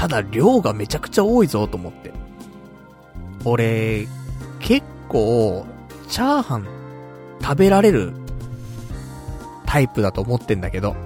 [0.00, 2.10] ただ量がめちゃくちゃ多いぞと思って。
[3.44, 4.08] 俺、
[4.58, 5.66] 結構、
[6.08, 6.66] チャーハン
[7.42, 8.14] 食べられる
[9.66, 10.96] タイプだと思ってんだけど、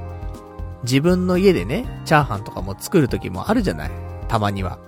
[0.84, 3.90] 自分の家でね、チャーハンとかも作る時もあるじゃない？
[4.28, 4.78] たまには。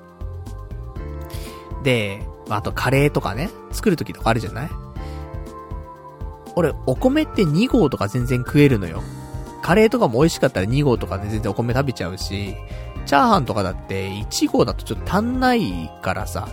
[1.83, 4.71] で、あとカレーとかね、作る時とかあるじゃない？
[6.55, 9.03] 俺、お米って2合とか全然食えるのよ。
[9.63, 12.55] カレーとかも美味しかったら2合とかで全然お米食べちゃうし、
[13.07, 16.49] チャーハンとかだって1合だとちょっと足んないからさ、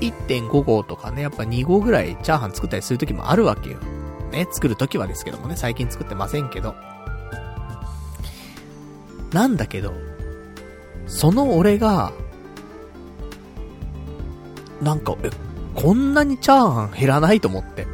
[0.00, 3.78] 1.5合とかね、やっぱ2合ぐらいチャーハン作ったりする時もあるわけよ。
[4.32, 6.74] ね、作る時はですけどもね、最近作ってませんけど。
[9.32, 9.92] なんだけど、
[11.06, 12.12] その俺が、
[14.80, 15.30] なんか、え、
[15.74, 17.86] こんなにチャーハン減らないと思って。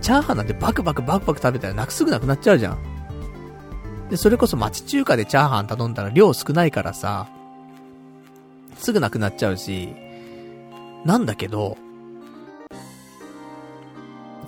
[0.00, 2.91] チャーハンなんてバクバクバクバク食べたらなくすぐなくなっちゃうじゃん。
[4.12, 7.30] で、それこそ町中華でチャーハン頼んだら量少ないからさ、
[8.76, 9.88] すぐなくなっちゃうし、
[11.06, 11.78] なんだけど、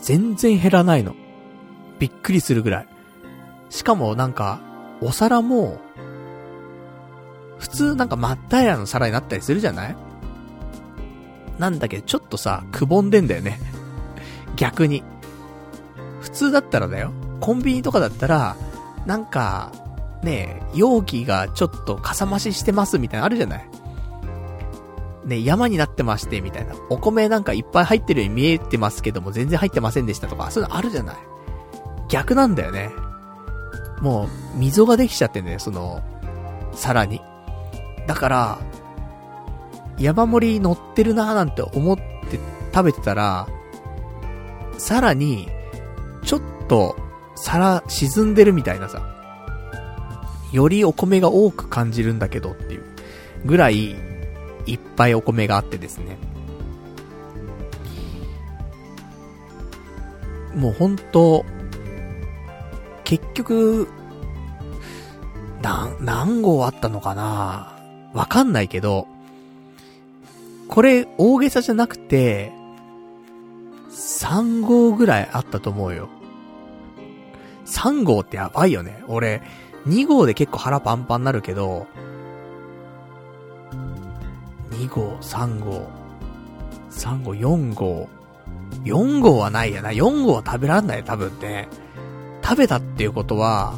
[0.03, 1.15] 全然減らないの。
[1.99, 2.89] びっくりするぐらい。
[3.71, 4.61] しかもなんか、
[5.01, 5.79] お皿も、
[7.59, 9.97] 普通なんか真っ平らの皿になったりするじゃない？
[11.59, 13.59] なんだけど、ちょっとさ、くぼんでんだよね。
[14.57, 15.03] 逆に。
[16.21, 17.13] 普通だったらだよ。
[17.41, 18.57] コンビニとかだったら、
[19.07, 19.73] なんか、
[20.23, 23.69] ね容器がちょっとかさ増ししてますみたいなのあるじゃない？
[25.27, 26.75] ね、山になってまして、みたいな。
[26.91, 31.17] お米なんかいっぱい入ってるように見えてますけども、全然入ってませんでしたとか、そういうのあるじゃない？
[32.11, 32.91] 逆なんだよね。
[34.01, 36.03] もう、溝ができちゃってね、その、
[36.73, 37.23] 皿に。
[38.07, 38.59] だから、
[39.99, 42.39] 山盛り乗ってるなーなんて思って
[42.75, 43.47] 食べてたら、
[44.77, 45.49] さらに、
[46.23, 46.97] ちょっと、
[47.45, 49.03] 皿沈んでるみたいなさ。
[50.51, 52.83] よりお米が多く感じるんだけどっていう。
[53.45, 53.97] ぐらい、
[54.65, 56.17] いっぱいお米があってですね。
[60.55, 61.45] もうほんと、
[63.05, 63.89] 結局、
[65.61, 67.77] な、何号あったのかな？
[68.15, 69.07] わかんないけど、
[70.69, 72.53] これ大げさじゃなくて、
[73.91, 76.09] 3号ぐらいあったと思うよ。
[77.67, 79.03] 3号ってやばいよね。
[79.09, 79.43] 俺、
[79.87, 81.87] 2号で結構腹パンパンになるけど、
[84.71, 85.89] 2号、3号、
[86.91, 88.09] 3号、4号、
[88.85, 89.91] 4号はないやな。
[89.91, 91.69] 4号は食べらんない多分ね。
[92.43, 93.75] 食べたっていうことは、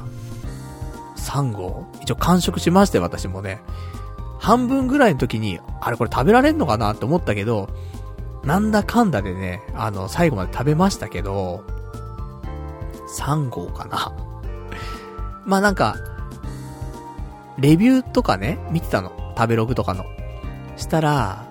[1.17, 3.61] 3号一応完食しましたよ、私もね。
[4.39, 7.69] 半分ぐらいの時に、あれこれ食べられんのかなって思ったけど、
[8.45, 11.65] なんだかんだでね、あの、最後まで食べましたけど、
[13.09, 14.13] 3号かな。
[15.45, 15.97] まあなんか、
[17.59, 19.13] レビューとかね、見てたの。
[19.37, 20.05] 食べログとかの。
[20.77, 21.47] したら、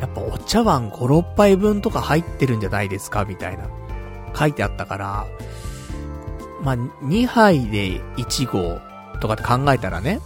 [0.00, 3.64] やっぱお茶碗5、6杯分とか入ってるんじゃないですかみたいな。
[4.34, 5.26] 書いてあったから、
[6.62, 8.80] まあ、2杯で1号
[9.20, 10.20] とかって考えたらね、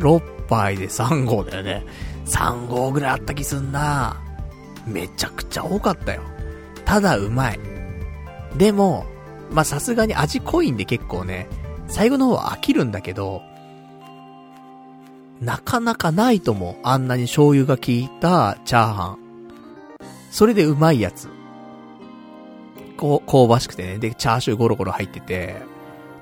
[0.00, 1.84] 6杯で3号だよね。
[2.26, 4.16] 3号ぐらいあった気すんな
[4.86, 6.22] めちゃくちゃ多かったよ。
[6.84, 7.60] ただうまい。
[8.56, 9.06] でも、
[9.50, 11.48] まあ、さすがに味濃いんで結構ね、
[11.86, 13.42] 最後の方は飽きるんだけど、
[15.40, 16.76] なかなかないと思う。
[16.82, 19.18] あんなに醤油が効いたチャーハン。
[20.30, 21.28] それでうまいやつ。
[22.96, 23.98] こう、香ばしくてね。
[23.98, 25.62] で、チャーシューゴロゴロ入ってて、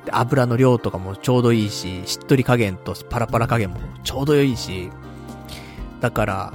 [0.05, 4.91] で、油の量とかもちょうどいいし、しっとり加減とパラパラ加減もちょうどいいし、
[6.01, 6.53] だから、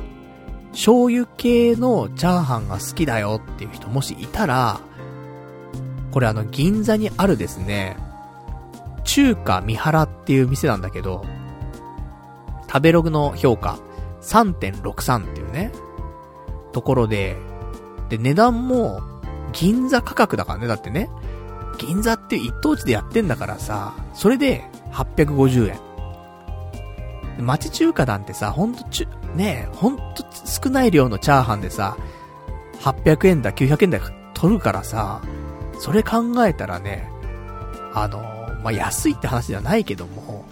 [0.78, 4.80] 醤油系のチャーハンが好きだよっていう人もしいたら、
[6.12, 7.98] これあの、銀座にあるですね、
[9.04, 11.26] 中華三原っていう店なんだけど、
[12.68, 13.80] 食べログの評価
[14.22, 15.72] 3.63っていうね、
[16.74, 17.38] ところで、
[18.10, 19.02] で、値段も
[19.54, 21.10] 銀座価格だからね、だってね。
[21.80, 25.88] 銀座って一等地でやってんだからさ、それで850円。
[27.44, 31.98] 町中華なんてさ、ほんとちゅ、ねえほんと少ない量のチャーハンでさ、
[32.80, 34.00] 800円だ、900円だ
[34.34, 35.22] 取るからさ、
[35.80, 37.10] それ考えたらね、
[37.94, 38.20] あの、
[38.64, 40.46] まあ、安いって話じゃないけども、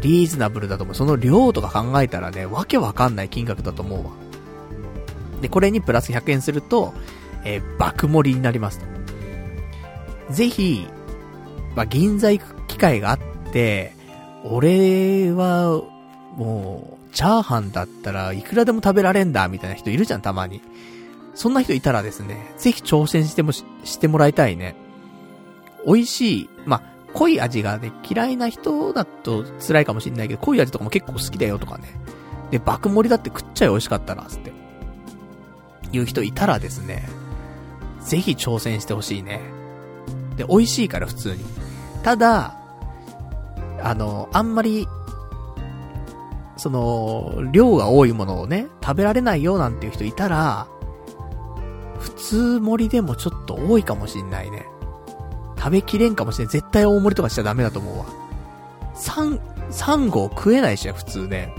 [0.00, 0.96] リーズナブルだと思う。
[0.96, 4.10] その量とか考えたらね、わけわかんない金額だと思うわ。
[5.40, 6.92] で、これにプラス100円すると、
[7.44, 8.86] えー、爆盛りになりますと。
[10.32, 10.86] ぜひ、
[11.74, 13.18] まあ、銀座行く機会があっ
[13.52, 13.92] て、
[14.44, 15.82] 俺は、
[16.36, 20.62] もう、チャーハンだったらいくらでも食べられんだ、みたいな人いるじゃん、たまに。
[21.34, 24.76] そんな人いたらですね、ぜひ挑戦してもし、してもらいたいね。
[25.86, 26.82] 美味しい、まあ、
[27.14, 31.88] 濃い味がね、嫌いな人だと辛いかもしんないけど、濃い味とかも結構好きだよとかね。
[32.50, 34.52] で、爆盛りだって食っちゃい美味しかったら、つって。
[35.92, 37.06] いう人いたらですね、
[38.00, 39.40] ぜひ挑戦してほしいね。
[40.36, 41.44] で、美味しいから普通に。
[42.02, 42.58] ただ、
[43.82, 44.86] あの、あんまり、
[46.62, 50.68] その、量が多いものをね、食べられないよなんていう人いたら、
[51.98, 54.68] 普通盛りでもちょっと多いかもしんないね。
[55.58, 56.48] 食べきれんかもしれん。
[56.48, 58.04] 絶対大盛りとかしちゃダメだと思うわ。
[58.94, 59.40] 3、
[59.72, 61.52] 3号食えないしや、普通ね。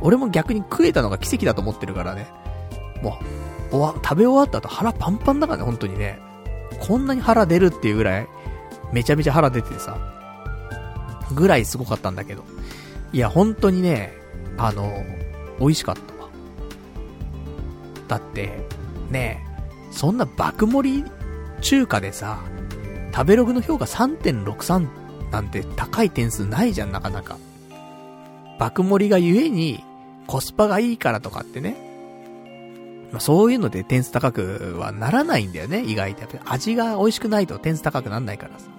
[0.00, 2.26] 俺も逆に食えたのが奇跡だと思ってるからね。
[3.02, 3.18] も
[3.70, 6.18] う、おわ、食べ終わった後腹パンパンだからね、本当にね。
[6.80, 8.28] こんなに腹出るっていうぐらい、
[8.92, 9.96] めちゃめちゃ腹出ててさ、
[11.32, 12.42] ぐらいすごかったんだけど。
[13.16, 14.12] いや、本当にね、
[14.58, 15.02] あの、
[15.58, 16.28] 美味しかったわ。
[18.08, 18.58] だって、
[19.10, 19.42] ね
[19.90, 21.04] そんな爆盛り
[21.62, 22.40] 中華でさ、
[23.14, 27.38] 食べログの評価3.63なんて高い点数ないじゃん、なかなか。
[28.58, 29.82] 爆盛りがゆえに、
[30.26, 31.74] コスパがいいからとかってね、
[33.12, 36.26] まあ、そういうので点数高くはならないんだよね、意外と。
[36.44, 38.75] 味が美味しくないと点数高くなんないからさ。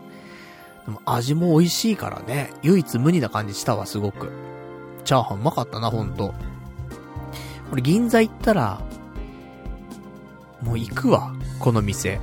[0.87, 4.31] でも味も美味しいからね、唯一無二な感じしたわ、すごく。
[5.03, 6.33] チャーハンうまかったな、ほんと。
[7.73, 8.81] 俺銀座行ったら、
[10.61, 12.21] もう行くわ、この店。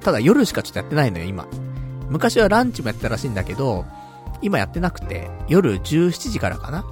[0.00, 1.46] ただ夜しかちょっとやってないのよ、今。
[2.10, 3.86] 昔はランチもやってたらしいんだけど、
[4.42, 6.84] 今やってなくて、夜17時からかな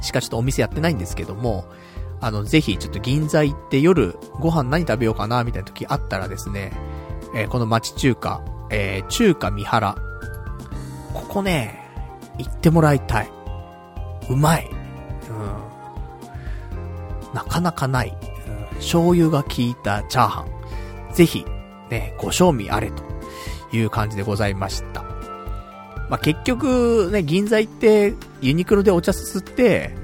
[0.00, 1.64] しかちょっとお店やってないんですけども、
[2.20, 6.72] あの、ぜひちょっと銀座行って夜ご飯何食べようかなみたいな時あったらですね、
[7.34, 8.40] えー、この町中華、
[8.70, 9.96] えー、中華三原。
[11.14, 11.88] ここね、
[12.38, 13.30] 行ってもらいたい。
[14.28, 14.68] うまい。
[14.70, 15.32] う
[17.30, 17.34] ん。
[17.34, 18.16] なかなかない。
[18.70, 21.14] うん、醤油が効いたチャーハン。
[21.14, 21.44] ぜひ、
[21.90, 23.02] ね、ご賞味あれと
[23.72, 25.02] いう感じでございました。
[26.08, 29.94] まあ、結局、ね、銀座行って、ユニクロでお茶すすって、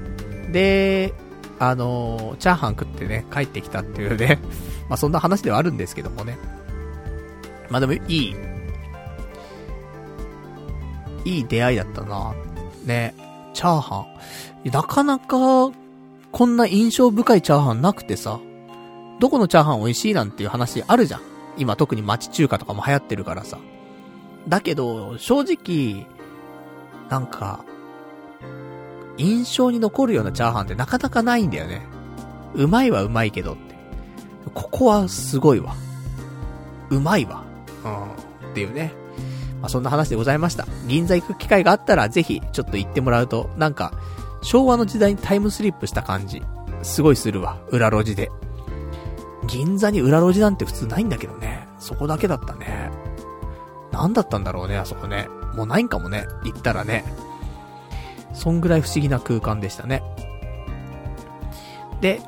[0.51, 1.13] で、
[1.57, 4.39] あのー、チャーハン食ってね、帰ってきたっていうね、
[4.89, 6.37] まあ、そんな話ではあるんですけどもね。
[7.69, 8.35] まあ、でもいい、
[11.25, 12.33] いい出会いだったな。
[12.85, 13.13] ね、
[13.53, 14.05] チャーハ
[14.63, 14.69] ン。
[14.69, 15.71] なかなか、
[16.31, 18.39] こんな印象深いチャーハンなくてさ、
[19.19, 21.21] どこのチャーハン美味しいなんていう話あるじゃん。
[21.57, 23.57] 今特に町中華とかも流行ってるからさ。
[24.47, 26.05] だけど、正直、
[27.09, 27.63] なんか、
[29.17, 31.81] 印象に残るようなチャーハンってなかなかないんだよね。
[32.53, 33.75] うまいはうまいけどって。
[34.53, 35.75] ここはすごいわ。
[36.89, 37.43] うまいわ。
[37.83, 38.51] うん。
[38.51, 38.93] っていうね。
[39.61, 40.67] まあ、そんな話でございました。
[40.87, 43.93] 銀座行く機会があったらぜひちょっと行ってもらうと、なんか、
[44.41, 46.43] 昭和の時代にタイムスリップした感じ。
[46.83, 47.57] すごいするわ。
[47.69, 48.29] 裏路地で。
[49.47, 51.67] 銀座に裏路地なんて普通ないんだけどね。
[51.79, 52.91] そこだけだったね。
[53.91, 55.27] 何だったんだろうね、あそこね。
[55.55, 56.25] もうないんかもね。
[56.43, 57.05] 行ったらね。
[58.33, 60.03] そんぐらい不思議な空間でしたね。
[62.01, 62.21] で、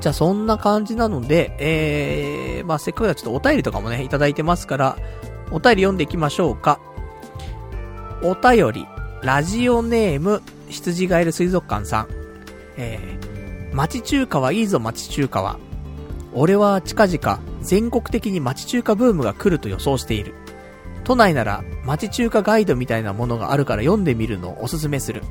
[0.00, 4.96] じゃあそんな感じなので、えー、まあせっかくだちょっとお便りとかもね、いただいてますから、
[5.50, 6.80] お便り読んでいきましょうか。
[8.22, 8.86] お便り、
[9.22, 12.08] ラジオネーム、羊ガエル水族館さん。
[12.76, 15.58] えー、町中華はいいぞ町中華は。
[16.32, 20.34] 俺は近々全国的に町中華ブームが来ると予想している。
[21.04, 25.22] 都内なら町中華ガイドみたいなものがあるから読んでみるのをおすすめする。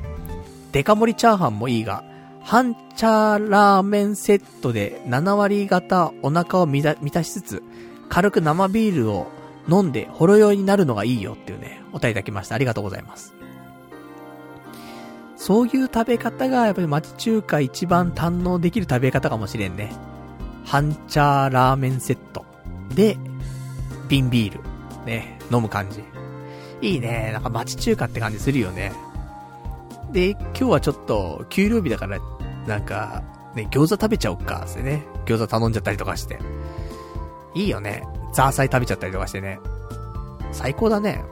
[0.71, 2.03] デカ盛りチャーハンもいいが、
[2.43, 7.63] 半チャーラーメンセットで7割方お腹を満たしつつ、
[8.09, 9.27] 軽く生ビールを
[9.69, 12.55] 飲んでほろ酔いになるのがいいよっていうね、お便りいただきました。
[12.55, 13.33] ありがとうございます。
[15.35, 19.91] そういう食べ方がやっぱり町中華一番堪能できる食べ方かもしれんね。
[20.65, 22.45] 半チャーラーメンセット。
[22.93, 23.17] で、
[24.09, 24.59] 瓶ビール。
[25.05, 26.03] ね、飲む感じ。
[26.81, 27.31] いいね。
[27.33, 28.91] なんか町中華って感じするよね。
[30.11, 32.19] で、今日はちょっと、給料日だから、
[32.67, 33.23] なんか、
[33.55, 35.05] ね、餃子食べちゃおっか、ってね。
[35.25, 36.39] 餃子頼んじゃったりとかして。
[37.55, 38.03] いいよね。
[38.33, 39.59] ザーサイ食べちゃったりとかしてね。
[40.51, 41.23] 最高だね。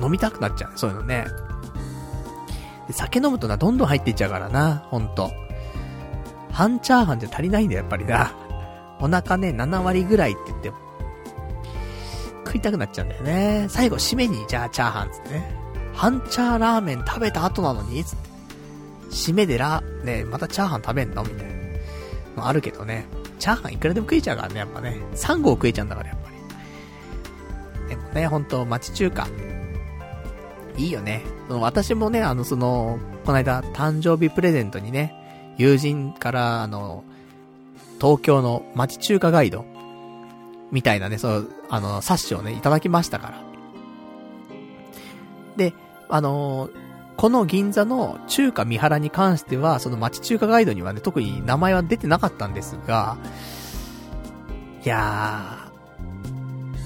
[0.00, 1.26] 飲みたくなっちゃうね、そういうのね。
[2.90, 5.30] 酒飲むとな、どんどん入っていっちゃうからな、ほんと。
[6.50, 8.32] 半チャーハンじゃ足りないんだよ、やっぱりな。
[9.00, 10.72] お腹ね、7割ぐらいって言って、
[12.46, 13.66] 食いたくなっちゃうんだよね。
[13.68, 15.56] 最後、締めに、じゃあチャーハンつってね。
[15.94, 18.34] 半チャーラーメン食べた後なのにつって。
[19.10, 21.54] 締めでら、ね、またチャーハン食べんのみたいな。
[22.36, 23.06] のあるけどね。
[23.38, 24.98] チャーハンいくらでも食えちゃうからね、やっぱね。
[25.14, 27.88] 3合食えちゃうんだから、やっぱり。
[27.88, 29.28] でもね、ほんと、町中華。
[30.76, 31.22] いいよね。
[31.48, 35.14] 私もね、あの、その、この間、誕生日プレゼントにね、
[35.56, 37.04] 友人から、あの、
[38.00, 39.64] 東京の町中華ガイド、
[40.72, 43.54] みたいなね、そう、あの、冊子をね、いただきましたから。
[45.56, 45.72] で、
[46.08, 46.68] あの
[47.16, 53.16] この銀座の中華三原に関しては、その町中華ガイドにはね、特に名前は出てなかったんですが、
[54.84, 55.70] いや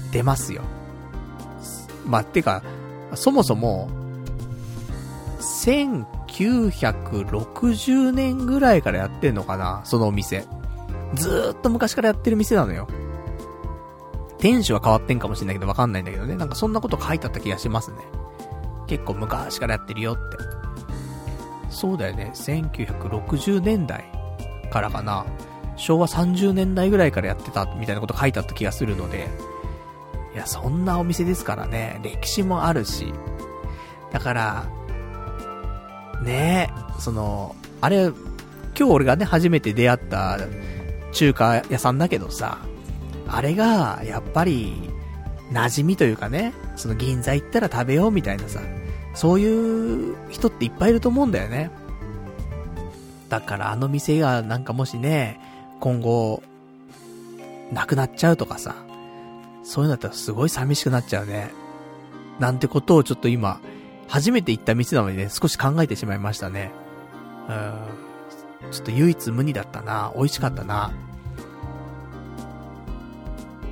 [0.09, 0.61] ー、出ますよ。
[2.05, 2.63] まあ、てか、
[3.15, 3.89] そもそも、
[5.39, 10.45] 1960年ぐらいからやってんのかなそのお店。
[11.15, 12.87] ずーっと昔からやってる店なのよ。
[14.37, 16.35] 店主は変わってんかもしんないけどわかんないんだけどね。
[16.35, 17.97] なんかそんなこと書いてあった気がしますね。
[18.89, 20.37] 結構昔からやってるよって。
[21.69, 22.31] そうだよね。
[22.33, 24.03] 1960年代
[24.71, 25.25] からかな。
[25.75, 29.27] 昭和30年代ぐらいからやってたみたいなこと書いてあった気がするので。
[30.33, 31.99] いや、そんなお店ですからね。
[32.03, 33.13] 歴史もあるし。
[34.11, 34.65] だから、
[36.23, 38.13] ねえ、その、あれ、今
[38.75, 40.39] 日俺がね、初めて出会った
[41.11, 42.57] 中華屋さんだけどさ、
[43.27, 44.89] あれが、やっぱり、
[45.51, 48.59] 馴染みというかね、その銀座行ったら食べようみたいなさ、
[49.19, 51.71] そういう人っていっぱいいると思うんだよね。
[53.27, 55.41] だからあの店がなんかもしね、
[55.81, 56.41] 今後、
[57.73, 58.77] なくなっちゃうとかさ、
[59.61, 61.51] そういうのだったらすごい寂しくなっちゃうね。
[62.39, 63.59] なんてことをちょっと今、
[64.07, 66.71] 初めて行った店なのにね、少し考えてしまいましたね。
[67.49, 67.51] う
[68.67, 68.71] ん。
[68.71, 70.13] ちょっと唯一無二だったな。
[70.15, 70.93] 美味しかったな。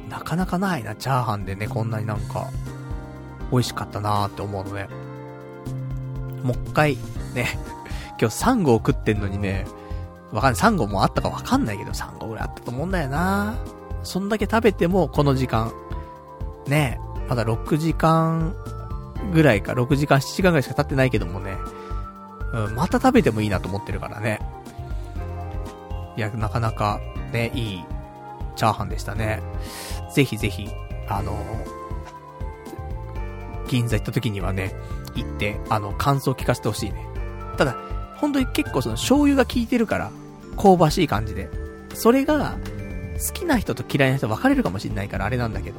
[0.09, 2.49] なかなかないな、チャーハンでね、こんなになんか、
[3.49, 5.06] 美味しかったなーって思うのね。
[6.43, 6.97] もう一回、
[7.33, 7.57] ね、
[8.19, 9.65] 今日3合食ってんのにね、
[10.31, 10.61] わかんない。
[10.61, 13.55] 3合もあったかわかんないけど、3合ぐらいあったと思うんだよな
[14.03, 15.71] そんだけ食べても、この時間。
[16.67, 16.99] ね
[17.29, 18.55] まだ6時間
[19.33, 21.57] ぐらいか、6時間、7時間ぐらいしか経ってないけどもね。
[22.53, 24.39] うん、また食べてもいいなと思ってるからね。
[26.15, 26.99] いや、なかなか、
[27.31, 27.85] ね、いい、
[28.55, 29.41] チャーハンでしたね。
[30.13, 30.69] ぜひぜひ、
[31.09, 31.37] あの、
[33.67, 34.73] 銀座行った時にはね、
[35.23, 37.05] 行って、あの、感想を聞かせてほしいね。
[37.57, 37.75] ただ、
[38.15, 40.11] 本当に結構その醤油が効いてるから、
[40.57, 41.49] 香ばしい感じで。
[41.93, 42.57] それが、
[43.25, 45.77] 好きな人と嫌いな人分かれるかもしんないからあれなんだけど。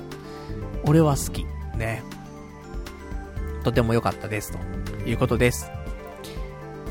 [0.85, 1.45] 俺は好き。
[1.77, 2.03] ね。
[3.65, 4.53] とても良かったです。
[4.53, 5.71] ということです。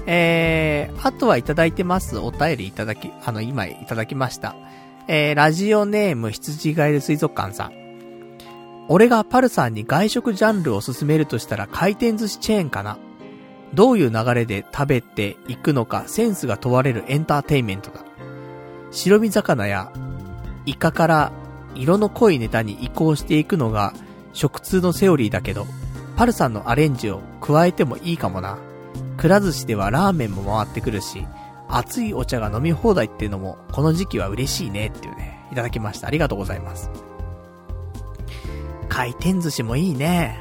[0.05, 2.17] えー、あとはいただいてます。
[2.17, 4.55] お便りいただき、あの、今いただきました。
[5.09, 7.73] えー、ラジオネーム羊ガエル水族館さん。
[8.89, 12.97] 俺がパルさんに外食ジャンルを勧めるとしたら回転寿司チェーンかな。
[13.73, 18.05] どういう流れで食べていくのかセンスが問われるエンターテインメントだ。
[18.91, 19.91] 白身魚や
[20.65, 21.31] イカから
[21.75, 23.93] 色の濃いネタに移行していくのが
[24.33, 25.65] 食通のセオリーだけど、
[26.15, 28.57] パルさんのアレンジを加えてもいいかもな。
[29.17, 31.27] くら寿司ではラーメンも回ってくるし、
[31.67, 36.07] 熱いお茶が飲み放題っていうのもこの時期は嬉しいねっていうね、いただきました。
[36.07, 36.89] ありがとうございます。
[38.89, 40.39] 回転寿司もいいね。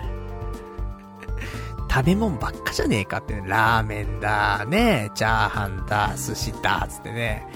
[1.91, 3.45] 食べ物ばっかじゃねえかってね。
[3.47, 7.47] ラーメンだ、ね、チャーハンだ、寿司だ、つってね。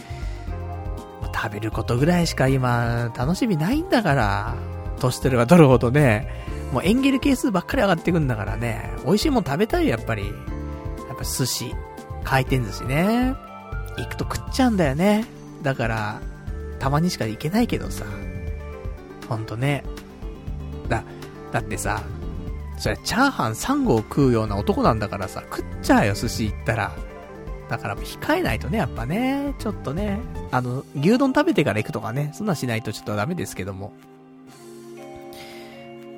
[1.34, 4.54] 食べることぐらいしか今、楽しみないんだから。
[4.98, 6.28] 年取れば取るほどね、
[6.72, 8.94] もうエンゲル係数ばっかり上がってくんだからね。
[9.04, 10.26] 美味しいもん食べたいやっぱり。
[10.26, 11.74] やっぱ寿司、
[12.24, 13.34] 回転寿司ね。
[13.96, 15.24] 行くと食っちゃうんだよね。
[15.62, 16.20] だから、
[16.78, 18.04] たまにしか行けないけどさ。
[19.28, 19.84] ほんとね。
[20.90, 21.04] だ、
[21.52, 22.02] だってさ、
[22.76, 26.92] それチャーハン3合食うような男なんだからさ、食っちゃうよ、寿司行ったら。
[27.68, 30.18] だから控えないとね、やっぱね、ちょっとね、
[30.50, 33.92] あの、牛丼食べてから行くとかね、そんなんしないとちょっとダメですけども。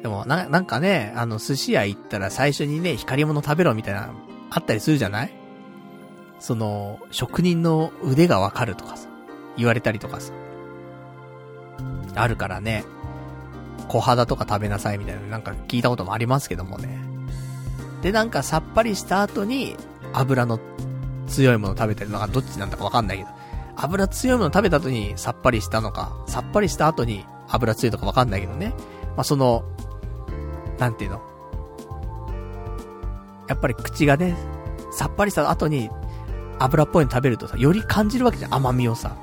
[0.03, 4.11] でも、な、なんかね、あの、寿司屋行ったら最初にね、光り物食べろみたいな、
[4.51, 5.32] あったりするじゃない？
[6.40, 9.09] その、職人の腕がわかるとかさ、
[9.57, 10.32] 言われたりとかさ。
[12.15, 12.85] あるからね、
[13.93, 16.98] 小肌とか食べなさいみたいな、なんか聞いたこともありますけどもね。
[18.01, 19.77] で、なんかさっぱりした後に、
[20.14, 20.59] 油の
[21.27, 23.31] 強いもの食べてるのがどっちなんだかわかんないけど、
[23.77, 28.73] 油強いもの食べた後にさっぱりしたのか、さっぱりした後に油強いのかわかんないけどね。
[29.16, 29.62] まあ、その、
[30.78, 31.20] なんていうの？
[33.48, 34.36] やっぱり口がね、
[34.90, 35.90] さっぱりした後に
[36.59, 39.16] 油っぽいの食べるとさ、より感じるわけじゃん、甘みをさ。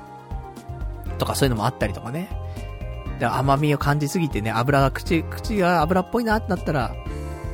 [1.18, 2.30] とかそういうのもあったりとかね。
[3.20, 6.94] で、甘みを感じすぎてね、油が口、口が油っぽいなってなったら、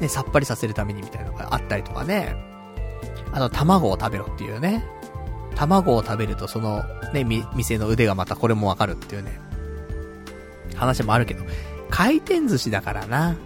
[0.01, 2.36] ね、さっぱりさせるためにみたいなのがあったりとかね。
[3.32, 4.84] あの、卵を食べろっていうね。
[5.56, 9.40] 卵を食べるとその、ね、店の腕がまたこれもわかるっていうね。
[10.76, 11.44] 話もあるけど、
[11.90, 13.36] 回転寿司だからな。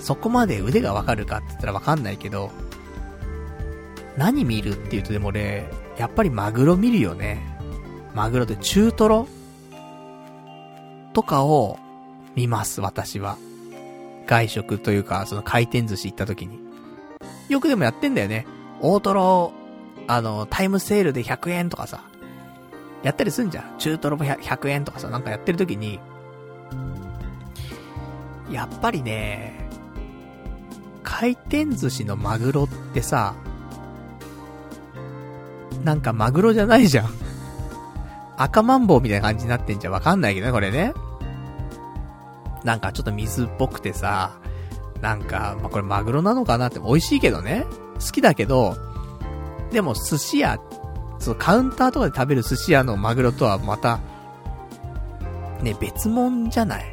[0.00, 2.50] そこまで腕がわかるかって言ったらわかんないけど、
[4.16, 5.68] 何見るって言うとでも俺、
[5.98, 7.58] やっぱりマグロ見るよね。
[8.14, 9.28] マグロで中トロ
[11.16, 11.78] とかを
[12.34, 13.38] 見ます、私は。
[14.26, 16.60] 外食というか、その回転寿司行った時に。
[17.48, 18.46] よくでもやってんだよね。
[18.82, 19.54] 大トロ、
[20.08, 22.02] あの、タイムセールで100円とかさ、
[23.02, 23.78] やったりすんじゃん。
[23.78, 26.00] 中トロも 100, 円とかさ、なんかやってる時に、
[28.50, 29.70] やっぱりね、
[31.02, 33.34] 回転寿司のマグロってさ、
[35.82, 37.08] なんかマグロじゃないじゃん。
[38.36, 39.94] 赤マンボウみたいな感じになってんじゃん。
[39.94, 40.92] わかんないけどね、これね。
[42.64, 44.38] なんかちょっと水っぽくてさ、
[45.00, 47.66] なんか、まあ、これマグロなのかなって美味しいけどね。
[47.94, 48.76] 好きだけど、
[49.70, 50.58] でも寿司屋、
[51.18, 54.00] そのカウンターとかで食べる寿司屋のマグロとはまた、
[55.62, 56.84] ね、別物じゃない？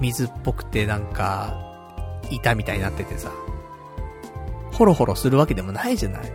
[0.00, 1.54] 水っぽくてなんか、
[2.30, 3.30] 板みたいになっててさ、
[4.72, 6.32] ホロホロするわけでもないじゃない？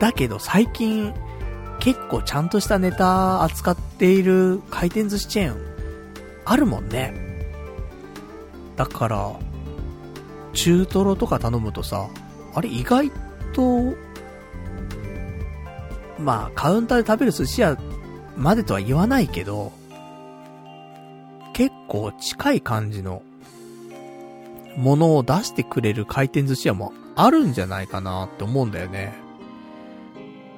[0.00, 1.14] だけど最近、
[1.78, 5.65] 結構ちゃんとしたネタ扱っている回転寿司チェーン、
[6.46, 7.12] あるもんね。
[8.76, 9.36] だから、
[10.52, 12.08] 中トロとか頼むとさ、
[12.54, 13.10] あれ意外
[13.52, 13.94] と、
[16.18, 17.76] まあ、カウンターで食べる寿司屋
[18.36, 19.72] までとは言わないけど、
[21.52, 23.22] 結構近い感じの
[24.76, 29.14] ものを出してくれる回転寿司屋もあるんじゃないかなって思うんだよね。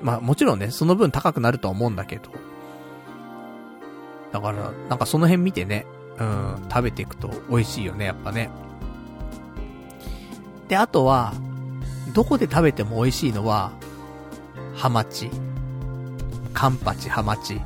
[0.03, 2.31] まあもちろんね、その分高くなるとは思うんだけど。
[4.33, 5.87] だから、なんかその辺見てね、
[6.19, 8.51] うん、食べていくと美味しいよね、やっぱね。
[10.69, 11.33] で、あとは、
[12.13, 13.73] どこで食べても美味しいのは、
[14.75, 15.31] ハマチ。
[16.53, 17.61] カンパチ、ハマチ。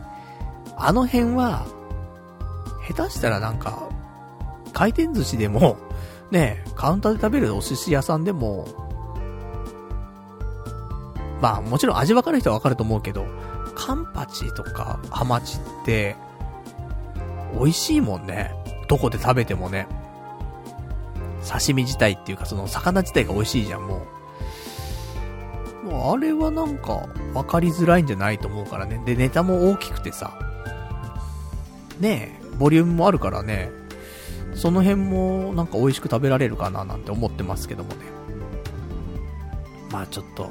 [0.76, 1.64] あの辺は、
[2.88, 3.88] 下手したらなんか、
[4.72, 5.76] 回転寿司でも、
[6.30, 8.66] ね、カウンターで食べるお寿司屋さんでも、
[11.40, 13.26] まあもちろん味わかる人はわかると思うけど、
[13.74, 16.16] カンパチとかハマチって、
[17.58, 18.54] 美味しいもんね。
[18.88, 19.86] どこで食べてもね。
[21.46, 24.06] 刺身自体っていうかその魚自体が美味しいじゃん、も
[25.84, 25.86] う。
[25.86, 29.02] もうあれはなんか、わかりづらいんじゃないと思うからね。
[29.04, 30.38] で、ネタも大きくてさ。
[31.98, 33.70] ねえ、ボリュームもあるからね。
[34.54, 37.96] その辺もなんか美味しく食べられるかななんて思ってますけどもね。
[39.90, 40.50] まあちょっと、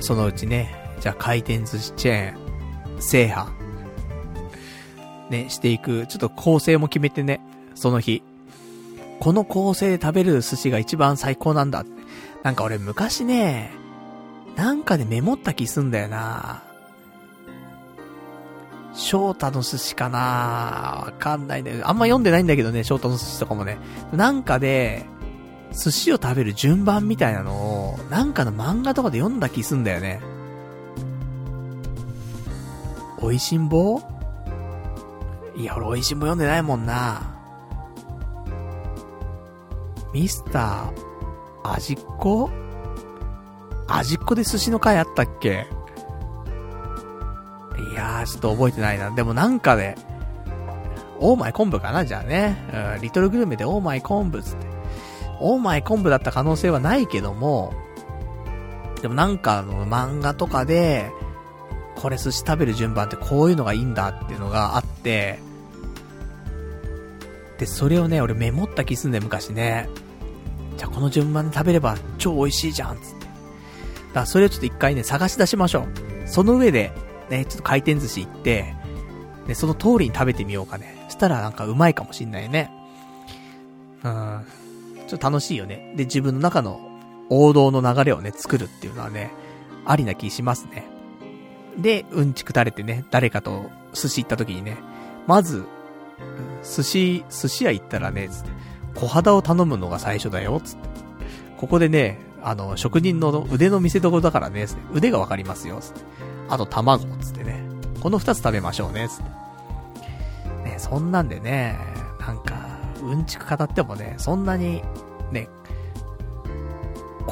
[0.00, 3.50] そのうちね、じゃあ回転寿司チェーン、制覇、
[5.30, 7.40] ね、していく、ちょっと構成も決めてね、
[7.74, 8.22] その日。
[9.20, 11.84] この構成で食べる寿司が一番最高なんだ。
[12.42, 13.70] なんか俺昔ね、
[14.56, 16.62] なんかでメモった気すんだよな
[18.92, 20.18] 翔太の寿司かな
[21.06, 21.80] わかんないね。
[21.82, 23.78] あんま読んでないんだけどね、翔太の寿司とかもね。
[24.12, 25.06] なんかで、
[25.72, 30.20] 寿司を食べる順番みたいなのを、なんかの漫画とかで読んだ気すんだよね。
[33.20, 34.00] 美味しんぼ？
[35.56, 37.22] いや、俺美味しんぼ読んでないもんな。
[40.12, 42.50] ミスター、味っ子？
[43.86, 45.66] 味っ子で寿司の回あったっけ？
[47.90, 49.10] いやー、ちょっと覚えてないな。
[49.10, 49.96] でもなんかで、
[51.20, 52.94] オーマイ昆布かなじゃあね。
[52.96, 54.66] うん、リトルグルメでオーマイ昆布つって。
[55.40, 57.72] オーマイ昆布だった可能性はないけども、
[59.02, 61.10] でもなんかあの漫画とかで、
[61.96, 65.38] これ寿司食べる順番ってこういうのがいいんだっていうのがあって、
[67.58, 69.88] で、それをね、俺メモった気すんだよ、昔ね。
[70.76, 73.26] じゃあこの順番で食べれば超美味しいじゃん、つって。
[73.26, 76.28] だからそれをちょっと一回ね、探し出しましょう。
[76.28, 76.92] その上で、
[77.30, 78.74] ね、ちょっと回転寿司行って、
[79.46, 81.06] で、その通りに食べてみようかね。
[81.08, 82.70] したらなんかうまいかもしんないね。
[84.02, 84.44] うん。
[85.06, 85.94] ちょっと楽しいよね。
[85.96, 86.80] で、自分の中の
[87.30, 89.32] 王道の流れをね、作るっていうのはね、
[89.86, 90.86] ありな気しますね。
[91.78, 94.78] で、うんちく垂れてね、誰かと寿司行った時にね、
[95.26, 95.64] まず、
[96.62, 98.50] 寿司、寿司屋行ったらね、つって、
[98.94, 100.88] 小肌を頼むのが最初だよ、つって。
[101.56, 106.00] ここでね、あの、職人の腕の見せ所だからね、腕がわかりますよ、つって。
[106.48, 107.62] あと卵、つってね。
[108.00, 109.16] この二つ食べましょうね、つっ
[110.62, 110.70] て。
[110.70, 111.78] ね、そんなんでね、
[112.20, 112.54] なんか、
[113.02, 114.82] うんちく語ってもね、そんなに、
[115.32, 115.48] ね、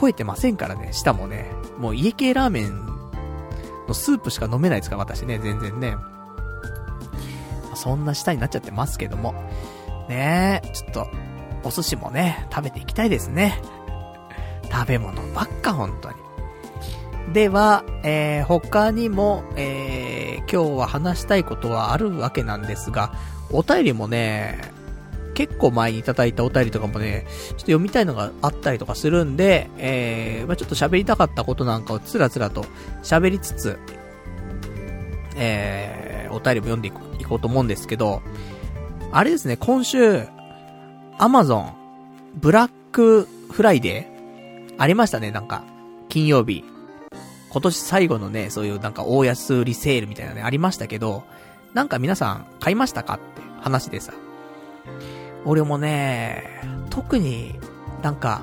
[0.00, 1.50] 超えてませんからね、舌もね。
[1.78, 2.91] もう家系ラーメン
[3.88, 5.96] のスープしか飲めないですから、私ね、全然ね。
[7.74, 9.34] そんな舌になっちゃってますけども。
[10.08, 11.06] ねえ、ちょっと、
[11.64, 13.60] お寿司もね、食べていきたいですね。
[14.70, 16.14] 食べ物ばっか、本当に。
[17.32, 23.14] では、えー、他にも、えー、今日は話したいことはあるわけなんですが、
[23.50, 24.71] お便りもね、
[25.34, 32.64] 結構前にいただいたお便りとかもね、ちょっと読みたいのがあったりとかするんで、えー、まあ、ちょっと喋りたかったことなんかをつらつらと
[33.02, 33.78] 喋りつつ、
[35.36, 38.22] えー、お便りも読んでいこうと思うんですけど、
[39.10, 40.26] あれですね、今週、
[41.18, 41.74] アマゾン、
[42.34, 45.64] ブラックフライデーありましたね、なんか。
[46.08, 46.64] 金曜日。
[47.50, 51.24] 今年最後のね、そういうなんか大安売りセールみたいなね、ありましたけど、
[51.74, 54.12] なんか皆さん買いましたかって話でさ。
[55.44, 56.44] 俺もね、
[56.90, 57.58] 特に
[58.02, 58.42] なんか、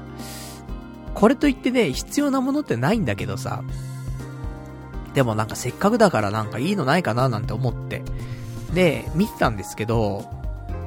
[1.14, 3.64] これといってね、必要なものってないんだけどさ。
[5.14, 8.04] でもなんかせっかくだからなんかいいのないかななんて思って。
[8.74, 10.24] で、見てたんですけど、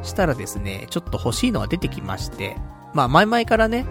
[0.03, 2.57] したらですね、ちょっと欲しいのが出てきまして、
[2.95, 3.85] まあ前々からね、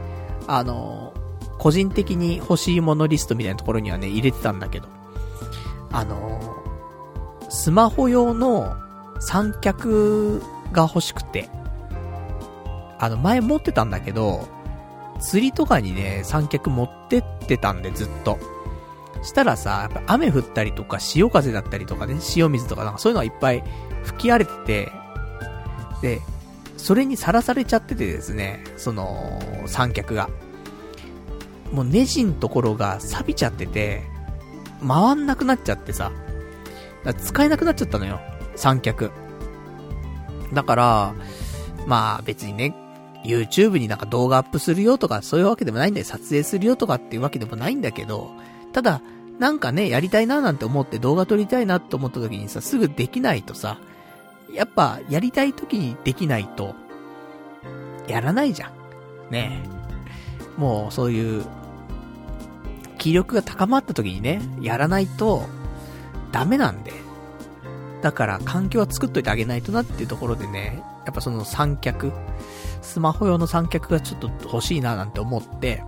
[0.47, 1.13] あの
[1.57, 4.87] 個人的に欲しいものリストみたいなところにはね、入れてたんだけど、
[5.91, 6.39] あの、
[7.49, 8.75] スマホ用の
[9.19, 10.41] 三脚
[10.71, 11.49] が欲しくて、
[13.01, 14.47] あの、前持ってたんだけど、
[15.19, 18.37] 釣りとかにね、三脚持ってってたんで、ずっと。
[19.23, 23.63] したらさ、やっぱ雨降ったりとか、潮風だったりとかね、塩水とかなんかそういうのがいっぱい
[24.03, 24.91] 吹き荒れてて、
[26.03, 26.21] で、
[26.77, 30.29] それにさらされちゃっててですね、その、三脚が。
[31.71, 34.03] もうネジのところが錆びちゃってて、
[34.87, 36.11] 回んなくなっちゃってさ、
[37.17, 38.19] 使えなくなっちゃったのよ。
[38.55, 39.11] 三脚。
[40.53, 41.15] だから、
[41.87, 42.75] まあ別にね、
[43.23, 46.05] YouTube になんか動画アップするよとか、そういうわけでもないんだよ。
[46.05, 48.31] 撮影するよとかっていうわけでもないんだけど、
[48.73, 49.01] ただ、
[49.39, 53.79] なんかね、やりたいななんて思って動画撮りたいなって思った時にさ、すぐできないとさ、
[54.53, 56.75] やっぱ、やりたい時にできないと、
[58.07, 58.71] やらないじゃん。
[59.31, 59.63] ね
[60.57, 61.45] もう、そういう、
[62.97, 65.45] 気力が高まった時にね、やらないと、
[66.31, 66.93] ダメなんで。
[68.01, 72.11] だから、環境は作っといてあげないとなっていうところでね、やっぱその三脚、
[72.81, 75.83] スマホ用の三脚がちょっと欲しいななんて思って、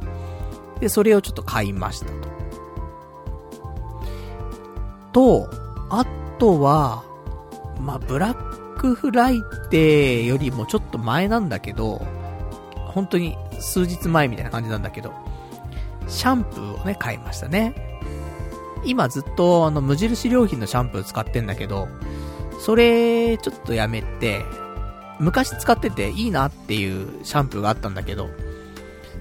[0.80, 2.34] で、それをちょっと買いましたと。
[5.14, 5.49] と、
[5.90, 6.06] あ
[6.40, 7.03] とは、
[7.80, 12.02] まあ、ブラックフライデーよりもちょっと前なんだけど、
[12.76, 15.14] 本当に数日前みたいな感じなんだけど、
[16.07, 17.74] シャンプーをね、買いましたね。
[18.86, 21.88] 今ずっとあの無印良品のシャンプー使ってんだけど、
[22.60, 24.44] それちょっとやめて、
[25.19, 28.30] 昔使ってていいなっていうシャンプーがあったんだけど、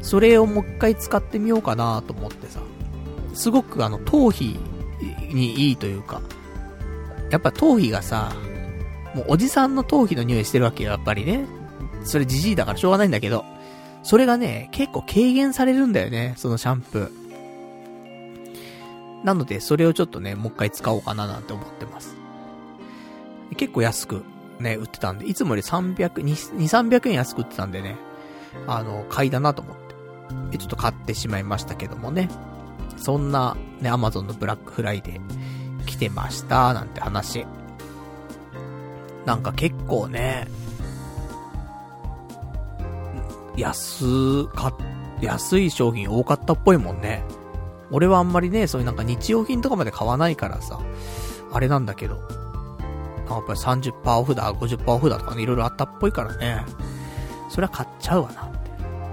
[0.00, 2.60] それをもう一回使ってみようかなと思ってさ、
[3.34, 4.58] すごくあの頭皮
[5.32, 6.20] にいいというか、
[7.30, 8.32] やっぱ頭皮がさ、
[9.14, 11.44] もうおじさんの頭皮の匂いしてるわけよ、やっぱりね。
[12.04, 13.44] それじじいだからしょうがないんだけど、
[14.02, 17.22] それがね、結構軽減されるんだよね、そのシャンプー。
[19.24, 22.16] なので、それをちょっとね、もう一回使おうかななんて思ってます。
[23.56, 24.24] 結構安く
[24.62, 27.96] ね、売ってたんで、いつもより300、2、300円安く売ってたんでね、
[28.66, 29.82] あの、買いだなと思って。
[30.58, 32.28] ちょっと買ってしまいましたけどもね。
[32.96, 37.46] そんな、ね、アマゾンのブラックフライデー来てました、なんて話。
[39.26, 40.48] なんか結構ね、
[43.56, 44.76] 安か、
[45.20, 47.24] 安い商品多かったっぽいもんね。
[47.90, 50.80] 俺はあんまりね、そういうなんか日用品とかまで買わないからさ、
[51.52, 52.41] あれなんだけど。
[53.36, 56.64] やっぱり30%オフだ、50%オフだとかね、いろいろあったっぽいからね。
[57.48, 58.50] それは買っちゃうわな、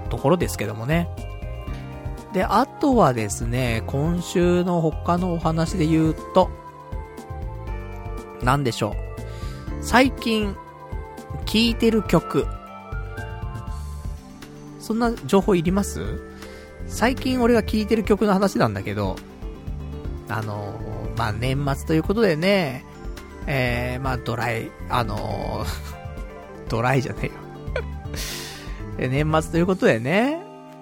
[0.08, 1.08] ところですけどもね。
[2.32, 6.48] で、あとはですね、今週の他のお話で言うと、
[8.42, 8.94] なんでしょう。
[9.82, 10.56] 最近、
[11.44, 12.46] 聴いてる曲。
[14.78, 16.00] そんな情報いります？
[16.86, 19.16] 最近俺が聴いてる曲の話なんだけど、
[20.28, 20.80] あの、
[21.16, 22.84] まあ、年末ということでね、
[23.46, 25.66] えー、まあ、ドライ、あのー、
[26.68, 27.30] ドライじゃね
[28.98, 30.40] えよ年末ということでね、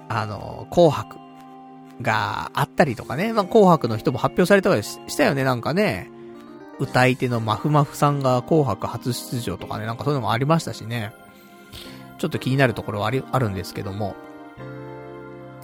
[0.08, 1.16] あのー、紅白
[2.02, 6.10] があったりとかね、まあ、紅白の人も発表されたりしたよね、なんかね。
[6.78, 11.12] 歌い手のマフマフさんが紅白初出場とかね、なんかそういうのもありましたしね。
[12.18, 14.14] ちょっと気になるところはあり、あるんですけども。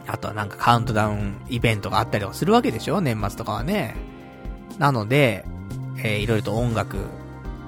[0.06, 3.94] あとはなんかカウントダウンイベントがあったりとかするわけでしょ年末とかはね。
[4.78, 5.44] なので、
[6.04, 6.98] えー、いろいろと音楽、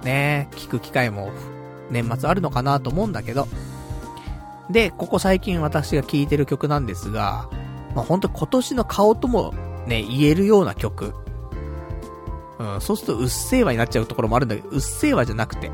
[0.04, 1.32] ね、聞く機会も
[1.90, 3.48] 年末あるのかなと思うんだけど。
[4.70, 7.48] で、ここ最近私が聴いてる曲なんですが、
[7.94, 9.54] まあ、本当今年の顔とも
[9.86, 11.14] ね、言えるような曲。
[12.58, 15.70] うん、そうするとうっせぇわになっちゃうところもあるんだけど、うっせぇわじゃなくて、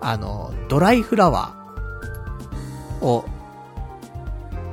[0.00, 3.24] あの、ドライフラワーを、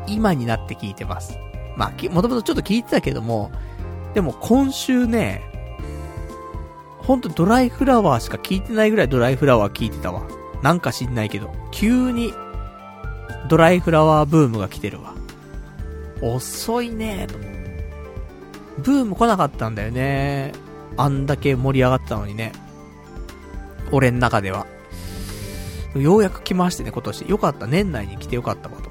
[0.07, 1.37] 今になって聞いてます。
[1.75, 3.51] まあ、もともとちょっと聞いてたけども、
[4.13, 5.52] でも今週ね、
[7.03, 10.23] ほんとドライフラワーしか聞いてないぐらいドライフラワー聞いてたわ。
[10.61, 12.33] なんか知んないけど、急に
[13.49, 15.13] ドライフラワーブームが来てるわ。
[16.21, 17.37] 遅いねと。
[18.81, 20.53] ブーム来なかったんだよね。
[20.95, 22.53] あんだけ盛り上がったのにね。
[23.91, 24.65] 俺ん中では。
[25.95, 27.21] ようやく来ましてね、今年。
[27.29, 27.67] よかった。
[27.67, 28.89] 年内に来てよかったわと。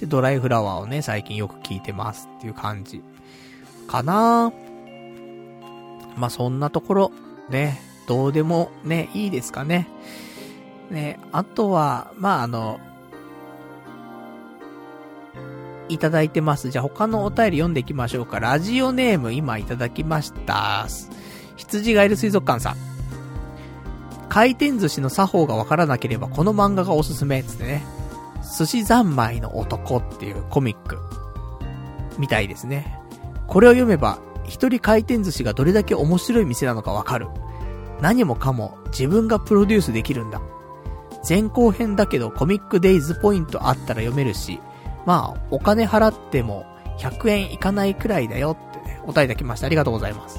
[0.00, 3.02] で、ドライフラワーをね、最近よく聞いてますっていう感じ。
[3.88, 4.52] かな
[6.16, 7.12] まあ、そんなところ、
[7.48, 9.88] ね、どうでもね、いいですかね。
[10.90, 12.80] ね、あとは、まあ、あの、
[15.88, 16.70] いただいてます。
[16.70, 18.40] じゃあ他のお便り読んでいきましょうか。
[18.40, 20.86] ラジオネーム今いただきました。
[21.56, 22.76] 羊がいる水族館さん。
[24.28, 27.84] 回転寿司の作法がわからなければこの漫画がおすすめ、つってね。
[28.58, 30.98] 寿司三昧の男っていうコミック。
[32.18, 32.98] みたいですね。
[33.46, 37.28] これを読めば、一人回転寿司がどれだけ面白い店なのかわかる。
[38.00, 40.40] 何もかも自分がプロデュースできるんだ。
[41.28, 44.60] 前後編だけどコミックデイズポイントあったら読めるし、
[45.06, 46.66] まあ、お金払っても
[46.98, 49.66] 100円いかないくらいだよってね、お答えいただきました。
[49.66, 50.38] ありがとうございます。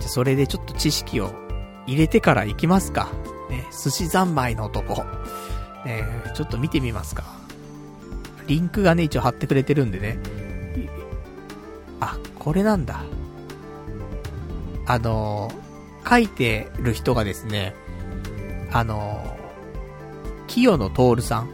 [0.00, 1.30] じゃ、それでちょっと知識を
[1.86, 3.08] 入れてから行きますか。
[3.50, 5.04] ね、寿司三昧の男。
[5.84, 6.04] ね、
[6.34, 7.24] ちょっと見てみますか。
[8.46, 10.18] リンクがね、一応貼ってくれてるんでね。
[12.00, 13.02] あ、これなんだ。
[14.86, 15.52] あの
[16.08, 17.74] 書いてる人がですね、
[18.72, 19.38] あの
[20.46, 21.50] 清野徹さん。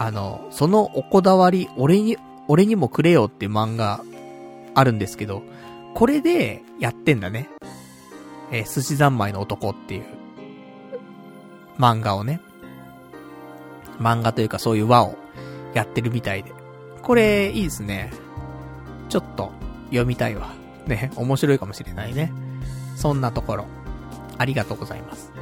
[0.00, 2.16] あの、そのおこだわり、俺に、
[2.46, 4.00] 俺にもくれよっていう漫画
[4.74, 5.42] あるんですけど、
[5.94, 7.48] これでやってんだね。
[8.52, 10.04] えー、寿司三昧の男っていう
[11.78, 12.40] 漫画をね。
[13.98, 15.16] 漫画というかそういう輪を
[15.74, 16.52] やってるみたいで。
[17.02, 18.12] これ、いいですね。
[19.08, 19.50] ちょっと、
[19.86, 20.52] 読みたいわ。
[20.86, 22.32] ね、面白いかもしれないね。
[22.96, 23.66] そんなところ。
[24.38, 25.32] ありがとうございます。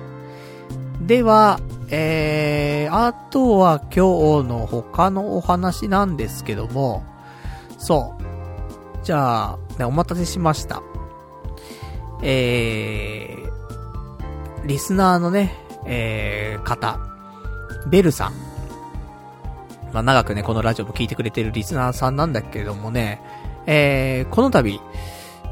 [1.01, 7.05] では、えー、あとは今日の他のお話なんですけども、
[7.79, 9.05] そう。
[9.05, 10.83] じゃあ、ね、お待たせしました。
[12.23, 16.99] えー、リスナーのね、えー、方、
[17.89, 18.33] ベルさん。
[19.93, 23.21] まあ、長くね、このラジオも聞いてくれてるリスナーさんなんだけれどもね、
[23.67, 24.81] えー、この度、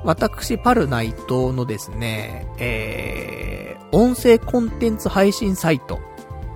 [0.04, 6.00] 私、パルナイトのですね、えー、音声コンテンツ配信サイト、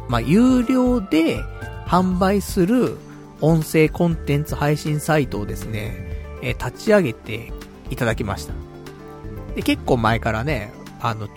[0.09, 1.43] まあ、有料で
[1.87, 2.97] 販売する
[3.41, 5.95] 音声コンテンツ配信サイトをですね、
[6.43, 7.53] えー、立ち上げて
[7.91, 8.53] いただきました。
[9.55, 11.29] で、結構前からね、あの、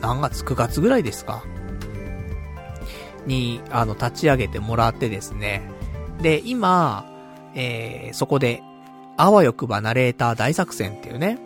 [0.00, 1.42] 何月 ?9 月ぐらいですか
[3.26, 5.62] に、あの、立ち上げてもらってですね。
[6.22, 7.06] で、今、
[7.54, 8.62] えー、そこで、
[9.18, 11.40] あわよくばナレーター大作戦っていうね、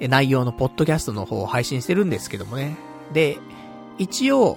[0.00, 2.76] 内容のポッドキャストの方を配信してるんですけどもね。
[3.12, 3.38] で、
[3.98, 4.56] 一応、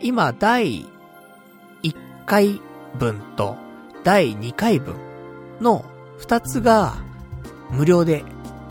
[0.00, 0.86] 今、第
[1.82, 1.94] 1
[2.24, 2.60] 回
[2.98, 3.56] 分と
[4.04, 4.94] 第2回分
[5.60, 5.84] の
[6.20, 6.94] 2つが
[7.72, 8.24] 無料で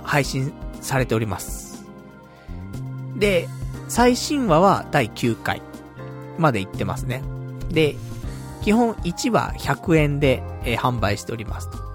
[0.04, 1.86] 配信されております。
[3.18, 3.50] で、
[3.90, 5.62] 最新話は第9回
[6.38, 7.22] まで行ってますね。
[7.70, 7.98] で、
[8.62, 11.91] 基本1話100円で、え、販売しておりますと。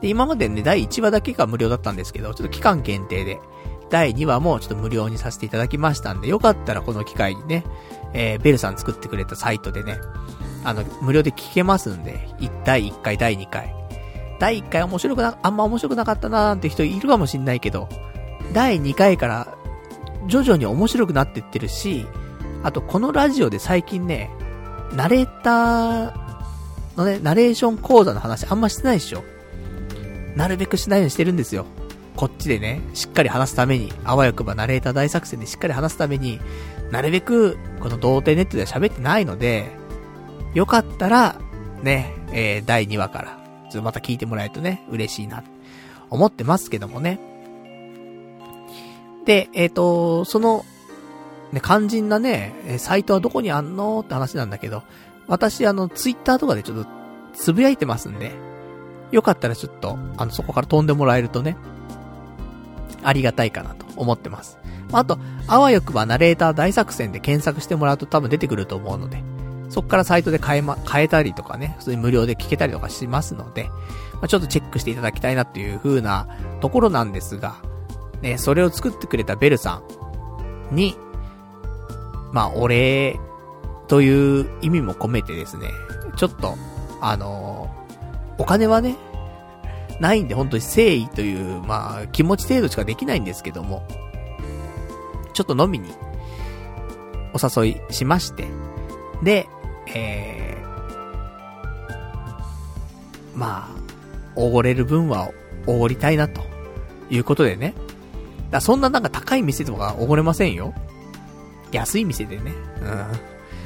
[0.00, 3.40] で、今までね、第1話だけが無料だったんですけど、ちょっと期間限定で、
[3.90, 7.64] 第2話もちょっと無料にさせていただきましたんで、よかったらこの機会にね、
[8.12, 9.98] えー、ベルさん作ってくれたサイトでね、
[10.64, 12.28] あの、無料で聞けますんで、
[12.64, 13.74] 第1回、第2回。
[14.38, 17.88] 第1回面白くな、あんま面白くなかったなーなんて人いるかもしんないけど、
[18.52, 19.58] 第2回から
[20.26, 22.06] 徐々に面白くなってってるし、
[22.62, 24.30] あとこのラジオで最近ね、
[24.94, 26.12] ナレーター
[26.96, 29.24] のね、ナレーション講座の話あんましてないでしょ
[30.38, 31.66] なるべくしないようにしてるんですよ。
[32.14, 36.38] こっちでね、しっかり話すために、あわよくばナレーター大作戦でしっかり話すために、
[36.92, 39.66] なるべく、この童貞ネットでは喋ってないので、
[40.54, 41.40] よかったら、
[41.82, 45.42] ね、えー、第2話から、ちょっとまた聞いてもらえるとね、嬉しいな、
[46.08, 47.18] 思ってますけどもね。
[49.24, 50.64] で、えっ、ー、と、その、
[51.50, 54.00] ね、肝心なね、サイトはどこにあんの？
[54.00, 54.84] って話なんだけど、
[55.26, 56.86] 私あの、ツイッターとかでちょっと、
[57.34, 58.46] つぶやいてますんで、
[59.10, 61.56] よかったらちょっと、あの、そこから飛んでもらえるとね、
[63.02, 64.58] ありがたいかなと思ってます。
[64.92, 69.22] あと、あわよくばナレーター大作戦で検索してもらうと多分出てくると思うので、
[69.68, 73.64] そっからサイトで変えま、変えたりとかね、普通に無料で聞けたりとかしますので、
[74.14, 76.26] まあ、ちょっとチェックしていただきたいなっていう風な
[76.60, 77.56] ところなんですが、
[78.22, 79.82] ね、それを作ってくれたベルさ
[80.72, 80.96] んに、
[82.32, 83.18] まあ、お礼
[83.86, 85.68] という意味も込めてですね、
[86.16, 86.56] ちょっと、
[87.00, 87.70] あの
[88.38, 88.96] お金はね、
[90.00, 93.86] ないんで本当に誠意という、まあ、気持ち程度しかできないんですけども、
[95.34, 95.90] ちょっと飲みに、
[97.34, 98.46] お誘いしまして、
[99.22, 99.48] で、
[99.94, 103.78] えー、まあ、
[104.36, 105.30] おごれる分は
[105.66, 106.42] おごりたいなと
[107.10, 107.74] いうことでね。
[108.50, 110.72] だそんななんか高い店とかおごれませんよ。
[111.72, 112.54] 安い店でね。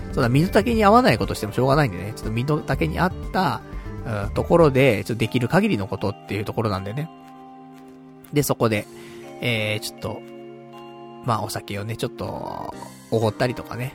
[0.09, 0.15] うん。
[0.15, 2.13] そんな身の丈に合わないことしてもしょうがないんでね。
[2.17, 3.61] ちょっと身の丈に合った、
[4.05, 7.11] うん、ところで、ちょっとできる限りのことっていうところなんでね。
[8.33, 8.87] で、そこで、
[9.41, 10.21] えー、ちょっと、
[11.25, 12.75] まあお酒をね、ちょっと、
[13.11, 13.95] おごったりとかね、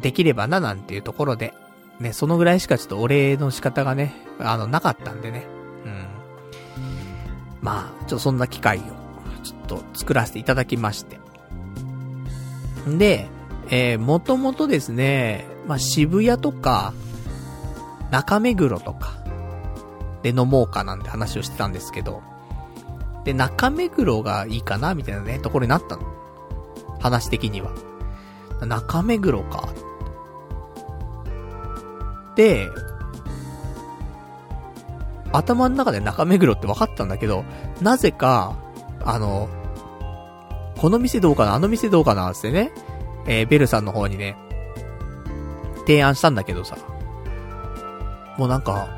[0.00, 1.52] できればななんていうところで、
[2.00, 5.46] ね、そのぐらいしかちょっとお礼の仕方がね、あの、なかったんでね。
[5.84, 6.06] うん。
[7.62, 8.82] まあ、ちょっとそんな機会を、
[9.42, 11.18] ちょっと作らせていただきまして。
[12.86, 13.28] で、
[13.70, 16.92] えー、もともとですね、まあ、渋谷とか、
[18.10, 19.14] 中目黒とか、
[20.22, 22.22] で飲もうかなんて話をしてたんですけど、
[23.24, 26.02] で、中目黒がいいかなみたいなね、ところになったの。
[27.00, 27.72] 話的には。
[28.64, 29.68] 中目黒か。
[32.36, 32.68] で、
[35.32, 37.44] 頭の中で中目黒って分かったんだけど、
[37.80, 38.56] なぜか、
[39.04, 39.48] あの、
[40.78, 42.70] この店どうかなあの店どうかなってね、
[43.26, 44.36] えー、ベルさんの方にね、
[45.80, 46.76] 提案したんだけどさ、
[48.38, 48.88] もうなんか、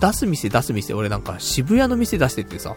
[0.00, 2.76] 出す店出す店、俺なんか渋谷の店出しててさ、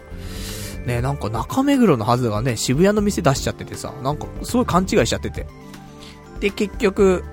[0.86, 5.46] ね、なんか中目黒のはずがね、渋谷の店出しちゃっててさ、なんかすごい勘違いしちゃってて。
[6.40, 7.24] で、結局、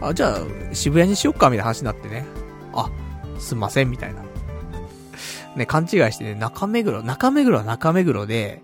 [0.00, 2.26] あ、じゃあ、渋谷にしよっか、みたいな話になってね。
[2.74, 2.90] あ、
[3.38, 4.22] すんません、みたいな。
[5.56, 8.60] ね、勘違いしてね、中目黒、中目黒は中目黒で、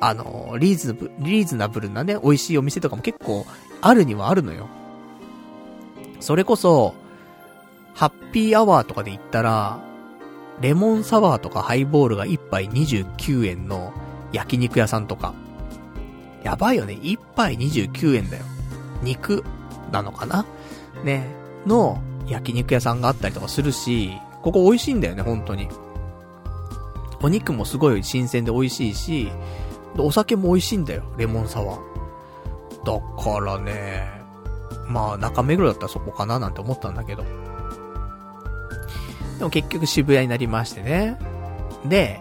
[0.00, 3.46] あの、リーズナブル、リーズナブルなね、美味しいお店とかも結構
[3.82, 4.68] あるにはあるのよ。
[6.20, 6.94] それこそ、
[7.94, 9.80] ハッピーアワーとかで行ったら、
[10.60, 13.92] レモンサワーとかハイボールが1杯29円の
[14.32, 15.34] 焼肉屋さんとか。
[16.42, 16.94] やばいよね。
[16.94, 18.44] 1杯29円だよ。
[19.02, 19.44] 肉
[19.90, 20.44] なのかな？
[21.04, 21.26] ね。
[21.66, 24.12] の焼肉屋さんがあったりとかするし、
[24.42, 25.68] ここ美味しいんだよね、本当に。
[27.22, 29.30] お肉もすごい新鮮で美味しいし、
[29.96, 31.80] お酒も美味しいんだよ、レモンサワー。
[32.84, 34.08] だからね、
[34.88, 37.24] まあ中目黒だったらそこかななんて思ったんだけど。
[39.38, 41.18] でも結局渋谷になりましてね。
[41.84, 42.20] で、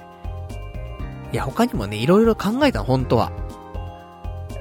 [1.32, 3.32] いや他にもね、いろいろ考えたの、本当は。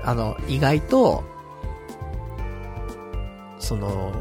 [0.05, 1.25] あの、意外と、
[3.59, 4.13] その、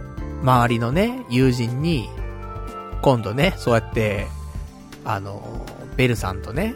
[0.42, 2.10] 周りのね、友人に、
[3.02, 4.28] 今度ね、そうやって、
[5.06, 5.66] あの、
[5.96, 6.76] ベルさんとね、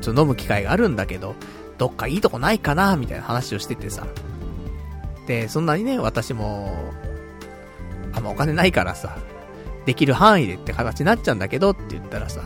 [0.00, 1.34] ちょっと飲む機会があるんだけど、
[1.78, 4.06] どっかいいとこないかなみたいな話をしててさ。
[5.26, 6.92] で、そんなにね、私も、
[8.12, 9.16] あんまお金ないからさ、
[9.88, 12.42] できる範囲でって形になっちゃうんだけどって言ったらさ、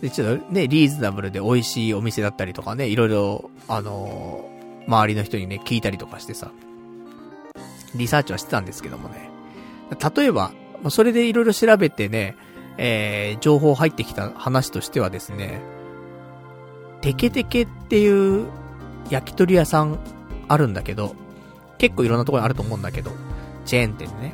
[0.00, 6.52] で、ちょっとね、リーズナブルで美味しいお店だったりとかね、いろいろ、あのー、周りの人にね、聞いたりとかしてさ、
[7.96, 9.28] リサーチはしてたんですけどもね。
[10.16, 10.52] 例えば、
[10.90, 12.36] それでいろいろ調べてね、
[12.76, 15.60] えー、情報入ってきた話としてはですね、
[17.00, 18.46] テケテケっていう
[19.10, 19.98] 焼き鳥屋さん
[20.46, 21.16] あるんだけど、
[21.78, 23.10] 結構いろんなところにあると思うんだけど、
[23.64, 24.32] チェーン店ね。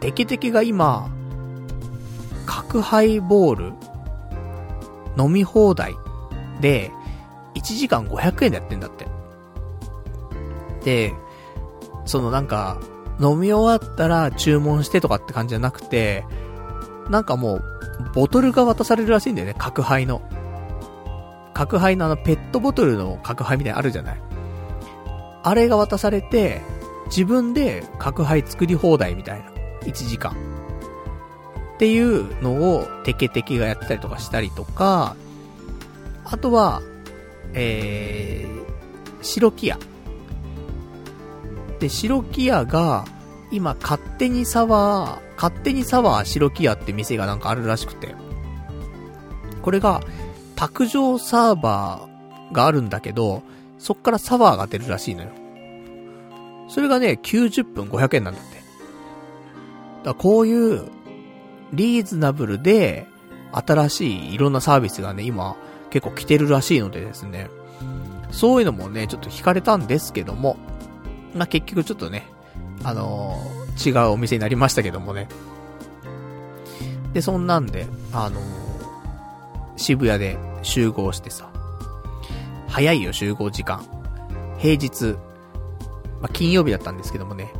[0.00, 1.08] テケテケが今、
[2.46, 3.72] 角ハイボール、
[5.18, 5.94] 飲み放題
[6.60, 6.90] で、
[7.54, 9.06] 1時間500円でやってんだって。
[10.84, 11.14] で、
[12.04, 12.78] そのなんか、
[13.20, 16.24] 飲み終わったら注文してとかって感じじゃなくて、
[17.08, 17.64] なんかもう、
[18.14, 20.22] ボトルが渡されるらしいんだよね、角杯の。
[21.54, 24.22] 角杯のあのペットボトルの角杯みたいなのあるじゃない。
[25.42, 26.62] あれが渡されて、
[27.06, 29.50] 自分で角杯作り放題みたいな。
[29.82, 30.53] 1時間。
[31.84, 35.16] っていうのをテケテケがやってたりとかしたりとか、
[36.24, 36.80] あとは、
[37.52, 39.78] えー、白木屋。
[41.80, 43.04] で、白木屋が、
[43.50, 48.14] 今、勝手にサワー、勝手にサワー白木屋って店がなんかあるらしくて。
[49.60, 50.00] これが、
[50.56, 53.42] 卓上サーバーがあるんだけど、
[53.78, 55.28] そっからサワーが出るらしいのよ。
[56.70, 58.62] それがね、90分500円なんだって。
[60.02, 60.88] だこういう、
[61.72, 63.06] リーズナブルで、
[63.52, 65.56] 新しいいろんなサービスがね、今、
[65.90, 67.48] 結構来てるらしいのでですね。
[68.30, 70.56] そういうのもね、ちょっと惹かれたんですけども、
[71.34, 72.26] まあ、結局ちょっとね、
[72.82, 75.28] あのー、違うお店になりましたけどもね。
[77.12, 78.44] で、そんなんで、あのー、
[79.76, 81.48] 渋谷で集合してさ、
[82.68, 83.86] 早いよ集合時間。
[84.58, 85.16] 平日、
[86.20, 87.52] まあ、金曜日だったんですけどもね、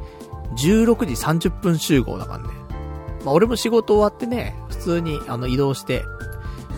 [0.56, 2.63] 16時30分集合だからね。
[3.24, 6.04] まあ、俺も仕事終わってね、普通にあの移動して、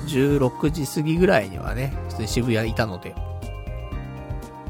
[0.07, 3.15] 16時過ぎぐらいにはね、普通に渋谷にいたので、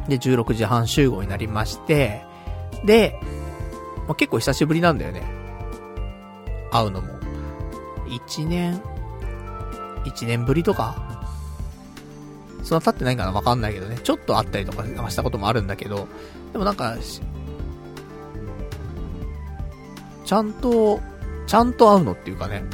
[0.09, 2.25] で、16時半集合になりまして、
[2.85, 3.21] で、
[4.07, 5.23] まあ、結構久しぶりなんだよね。
[6.71, 7.09] 会うのも。
[8.09, 8.81] 1年、
[10.05, 11.07] 1年ぶりとか
[12.67, 13.97] そんな経ってないかなわかんないけどね。
[14.03, 16.09] ちょっと会ったりとかしたこともあるんだけど、
[16.53, 16.97] でもなんか、
[20.25, 21.01] ちゃんと、
[21.47, 22.65] ちゃんと会うのっていうかね。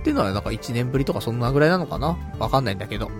[0.00, 3.10] っていうのはなんか1年ぶりとかそんなぐらいなのかなわかんないんだけど。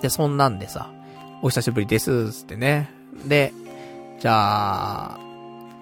[0.00, 0.90] で、そんなんでさ、
[1.42, 2.90] お久しぶりです、つってね。
[3.26, 3.52] で、
[4.20, 5.18] じゃあ、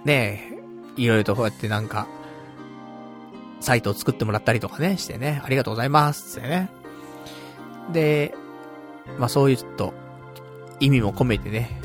[0.05, 0.51] ね
[0.97, 2.07] え、いろいろとこうやってなんか、
[3.61, 6.69] サイトを作ってもらったりとかね、してね、ありがとうございます、つってね。
[7.93, 8.35] で、
[9.19, 9.95] まあそういうちょっと、
[10.81, 11.81] 意味も込めてね、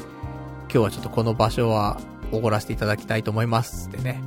[0.64, 2.00] 今日はちょっとこの場所は、
[2.32, 4.22] おごらせていただきたいと思います、ってね。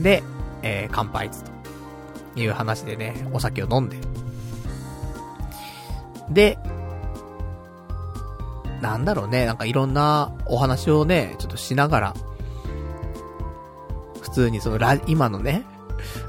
[0.00, 0.22] で、
[0.62, 1.60] えー、乾杯つと。
[2.36, 3.98] いう話でね、お酒を飲んで。
[6.30, 6.58] で、
[8.80, 12.14] なんだろうね、なんかいろんなお話をね、ちょっとしながら、
[14.22, 15.64] 普通にそのラ、今のね、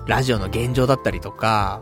[0.07, 1.81] ラジオの現状だったりとか、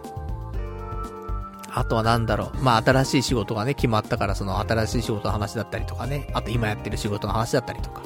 [1.71, 8.01] あとはなんだろう、まあ新しい仕事がね、決まったからその新しい仕事の話だったりとかね、あと今やってる仕事の話だったりとか。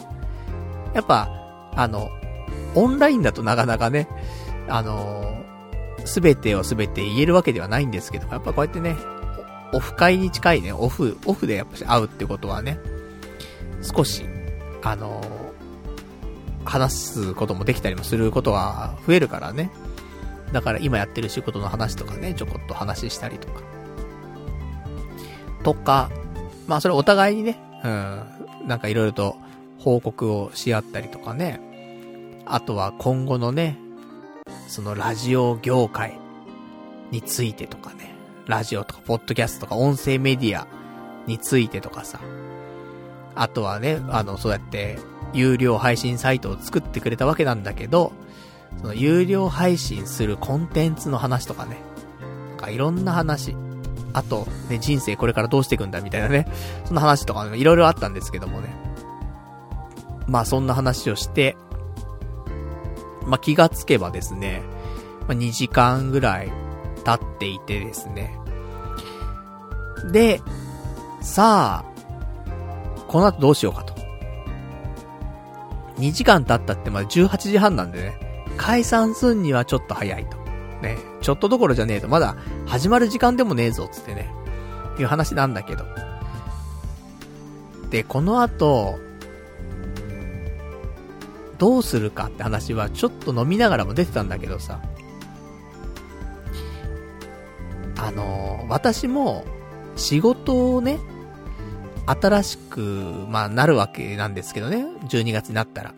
[0.94, 1.30] やっぱ、
[1.76, 2.10] あの、
[2.76, 4.08] オンラインだとなかなかね、
[4.68, 5.44] あの
[6.06, 8.96] すべてをすべて言えるわけではないんですけど、やっぱこうやってね、
[9.74, 12.80] オフ会に近いね、オフ、オフでやっぱし会うってことはね、
[13.82, 14.26] 少し、
[14.84, 15.22] あの、
[16.66, 19.72] 話すこともできたりもすることは増えるからね。
[20.52, 23.62] だから今やってる仕事の話とかね、ちょこっと話したりとか。
[25.64, 26.10] とか、
[26.68, 29.38] まあそれお互いにね、うん、なんかいろいろと
[29.80, 31.60] 報告をし合ったりとかね。
[32.46, 33.78] あとは今後のね、
[34.68, 36.20] そのラジオ業界
[37.12, 38.16] についてとかね。
[38.48, 40.68] ラジオとか、ポッドキャストとか、音声メディア
[41.28, 42.20] についてとかさ。
[43.36, 45.00] あとはね、あの、そうやって、
[45.34, 48.12] 有料配信サイトを作ってくれたわけなんだけど、
[48.80, 51.78] その有料配信するコンテンツの話とかね。
[52.50, 53.56] なんかいろんな話。
[54.14, 56.48] あと、ね、人生これからどうしていくんだみたいなね。
[56.86, 58.70] そんな話とかいろいろあったんですけどもね。
[60.28, 61.58] まあそんな話をして、
[63.26, 64.64] まあ気がつけばですね、
[65.28, 66.52] まあ2時間ぐらい
[67.06, 68.38] 経っていてですね。
[70.12, 70.42] で、
[71.22, 71.94] さあ、
[73.08, 73.94] この後どうしようかと。
[75.98, 80.38] 2時間経ったってまだ18時半なんでね、解散すんにはちょっと早いと。
[80.82, 82.36] ね、ちょっとどころじゃねえと、まだ
[82.66, 84.30] 始まる時間でもねえぞ、つってね、
[85.00, 85.86] いう話なんだけど。
[87.90, 89.00] で、この後、
[91.64, 94.82] どうするかって話はちょっと飲みながらも出てたんだけどさ。
[97.96, 99.46] あの、私も
[99.96, 101.00] 仕事をね、
[102.06, 102.82] 新しく、
[103.30, 104.86] まあ、なるわけなんですけどね。
[105.08, 105.94] 12月になったら。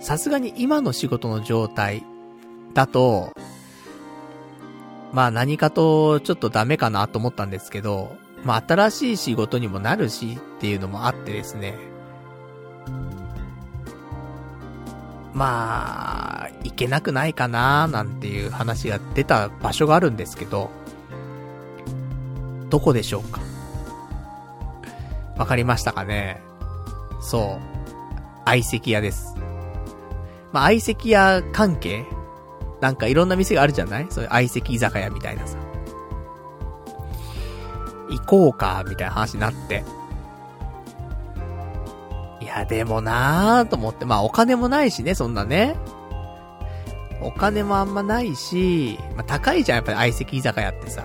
[0.00, 2.04] さすがに今の仕事の状態
[2.74, 3.32] だと、
[5.12, 11.93] まあ何かとちょっとダメかなと思ったんですけど、まあ新しい仕事にもなるしっていうのもあってですね。
[15.34, 20.70] まあ、いけなくないかななんていう話が出た場所があるんですけど、
[22.70, 23.40] どこでしょうか？
[25.36, 26.40] わかりましたかね？
[27.20, 27.62] そう。
[28.44, 29.34] 相席屋です。
[30.52, 32.04] まあ、相席屋関係？
[32.80, 34.06] なんかいろんな店があるじゃない？
[34.10, 35.56] そういう相席居酒屋みたいなさ。
[38.08, 39.82] 行こうか、みたいな話になって。
[42.54, 45.76] いや、でもなーと思って、まあお金もないしね、そんなね。
[47.20, 51.04] お金もあんまないし、まあ高いじゃん、やっぱり相席居酒屋ってさ。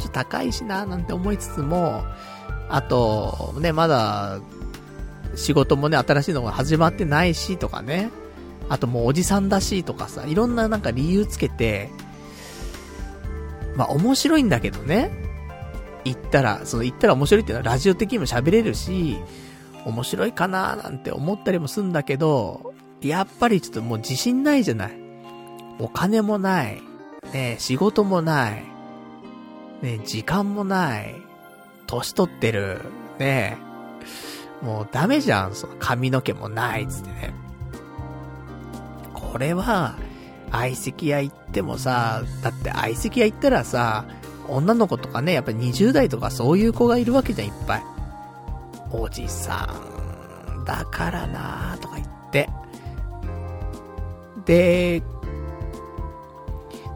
[0.00, 2.02] ちょっと高いしなーなんて思いつつも、
[2.68, 4.40] あと、ね、まだ、
[5.36, 8.10] 仕事もね、新しいのが始まってないし、とかね。
[8.68, 11.90] あともうおじさんだしとかさ、いろんななんか理由つけて、
[13.76, 15.10] まあ面白いんだけどね。
[16.04, 19.18] 言ったら、その言ったら面白いっていうのはラジオ的にも喋れるし、
[19.84, 24.92] 面白いかなーなんて思ったりもするんだけど、やっぱりちょっともう自信ないじゃない。
[25.78, 26.82] お金もない。
[27.32, 28.64] ね仕事もない。
[29.82, 31.14] ね時間もない。
[31.86, 32.80] 年取ってる。
[33.18, 33.58] ね
[34.62, 35.54] もうダメじゃん。
[35.54, 37.34] その髪の毛もないっつってね。
[39.12, 39.96] これは、
[40.52, 44.04] 相席屋行ってもさ、だって相席屋行ったらさ、
[44.48, 47.82] 女の子とかね、やっぱ20代とかそういう子がいるわけじゃん、いっぱい。
[48.92, 49.68] おじさ
[50.60, 52.48] ん、だからなとか言って。
[54.44, 55.02] で、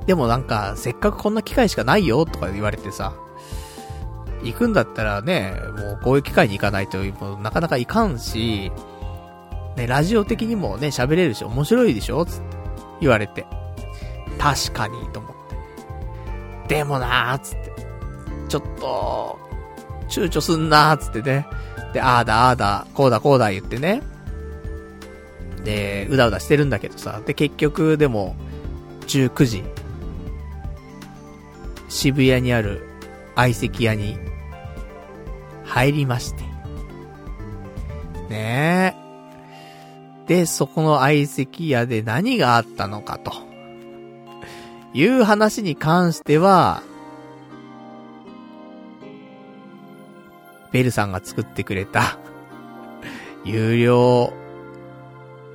[0.07, 3.15] でもなんか、せっかくこんな機会しかないよ、とか言われてさ、
[4.43, 8.71] 行くんだったらね、もうこういう機会に行かないと、もうなかなか行かんし、
[9.77, 12.45] ね、ラジオ的にもね、喋れるし、面白いでしょつって
[13.01, 13.47] 言われて。
[14.39, 15.33] 確かに、と思っ
[16.69, 16.75] て。
[16.77, 17.73] でもなー、つって。
[18.49, 19.39] ちょっと、
[20.09, 21.47] 躊躇すんなー、つってね。
[21.97, 24.03] で、あーだあーだ、こうだこうだ言ってね。
[25.65, 27.23] で、うだうだしてるんだけどさ。
[27.25, 28.37] で、結局、でも、
[29.07, 29.65] 19時。
[31.89, 32.87] 渋谷にある
[33.35, 34.19] 相席屋に
[35.65, 36.43] 入りまして。
[38.29, 40.27] ねえ。
[40.27, 43.33] で、そこの相席屋で何があったのかと。
[44.93, 46.83] いう話に関しては、
[50.77, 52.19] ベルさんが作ってくれた、
[53.45, 54.31] 有料、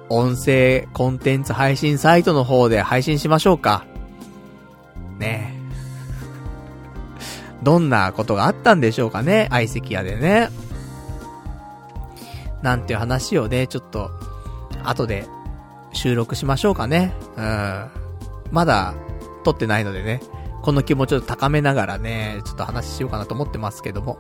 [0.10, 3.86] 音声コンテンツ配信サイトの方で配信しましょうか。
[5.20, 5.56] ね
[7.62, 10.50] どんなことがあったんでしょうかね、相席屋でね。
[12.64, 14.10] なんていう話をね、ちょっと、
[14.84, 15.28] 後で
[15.94, 17.14] 収録しましょうかね。
[17.38, 17.86] うん。
[18.52, 18.96] まだ
[19.44, 20.20] 撮ってないのでね、
[20.64, 24.18] この気持ちを高めながらね、ちょっと話しようかなと思ってますけども。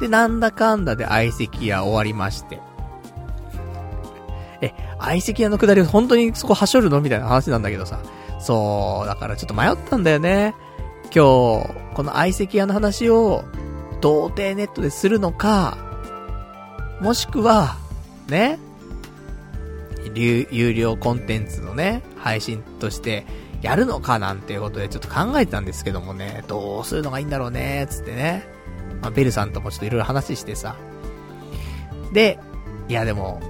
[0.00, 2.60] で、なんだかんだで相席屋終わりまして。
[4.60, 7.00] え、相席屋のくだり本当にそこはしょるの？
[7.00, 8.00] みたいな話なんだけどさ。
[8.40, 10.54] そう、だからちょっと迷ったんだよね。
[11.04, 13.44] 今日、この相席屋の話を、
[14.00, 15.78] 童貞ネットでするのか、
[17.00, 17.76] もしくは、
[18.28, 18.58] ね、
[20.14, 23.26] 有料コンテンツのね、配信として
[23.62, 28.46] やるのかなんていうことでちょっと考えてたんですけどもね、どうするのがいいんだろうね、つってね。
[29.04, 30.76] まあ、ベルさんともちょっといろいろ話してさ。
[32.12, 32.38] で、
[32.88, 33.40] いやでも、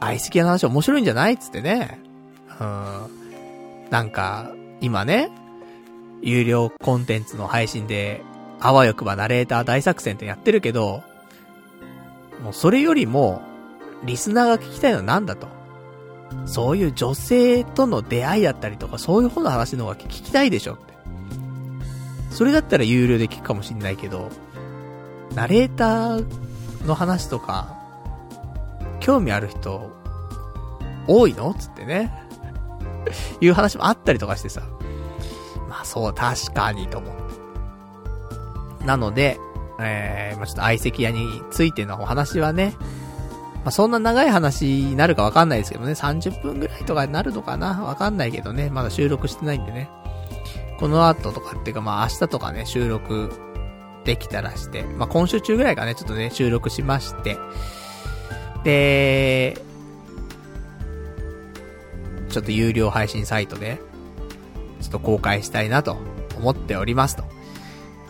[0.00, 2.00] 相席屋の話面白いんじゃないっつってね。
[2.58, 3.90] うん。
[3.90, 4.50] なんか、
[4.80, 5.30] 今ね、
[6.22, 8.22] 有料コンテンツの配信で、
[8.58, 11.02] あわよくばナレーター大作戦ってやってるけど、
[12.42, 13.42] もうそれよりも、
[14.04, 15.46] リスナーが聞きたいのは何だと。
[16.46, 20.78] そういう女性との出会いだったりとか、そういう方の話の方が聞きたいでしょ。
[22.32, 24.30] それだったら有料で聞くかもしんないけど、
[25.34, 27.78] ナレーターの話とか、
[29.00, 29.90] 興味ある人、
[31.06, 31.54] 多いの？
[31.54, 32.12] つってね。
[33.40, 34.62] いう話もあったりとかしてさ。
[35.68, 37.14] まあそう、確かにと思っ
[38.78, 38.86] て。
[38.86, 39.38] なので、
[39.80, 42.74] えー、まあちょっと相席屋についてのお話はね、
[43.64, 47.82] まあそんな長い話になるかわかんないですけどね、30分ぐらいとかになるのかな？
[47.82, 49.90] わかんないけどね、まだ収録してないんでね。
[50.82, 53.30] この後とかっていうかまあ明日とかね、収録
[54.04, 57.38] できたらして、まあ今週中ぐらいかね、ちょっとね、収録しまして、
[58.64, 59.62] で、
[62.30, 63.78] ちょっと有料配信サイトで、
[64.80, 65.98] ちょっと公開したいなと
[66.36, 67.22] 思っておりますと。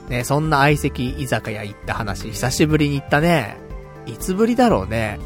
[0.09, 3.59] ね、そんな相席居酒屋行った話、久しぶりに行ったね。
[4.07, 5.19] いつぶりだろうね。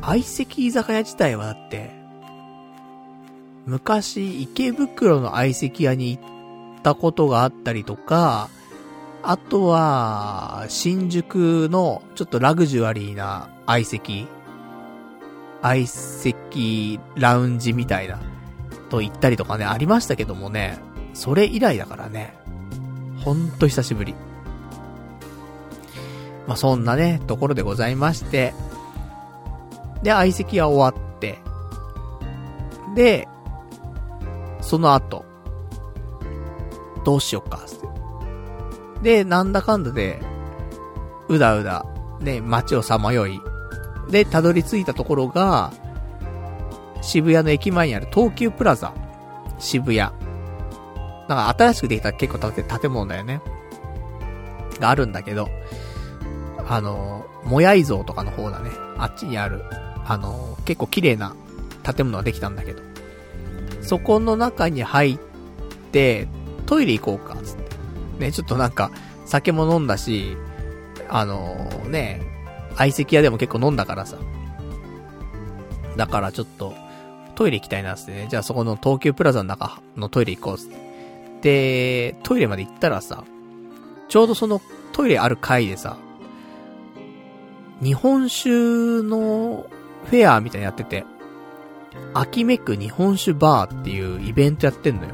[0.00, 2.03] 相席居酒屋自体はだって、
[3.66, 6.20] 昔池袋の相席屋に行
[6.78, 8.50] ったことがあったりとか、
[9.22, 14.28] あとは、新宿のちょっとラグジュアリーな相席、
[15.62, 18.20] 相席ラウンジみたいな、
[18.90, 20.78] と言ったりとかね、ありましたけどもね、
[21.14, 22.34] それ以来だからね、
[23.24, 24.14] ほんと久しぶり。
[26.46, 28.52] まあ、そんなね、ところでございまして、
[30.02, 31.38] で、相席は終わって、
[32.94, 33.26] で、
[34.64, 35.26] その後、
[37.04, 37.60] どうしよっか、
[39.02, 40.22] で、なんだかんだで、
[41.28, 41.84] うだうだ、
[42.20, 43.40] ね、街をさまよい、
[44.10, 45.70] で、たどり着いたところが、
[47.02, 48.94] 渋谷の駅前にある東急プラザ、
[49.58, 49.98] 渋谷。
[49.98, 50.12] なん
[51.28, 53.42] か新しくできた結構建建物だよね。
[54.80, 55.50] があるんだけど、
[56.66, 58.70] あの、もやい像とかの方だね。
[58.96, 59.62] あっちにある。
[60.06, 61.34] あの、結構綺麗な
[61.82, 62.93] 建物ができたんだけど。
[63.84, 65.18] そこの中に入っ
[65.92, 66.26] て、
[66.66, 67.64] トイレ行こうか、つって。
[68.18, 68.90] ね、ちょっとなんか、
[69.26, 70.36] 酒も飲んだし、
[71.08, 72.22] あのー、ね、
[72.76, 74.16] 相席屋でも結構飲んだからさ。
[75.96, 76.74] だからちょっと、
[77.34, 78.26] トイレ行きたいな、つってね。
[78.30, 80.84] じゃあそこの東急プラザの中のトイレ行こう、つって。
[81.42, 83.24] で、トイレまで行ったらさ、
[84.08, 84.60] ちょうどその
[84.92, 85.98] トイレある階でさ、
[87.82, 89.66] 日本酒の
[90.06, 91.04] フェアみたいなやってて、
[92.14, 95.08] 秋めく日本酒バーっていうイベントやってんのよ。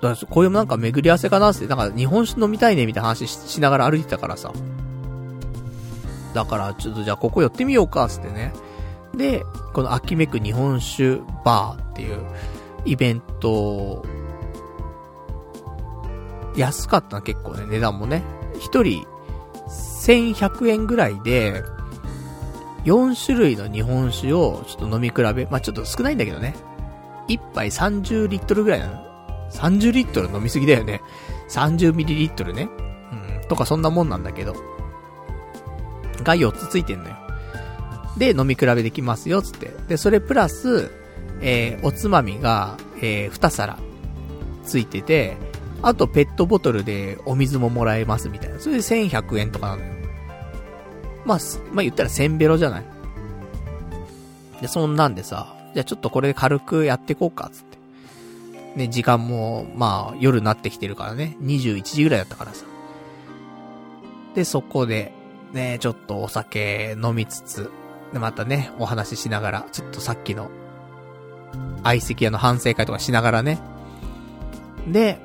[0.00, 4.52] だからこういうなんか巡り合わせかなって、なんか日本酒飲みたいねみたいな話しながら歩いてたからさ。
[6.34, 8.52] だからちょっとじゃあここ寄ってみようかつってね。
[9.14, 9.42] で、
[9.72, 12.24] この秋めく日本酒バーっていう
[12.84, 14.04] イベント、
[16.56, 18.22] 安かったな結構ね、値段もね。
[18.60, 19.04] 一人
[19.68, 21.64] 1100円ぐらいで、
[22.88, 26.54] 4種類の日本酒をちょっと飲み比べ、まあ、ちょっと少ないんだけどね。
[27.28, 29.08] 1杯30リットルぐらいなの。
[29.50, 31.02] 30リットル飲みすぎだよね。
[31.50, 32.68] 30ミリリットルね。
[33.12, 34.54] うん、とかそんなもんなんだけど。
[36.22, 37.16] が4つついてんのよ。
[38.16, 39.70] で、飲み比べできますよ、つって。
[39.86, 40.90] で、それプラス、
[41.42, 43.78] えー、おつまみが、えー、2皿
[44.64, 45.36] ついてて、
[45.82, 48.58] あとペットボトルでお水ももらえますみたいな。
[48.58, 49.97] それで1100円とかなのよ。
[51.28, 51.38] まあ、
[51.72, 52.84] まあ言ったら1000ベロじゃない？
[54.62, 57.78] で、そんなんでさ、じゃあちょっとこれで軽くやっていこうか、つって。
[58.76, 62.64] ね、時間も、まあ、夜になってきてるからね、21時ぐらいだったからさ。
[64.34, 65.12] で、そこで、
[65.52, 67.70] ね、ちょっとお酒飲みつつ、
[68.12, 70.50] で、またね、お話ししながら、ちょっとさっきの、
[71.82, 73.58] 相席屋の反省会とかしながらね。
[74.86, 75.18] で、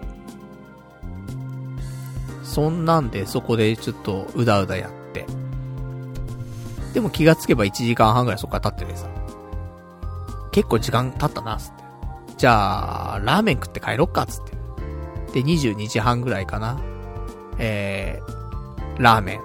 [2.43, 5.02] そんなんで、そこでちょっと、うだうだやって。
[6.93, 9.07] でも気がつけば1時間半ぐらいそこから経っててさ。
[10.51, 11.83] 結構時間経ったな、つって。
[12.37, 15.41] じゃあ、ラーメン食って帰ろっか、つって。
[15.41, 16.79] で、22時半ぐらいかな。
[17.57, 19.41] えー、ラーメン。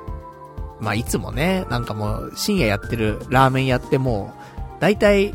[0.80, 4.34] まあ、いつもね、なんかもう、深夜やってるラーメンやっても、
[4.80, 5.34] だいたい、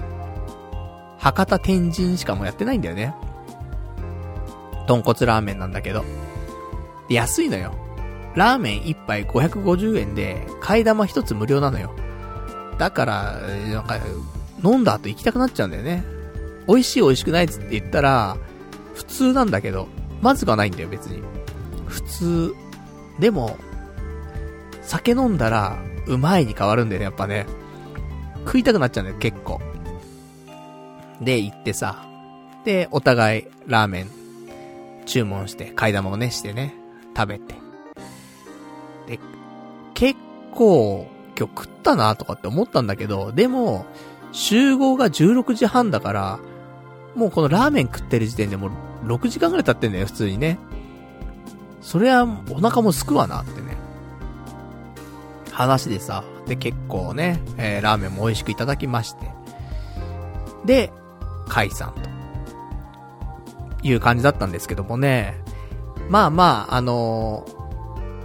[1.18, 3.16] 博多天神しかもやってないんだよね。
[4.88, 6.06] 豚骨ラーメンなんだけど。
[7.10, 7.74] 安いのよ。
[8.36, 11.94] ラーメン1杯550円で、替え玉1つ無料なのよ。
[12.78, 13.40] だから、
[13.72, 13.98] なんか、
[14.64, 16.04] 飲んだ後行きたくなっちゃうんだよね。
[16.68, 18.38] 美味しい美味しくないっつって言ったら、
[18.94, 19.88] 普通なんだけど、
[20.22, 21.22] まずくはないんだよ別に。
[21.88, 22.56] 普通。
[23.20, 23.58] でも、
[24.82, 25.78] 酒飲んだら、
[26.08, 27.46] うまいに変わるんだよね、やっぱね。
[28.46, 29.62] 食いたくなっちゃうんだよ、結構。
[31.22, 32.06] で、行ってさ。
[32.66, 34.08] で、お互い、ラーメン、
[35.06, 36.76] 注文して、替え玉をね、してね、
[37.16, 37.56] 食べて。
[39.08, 39.20] で、
[39.94, 40.20] 結
[40.54, 41.08] 構、
[41.38, 43.86] 今日食ったなとかって思ったんだけど、でも、
[44.32, 46.40] 集合が16時半だから、
[47.16, 48.72] もうこのラーメン食ってる時点でもう
[49.06, 50.58] 6時間ぐらい経ってんだよ、普通にね。
[51.82, 53.78] それはお腹もすくわなってね。
[55.52, 59.32] 話でさ、で結構ね、えー、ラーメンも美味しくいただきまして。
[60.66, 60.92] で、
[61.48, 62.14] 解散と。
[63.84, 65.38] いう感じだったんですけどもね。
[66.10, 67.46] まあまあ、あの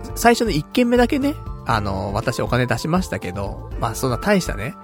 [0.04, 1.34] ー、最初の1軒目だけね、
[1.68, 4.74] あの、私お金出しましたけど、まあそんな大したね、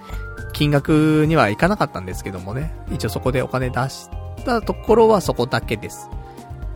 [0.53, 2.77] 金額にはいかなかったんですけどもね。
[2.93, 4.11] 一応そこでお金出し
[4.45, 6.11] たところはそこだけです。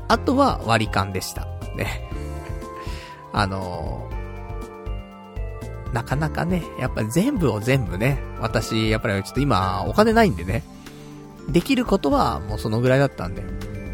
[0.09, 1.47] あとは割り勘でした。
[1.76, 2.10] ね。
[3.35, 4.09] あの、
[5.93, 10.64] なかなかね、やっぱ全部を全部ね、私、やっぱりちょっと今、お金ないんでね、
[11.51, 13.44] できることはもうそのぐらいだったんで、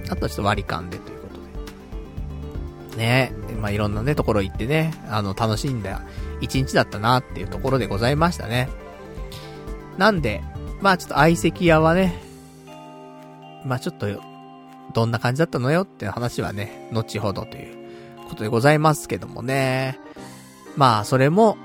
[0.08, 1.28] あとはちょっと割り勘でというこ
[2.90, 2.98] とで。
[2.98, 6.02] ねまあ、いろんなね、ところ行ってね、あの、楽しんだ
[6.40, 8.68] 一日だったなっていうところでございましたね。
[9.98, 10.42] なんで、
[10.80, 12.20] まあちょっと相席屋はね、
[13.64, 14.06] まあちょっと、
[14.92, 17.76] どんな感じだったのよっていう話はね、後ほどという
[18.28, 19.98] ことでございますけどもね。
[20.76, 21.56] まあそれも、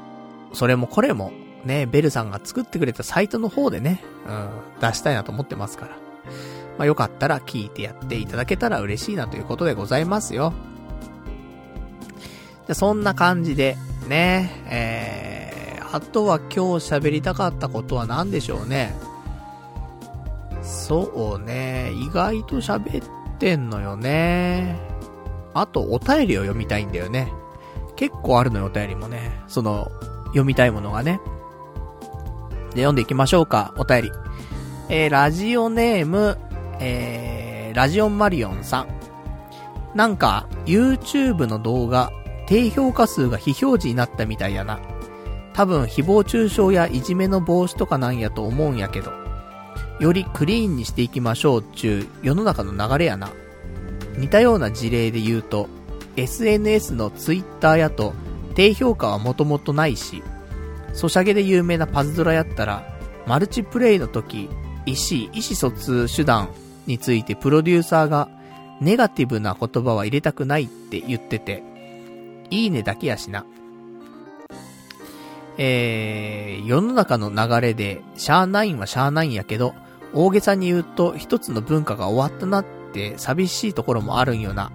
[0.53, 1.31] それもこれも、
[1.65, 4.49] ね、ベルさんが作ってくれたサイトの方でね、うん、
[4.79, 5.91] 出したいなと思ってますから。
[6.77, 10.53] まあよかったら聞いてやっていただけたら嬉しいなということでございますよ。
[12.69, 13.77] じゃ、そんな感じで、
[14.07, 18.93] ね、えー、あとは今日喋りたかったことは何でしょうね。
[20.61, 24.79] そうね、意外と喋ってんのよね。
[25.55, 27.33] あと、お便りを読みたいんだよね。
[27.95, 29.31] 結構あるのよ、お便りもね。
[29.47, 29.89] その、
[30.27, 31.19] 読みたいものがね。
[32.75, 34.11] で、読んでいきましょうか、お便り。
[34.89, 36.37] えー、ラジオネーム、
[36.79, 38.87] えー、ラジオンマリオンさん。
[39.95, 42.11] なんか、YouTube の動画、
[42.49, 44.79] 低評価数が非表示になったみたいやな。
[45.53, 49.11] 多分誹謗中傷やいじめの防止とかなんやと思うんやけど、
[49.99, 53.29] よりクリーンにしていきましょうっちゅう世の中の流れやな。
[54.17, 55.69] 似たような事例で言うと、
[56.15, 58.15] SNS の Twitter やと
[58.55, 60.23] 低評価はもともとないし、
[60.93, 62.97] ソシャゲで有名なパズドラやったら、
[63.27, 64.49] マルチプレイの時、
[64.87, 66.49] 意思、意思疎通手段
[66.87, 68.27] についてプロデューサーが
[68.81, 71.68] ネガティブな言葉は入れたくないって言ってて、
[72.49, 73.45] いいねだけやしな。
[75.57, 79.73] えー、世の中の流れで、シャーナインはシャーナインやけど、
[80.13, 84.71] 大げさに言うと一つの文化が終わったなって寂しいところもあるんよな。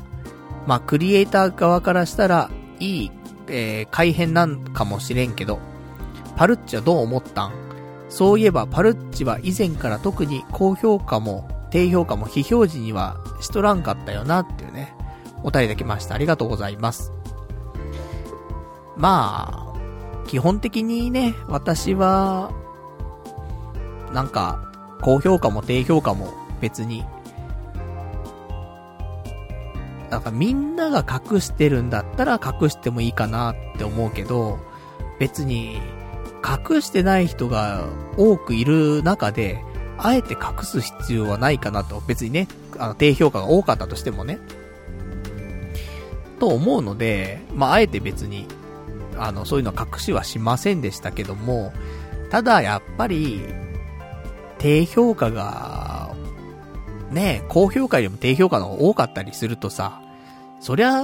[0.66, 3.10] まあ、クリエイター側からしたら、いい、
[3.48, 5.59] えー、改変なんかもしれんけど、
[6.36, 7.52] パルッチはどう思ったん？
[8.10, 14.94] そういえばパルッチは以前から特に高評価も低評価も非表示にはしとらんかったよなっていうね、
[15.42, 16.14] お便りできました。
[16.14, 17.12] ありがとうございます。
[18.97, 22.53] まあ、基本的にね、私は、
[24.12, 24.73] なんか、
[25.03, 27.05] 高評価も低評価も別に、
[30.11, 34.59] なんかみんなが隠してるんだったら隠してもいいかなって思うけど、
[35.19, 35.81] 別に、
[36.45, 37.87] 隠してない人が
[38.19, 39.62] 多くいる中で、
[39.97, 42.03] あえて隠す必要はないかなと。
[42.07, 42.49] 別にね、
[42.79, 44.39] あの、低評価が多かったとしてもね。
[46.39, 48.47] と思うので、まあ、あえて別に
[49.19, 51.73] あの、そういうの隠しはしませんでしたけども、
[52.31, 53.43] ただやっぱり、
[54.59, 56.15] 低評価が、
[57.11, 60.01] ね、高評価よりも低評価の方が多かったりするとさ、
[60.61, 61.03] そりゃ、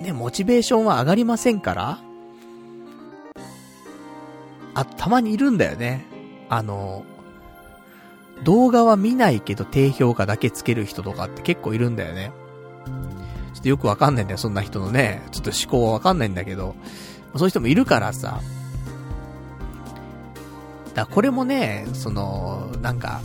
[0.00, 1.98] ね、モチベーションは上がりませんから、
[4.74, 6.04] あ、たまにいるんだよね。
[6.48, 7.04] あの、
[8.44, 12.32] 動画は見ないけど低評価だけつける人とかって結構いるんだよね。
[13.66, 15.22] っとよくわかんないんだよ、そんな人のね。
[15.32, 16.76] ちょっと思考はわかんないんだけど。
[17.34, 18.40] そういう人もいるからさ。
[20.94, 23.20] だこれもね、その、なんか、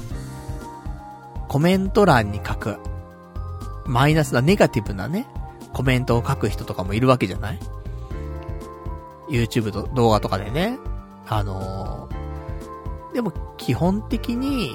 [1.48, 2.78] コメント欄に書く、
[3.86, 5.28] マイナスなネガティブなね、
[5.74, 7.60] コメントを書く人とかもいるわけじゃない
[9.30, 10.78] ?YouTube と動画とかでね。
[11.28, 14.74] あのー、でも基本的に、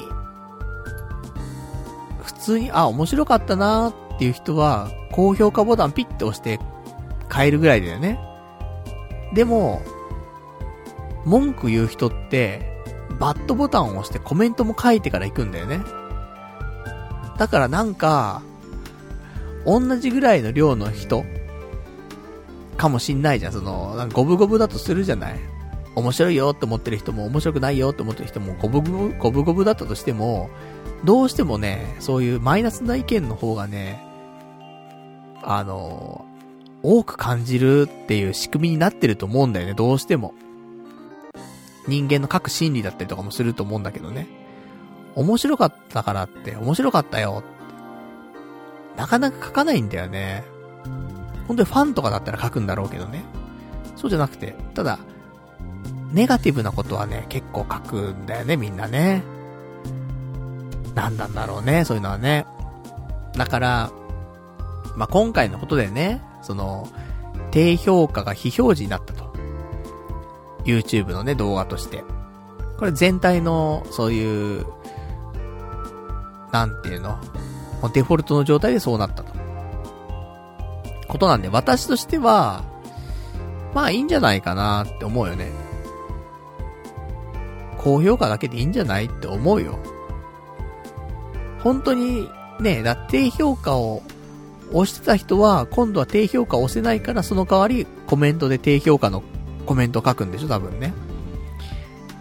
[2.22, 6.58] 普通に、あ、面白かったなーっっていう人は、高評価ボタンピッて押して
[7.32, 8.18] 変えるぐらいだよね。
[9.34, 9.82] でも、
[11.24, 12.82] 文句言う人って、
[13.18, 15.80] バッドボタンを押してコメントも書いてから行くんだよね。
[17.38, 18.42] だからなんか、
[19.66, 21.24] 同じぐらいの量の人、
[22.76, 23.52] かもしんないじゃん。
[23.52, 25.40] その、なんか五分五分だとするじゃない。
[25.94, 30.50] 面白いよって思ってる人も、面白くないよって思ってる人も、五分、五分五分だったとしても、
[31.04, 34.05] どうしてもね、そういうマイナスな意見の方がね、
[35.48, 36.26] あの、
[36.82, 40.34] 多く感じるっていう仕組みになってると思うんだよね、どうしても。
[41.86, 44.26] 人間の各心理だったりとかもすると思うんだけどね。
[45.14, 47.44] 面白かったからって、面白かったよ。
[48.96, 50.44] なかなか書かないんだよね。
[51.46, 53.24] 本当にファンとかだったら書くんだろうけどね。
[53.94, 54.98] そうじゃなくて、ただ、
[56.12, 59.22] ネガティブなことはね、結構書くんだよね、みんなね。
[60.96, 62.46] なんなんだろうね、そういうのはね。
[63.36, 63.90] だから、
[64.96, 66.88] まあ、今回のことでね、その、
[67.50, 69.32] 低評価が非表示になったと。
[70.64, 72.02] YouTube のね、動画として。
[72.78, 74.66] これ全体の、そういう、
[76.52, 77.18] なんていうの、
[77.92, 79.32] デフォルトの状態でそうなったと。
[81.08, 82.64] ことなんで、私としては、
[83.74, 85.50] まあいいんじゃないかなって思うよね。
[87.78, 89.78] 高評価だけでいいんじゃないって思うよ。
[91.62, 92.28] 本当に、
[92.60, 94.02] ね、だって低評価を
[94.72, 99.22] 押してた人は、今度は低評価押せないから、その代わりコメントで低評価の
[99.64, 100.92] コメント書くんでしょ、多分ね。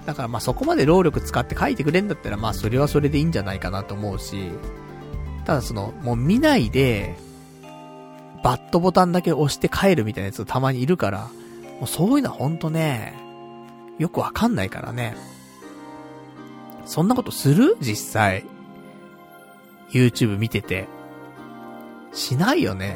[0.05, 4.51] だからまあそこまで労力使って書いてくれんだったらまあそれはそれでいいんじゃないかなと思うし、
[5.45, 7.15] ただその、もう見ないで、
[8.43, 11.30] バットボタンだけ押して帰るみたいなやつたまにいるから、
[11.80, 13.15] もうそういうのはほんとね、
[13.97, 15.15] よくわかんないからね。
[16.85, 17.76] そんなことする？
[17.81, 18.45] 実際。
[19.89, 20.88] YouTube 見てて。
[22.15, 22.95] しないよね。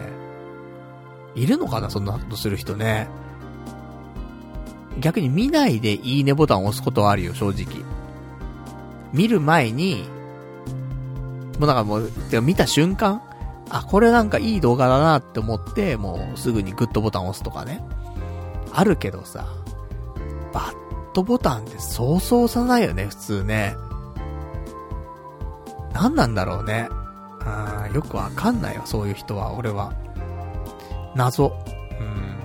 [1.36, 3.08] いるのかなそんなことする人ね。
[5.00, 7.84] 逆に見ないでいいねボタンを押すことはあるよ、正直。
[9.14, 10.06] 見る前に、
[11.60, 13.22] もうなんかもう、見た瞬間
[13.70, 17.84] あ、これなんかいい動画だなって思って、もうすぐにグッドボタンを押すとかね。
[18.74, 19.48] あるけどさ、
[20.54, 20.74] バッ
[21.14, 23.76] ドボタンってそうそう押さないよね、普通ね。
[25.94, 26.90] 何なんだろうね。
[27.50, 29.94] あよくわかんないよ、そういう人は、俺は。
[31.16, 31.54] 謎。
[32.00, 32.36] うん。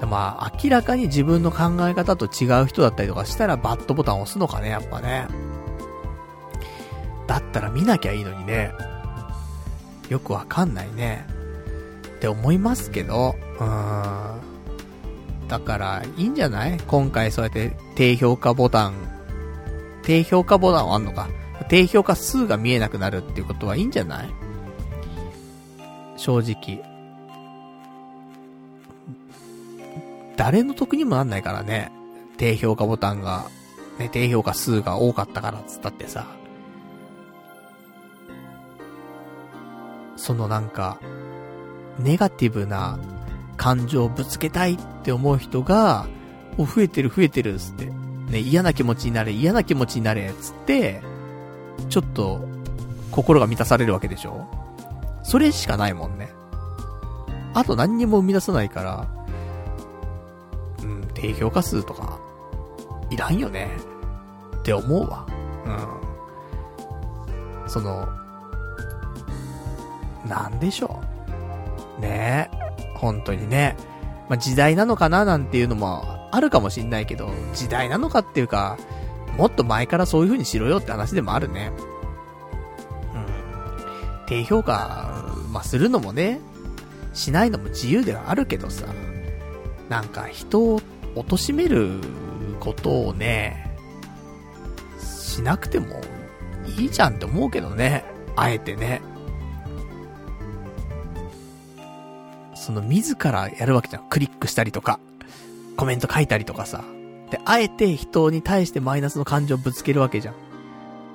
[0.00, 5.26] でまあ、明らかに自分の考え方と違う人だったりとかしたら、バッドボタン押すのかね、やっぱね。
[7.26, 8.72] だったら見なきゃいいのにね。
[10.08, 11.26] よくわかんないね。
[12.16, 14.40] って思いますけど、うーん。
[15.48, 16.78] だから、いいんじゃない？
[16.86, 18.94] 今回そうやって低評価ボタン、
[20.02, 21.28] 低評価ボタンはあんのか。
[21.64, 24.30] 低評価数が見えなくなるっていうことはいいんじゃない？
[26.16, 26.82] 正直。
[30.36, 31.92] 誰の得にもなんないからね。
[32.38, 33.46] 低評価ボタンが、
[33.98, 36.26] ね、低評価数が多かったからっつったってさ。
[40.16, 40.98] そのなんか、
[41.98, 42.98] ネガティブな
[43.56, 46.06] 感情をぶつけたいって思う人が、
[46.58, 47.86] お、増えてる増えてるっつって、
[48.30, 51.02] ね、嫌な気持ちになれ、嫌な気持ちになれっ、つって、
[51.88, 52.40] ちょっと、
[53.10, 54.46] 心が満たされるわけでしょ？
[55.22, 56.30] それしかないもんね。
[57.54, 59.06] あと何にも生み出さないから、
[60.82, 62.18] うん、低評価数とか、
[63.10, 63.70] いらんよね。
[64.56, 65.26] って思うわ。
[67.64, 67.68] うん。
[67.68, 68.08] その、
[70.26, 71.02] なんでしょ
[71.98, 72.00] う？
[72.00, 72.56] ねえ。
[72.96, 73.76] 本当にね。
[74.28, 78.78] まあ、時代なのかななんていうのもあるかもしんないけど、時代なのかっていうか、
[79.36, 81.72] もっと前からそういう風にしろよって話でもあるね。
[83.14, 84.26] うん。
[84.26, 86.40] 低評価、まあ、するのもね、
[87.12, 88.86] しないのも自由ではあるけどさ、
[89.88, 90.80] なんか人を
[91.14, 91.98] 貶める
[92.60, 93.76] ことをね、
[94.98, 96.00] しなくても
[96.78, 98.04] いいじゃんって思うけどね。
[98.36, 99.02] あえてね。
[102.54, 104.08] その自らやるわけじゃん。
[104.08, 105.00] クリックしたりとか、
[105.76, 106.84] コメント書いたりとかさ。
[107.32, 110.34] で、あえて人に対してマイナスの感情をぶつけるわけじゃん。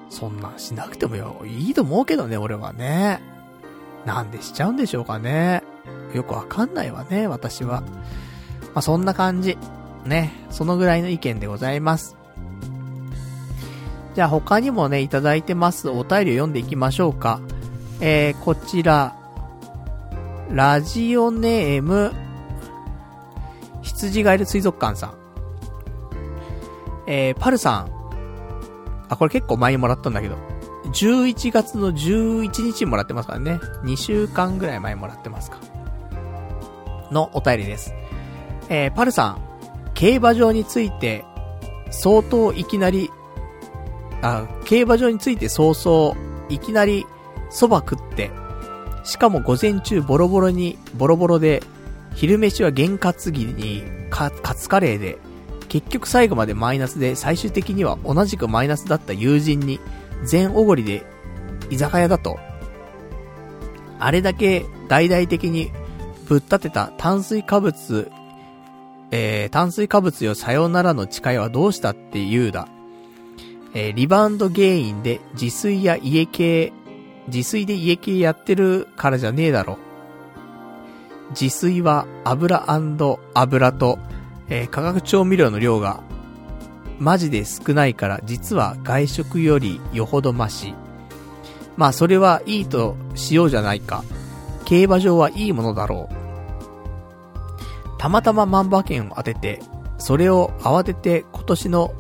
[0.10, 3.22] そんなんしなくてもよ、いいと思うけどね、俺はね。
[4.04, 5.62] なんでしちゃうんでしょうかね。
[6.16, 7.82] よくわかんないわね、私は。
[8.74, 9.60] まあ、そんな感じ。
[10.06, 10.34] ね。
[10.50, 12.18] そのぐらいの意見でございます。
[14.16, 15.88] じゃあ他にもね、いただいてます。
[15.88, 17.42] お便りを読んでいきましょうか。
[18.02, 19.16] えー、こちら、
[20.50, 22.12] ラジオネーム、
[23.84, 25.27] 羊がいる水族館さん。
[27.08, 27.92] えー、パルさん。
[29.10, 30.36] あ、これ結構前にもらったんだけど。
[30.92, 33.60] 11月の11日もらってますからね。
[33.84, 35.60] 2週間ぐらい前もらってますか。
[37.12, 37.94] のお便りです。
[38.70, 39.42] えー、パルさん、
[39.94, 41.26] 競馬場について、
[41.90, 43.10] 相当いきなり、
[44.22, 46.16] あ、競馬場について早々、
[46.50, 47.06] いきなり
[47.50, 48.32] 蕎麦食って、
[49.04, 51.64] しかも午前中ボロボロに、ボロボロで、
[52.14, 55.18] 昼飯は験担ぎに、カツカレーで、
[55.70, 59.80] 結局最後までマイナスで、最終的には同じくマイナスだった友人に、
[60.26, 61.06] 全おごりで、
[61.70, 62.40] 居酒屋だと。
[64.00, 65.72] あれだけ大々的に
[66.28, 68.12] ぶっ立てた炭水化物、
[69.12, 72.68] えー、炭水化物よさよならの誓いはどうしたって言うだ。
[73.74, 76.74] えー、リバウンド原因で自炊や家系、
[77.28, 79.78] 自炊で家系やってるからじゃねえだろ。
[81.32, 82.72] 自炊は油
[83.34, 84.00] 油と、
[84.50, 86.02] えー、化学調味料の量が
[87.00, 90.74] マジで少ないから実は外食よりよほどマシ。
[91.76, 94.04] まあそれはいいとしようじゃないか。
[94.66, 98.00] 競馬場はいいものだろう。
[98.00, 99.62] たまたま万馬券を当てて、
[99.98, 101.94] それを慌てて今年の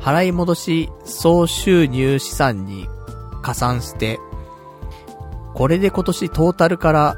[0.00, 2.88] 払い戻し総収入資産に
[3.42, 4.18] 加算して、
[5.54, 7.16] これで今年トータルから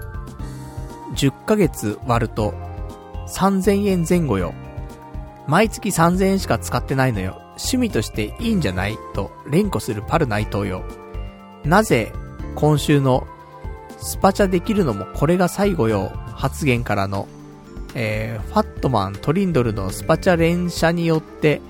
[1.14, 2.54] 10ヶ月割ると
[3.28, 4.54] 3000円前後よ。
[5.48, 7.40] 毎月3000円しか使ってないのよ。
[7.50, 8.98] 趣味としていいんじゃない？
[9.14, 10.84] と連呼するパル内藤よ。
[11.64, 12.12] なぜ
[12.54, 13.26] 今週の
[13.98, 16.08] スパチャできるのもこれが最後よ？
[16.34, 17.26] 発言からの、
[17.94, 21.60] えー、ファットマントリンドルのスパチャ連射によって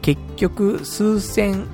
[0.00, 1.66] 結局数千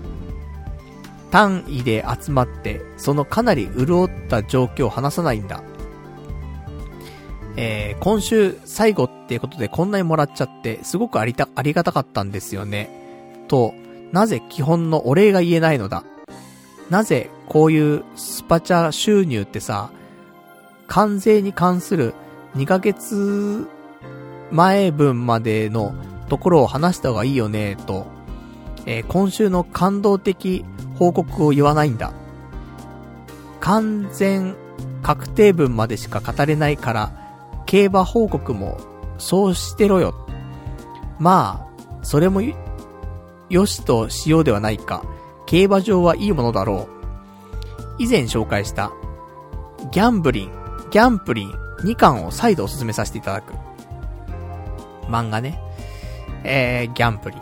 [1.30, 5.62] 単位で集まってそのかなり潤った状況を話さないんだ。
[7.56, 12.90] えー、今週最後っていうことでこんなにもらっちゃって、すごくありた、ありがたかったんですよね。
[13.48, 13.72] と、
[14.12, 16.04] なぜ基本のお礼が言えないのだ？
[16.90, 19.90] なぜこういうスパチャ収入ってさ、
[20.86, 22.14] 関税に関する
[22.56, 23.66] 2ヶ月
[24.50, 25.94] 前分までの
[26.28, 28.06] ところを話した方がいいよね、と、
[28.84, 30.64] えー、今週の感動的
[30.96, 32.12] 報告を言わないんだ。
[33.60, 34.54] 完全
[35.02, 37.25] 確定分までしか語れないから、
[37.66, 38.78] 競馬報告も
[39.18, 40.14] そうしてろよ。
[41.18, 42.40] まあ、それも
[43.48, 45.04] よしとしようではないか。
[45.46, 46.96] 競馬場はいいものだろう。
[47.98, 48.92] 以前紹介した、
[49.90, 50.50] ギャンブリン、
[50.90, 53.54] ギャンプリン2巻を再度お勧めさせていただく。
[55.08, 55.60] 漫画ね。
[56.44, 57.40] えー、ギャンプリン。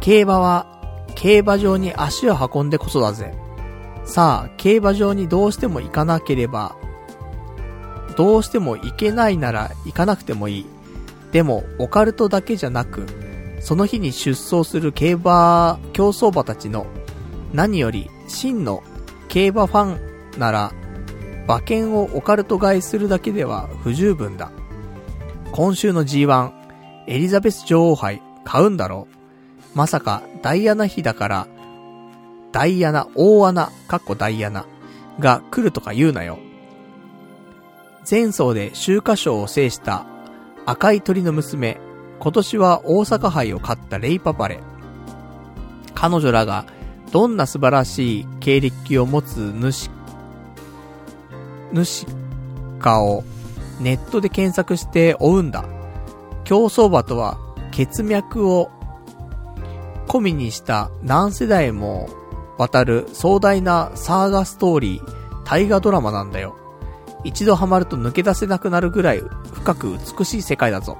[0.00, 0.66] 競馬は、
[1.14, 3.34] 競馬場に足を運んでこそだぜ。
[4.04, 6.76] さあ、競馬場にどうしても行かなければ、
[8.16, 10.66] どうしても行けないなら行かなくてもいい。
[11.32, 13.06] でも、オカルトだけじゃなく、
[13.60, 16.86] その日に出走する競馬、競走馬たちの、
[17.52, 18.82] 何より真の
[19.28, 20.72] 競馬ファンなら、
[21.44, 24.50] 馬券をオカルト買いするだけでは不十分だ。
[25.52, 26.52] 今週の G1、
[27.06, 29.16] エリザベス女王杯、買うんだろう。
[29.76, 31.48] まさか、ダイアナ妃だから、
[32.52, 34.66] ダイアナ、大穴、かっこダイアナ、
[35.18, 36.38] が来るとか言うなよ。
[38.08, 40.06] 前走で秋華賞を制した
[40.64, 41.78] 赤い鳥の娘、
[42.20, 44.60] 今年は大阪杯を勝ったレイパパレ。
[45.94, 46.66] 彼女らが
[47.10, 49.90] どんな素晴らしい経歴を持つ主、
[51.72, 52.06] 主
[52.78, 53.24] かを
[53.80, 55.64] ネットで検索して追うんだ。
[56.44, 57.38] 競走馬とは
[57.72, 58.70] 血脈を
[60.06, 62.08] 込みにした何世代も
[62.56, 66.56] 渡る壮大なサーガストーリー、大河ドラマなんだよ。
[67.26, 69.22] 一度ハマると抜け出せなくなるぐらい
[69.52, 70.98] 深く美しい世界だぞ。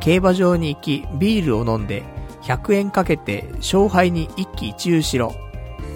[0.00, 2.04] 競馬場に行き、ビールを飲んで、
[2.42, 5.34] 100円かけて、勝敗に一喜一憂しろ。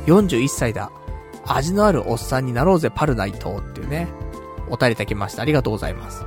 [0.06, 0.90] 41歳だ。
[1.46, 4.08] 味のあるおっさんになろうぜ、パルナイトっていうね、
[4.68, 5.42] お便りいただきました。
[5.42, 6.24] ありがとうございます。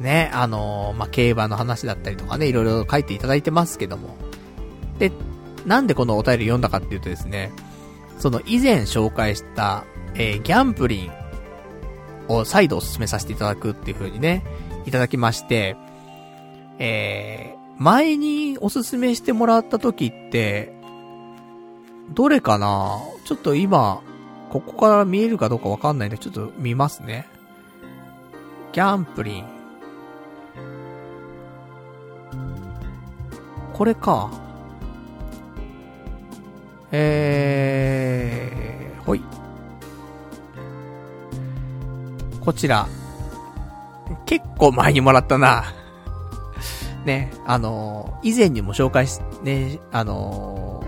[0.00, 4.16] ね、あのー、まあ、競馬の話だったりとかね、いろいろ書いていただいてますけども。
[4.98, 5.12] で、
[5.64, 7.52] なんでこのお便り読んだかっていうとですね、
[8.18, 9.84] その以前紹介した、
[10.14, 11.12] えー、ギャンブリン
[12.28, 14.44] を再度お勧めさせていただくっていう風にね、
[14.86, 15.76] いただきまして、
[16.78, 20.72] えー、前におすすめしてもらった時って、
[22.14, 23.00] どれかな？
[23.24, 24.02] ちょっと今、
[24.50, 27.26] ここから見えるかどうかわかんないんで、ちょっと見ますね。
[28.72, 29.46] ギャンプリン。
[33.72, 34.30] これか。
[36.90, 39.22] えー、ほい。
[42.44, 42.88] こちら。
[44.26, 45.74] 結構前にもらったな。
[47.04, 50.84] ね、あのー、以前にも紹介し、ね、あの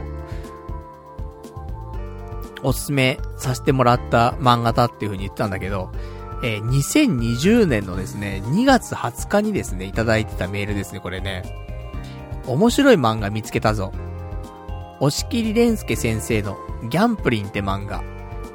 [2.62, 5.90] おすすめさせてもらった漫画だっていう風に言ったんだけど、
[6.42, 11.42] えー、2020年のですね、2月20日にですね、いただいてたメールですね、これね。
[12.46, 13.92] 面白い漫画見つけたぞ。
[15.00, 16.56] 押切蓮介先生の
[16.88, 18.02] ギャンプリンって漫画。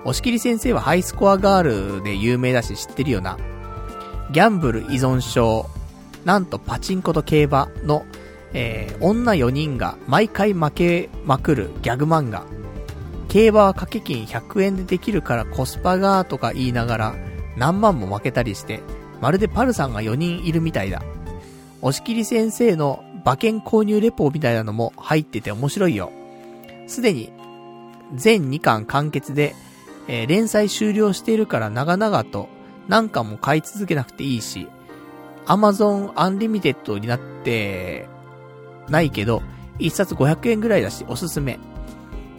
[0.06, 3.38] 押切先生はハイスコアガールで有名だし知ってるよな。
[4.32, 5.70] ギャンブル依存症、
[6.24, 8.06] なんとパチンコと競馬の、
[8.54, 12.46] えー、女4人が毎回負けまくるギャグ漫画。
[13.28, 17.16] 競馬は掛け金100円でできるからコスパがとか言いながら
[17.58, 18.82] 何万も負けたりして、
[19.22, 21.04] まるでパルさんが4人いるみたいだ。
[21.82, 26.12] 押切先生の馬券購入レポみたいなのも入ってて面白いよ。
[26.88, 27.32] すでに
[28.16, 29.56] 全2巻完結で、
[30.12, 32.50] えー、連載終了しているから長々と
[32.88, 34.68] 何巻も買い続けなくていいし、
[35.46, 38.10] Amazon Unlimited になって
[38.90, 39.44] ないけど、
[39.78, 41.60] 1冊500円ぐらいだしおすすめ。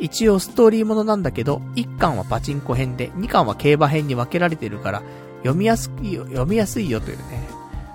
[0.01, 5.03] 一応ストーリーものなんだけど、1巻はパチンコ編で、2巻は競馬編に分けられてるから、
[5.43, 7.49] 読みやすいよ、読みやすいよというね、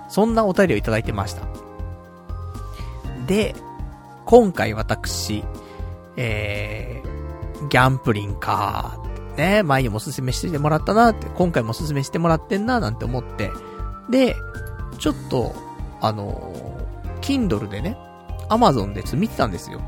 [0.08, 1.42] そんなお便りをいただいてました。
[3.26, 3.54] で、
[4.24, 5.44] 今回私、
[6.16, 9.05] えー、ギャンプリンか
[9.36, 13.50] ね、前にもおすすめしてもらったなって、今回もおすすめしてもらってんななんて思って、
[14.10, 14.36] で、
[14.98, 15.54] ちょっと、
[16.00, 17.96] あのー、Kindle でね、
[18.48, 19.80] Amazon で見てたんですよ。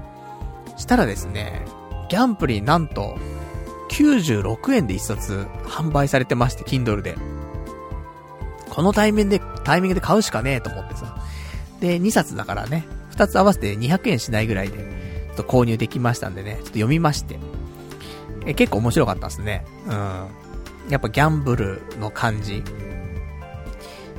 [0.77, 1.65] したらですね、
[2.09, 3.17] ギャンプリンなんと、
[3.91, 7.17] 96円で一冊販売されてまして、Kindle で。
[8.71, 11.17] このタイミングで、タイミングで買うしかねえと思ってさ。
[11.81, 17.39] で、2冊だからね、2つ合わせて200円しないぐらいで、ちょっと購入できましたんでね、ちょっと読みまして。
[18.49, 19.65] え、結構面白かったですね。
[19.87, 19.93] うん。
[20.89, 22.65] やっぱギャンブルの感じ。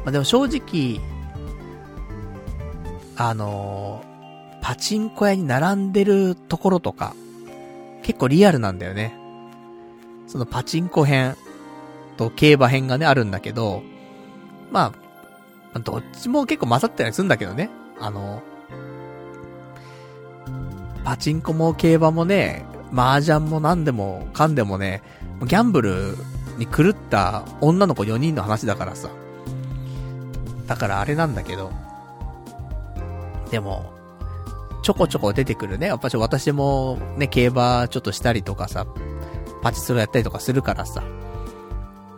[0.06, 1.02] まあ、でも正直、
[3.18, 7.16] あのー、パチンコ屋に並んでるところとか、
[8.04, 9.18] 結構リアルなんだよね。
[10.28, 11.36] そのパチンコ編
[12.16, 13.82] と競馬編がね、あるんだけど、
[14.72, 14.94] ま
[15.74, 17.72] あ、どっちも結構混ざったりするんだけどね。
[18.00, 18.44] あの、
[21.04, 25.04] パチンコも競馬もね、麻雀も何でもかんでもね、
[25.46, 26.16] ギャンブル
[26.58, 29.10] に狂った女の子4人の話だからさ。
[30.68, 31.72] だからあれなんだけど。
[33.52, 33.92] でも、
[34.84, 35.88] ちょこちょこ出てくるね。
[35.88, 38.86] やっぱし私もね、競馬ちょっとしたりとかさ、
[39.62, 41.04] パチスロやったりとかするからさ。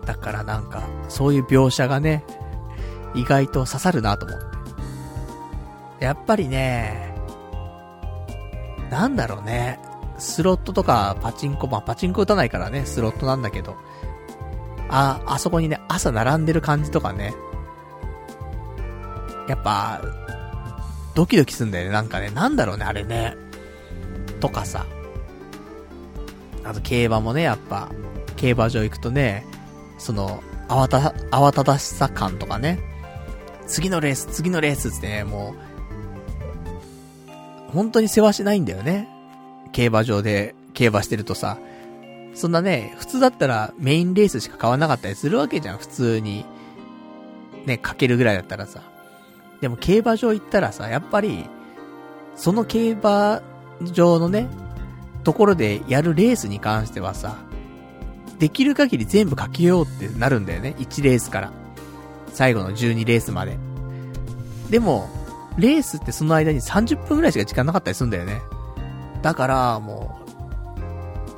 [0.05, 2.23] だからなんか、そういう描写がね、
[3.13, 4.39] 意外と刺さるなと思っ
[5.99, 6.05] て。
[6.05, 7.13] やっぱりね、
[8.89, 9.79] なんだろうね。
[10.21, 13.75] スロットとかパチンコ、まあパチンコ打たないからね、スロットなんだけど。
[14.87, 17.33] あ、あそこにね、朝並んでる感じとかね。
[19.47, 19.99] やっぱ、
[21.15, 21.91] ドキドキすんだよね。
[21.91, 23.35] なんかね、なんだろうね、あれね。
[24.39, 24.85] とかさ。
[26.63, 27.89] あと競馬もね、やっぱ、
[28.35, 29.47] 競馬場行くとね、
[29.97, 30.99] その、慌た、
[31.31, 32.79] 慌ただしさ感とかね。
[33.65, 35.55] 次のレース、次のレースってね、も
[37.69, 39.07] う、本当に世話しないんだよね。
[39.71, 41.57] 競馬場で競馬してるとさ。
[42.33, 46.45] そんなね、普通だったらメインレースしか買わなかったりするわけじゃん、普通に。
[47.65, 48.81] ね、かけるぐらいだったらさ。
[49.59, 51.45] でも競馬場行ったらさ、やっぱり、
[52.35, 53.41] その競馬
[53.81, 54.47] 場のね、
[55.23, 57.37] ところでやるレースに関してはさ、
[58.39, 60.75] できる限り全部かけようってなるんだよね。
[60.79, 61.51] 1レースから。
[62.33, 63.57] 最後の12レースまで。
[64.69, 65.09] でも、
[65.57, 68.41] レースってその間に30分くらいしか時間なかったりするんだよね。
[69.21, 70.19] だから、も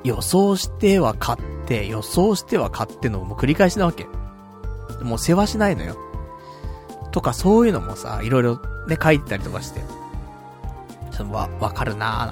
[0.03, 4.07] う、予想しては買って、予想しては買ってのもう繰り返しなわけ。
[5.01, 5.97] もう世話しないのよ。
[7.11, 9.81] とかそういうのもさ、いろいろね、書いてたりとかして。
[11.11, 12.31] ちょっとわ、わかるなーな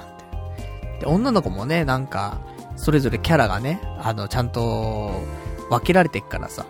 [0.98, 1.00] て。
[1.00, 2.40] で、女の子もね、なんか、
[2.76, 5.12] それぞれキャラがね、あの、ちゃんと、
[5.70, 6.66] 分けられてっからさ。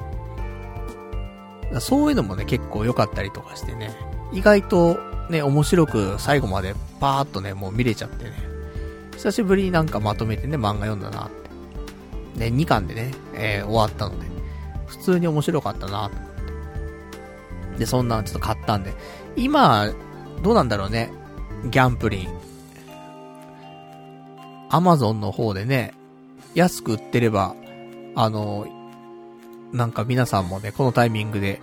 [1.80, 3.90] そういうのもね、結構良かったりとかしてね。
[4.32, 4.98] 意外と、
[5.30, 8.51] ね、面白く最後までパーっとね、もう見れちゃってね。
[9.22, 11.30] 久しぶりになんかまとめてね、漫画読んだなっ
[12.34, 12.50] て。
[12.50, 14.26] で、2巻でね、えー、終わったので、
[14.86, 18.92] 普通に面白かったなとで、そんなのちょっと買ったんで。
[19.36, 19.92] 今、
[20.42, 21.12] どうなんだろうね。
[21.70, 22.28] ギャンプリン。
[24.70, 25.94] アマゾンの方でね、
[26.56, 27.54] 安く売ってれば、
[28.16, 28.66] あの、
[29.72, 31.60] なんか皆さんもね、このタイミングで、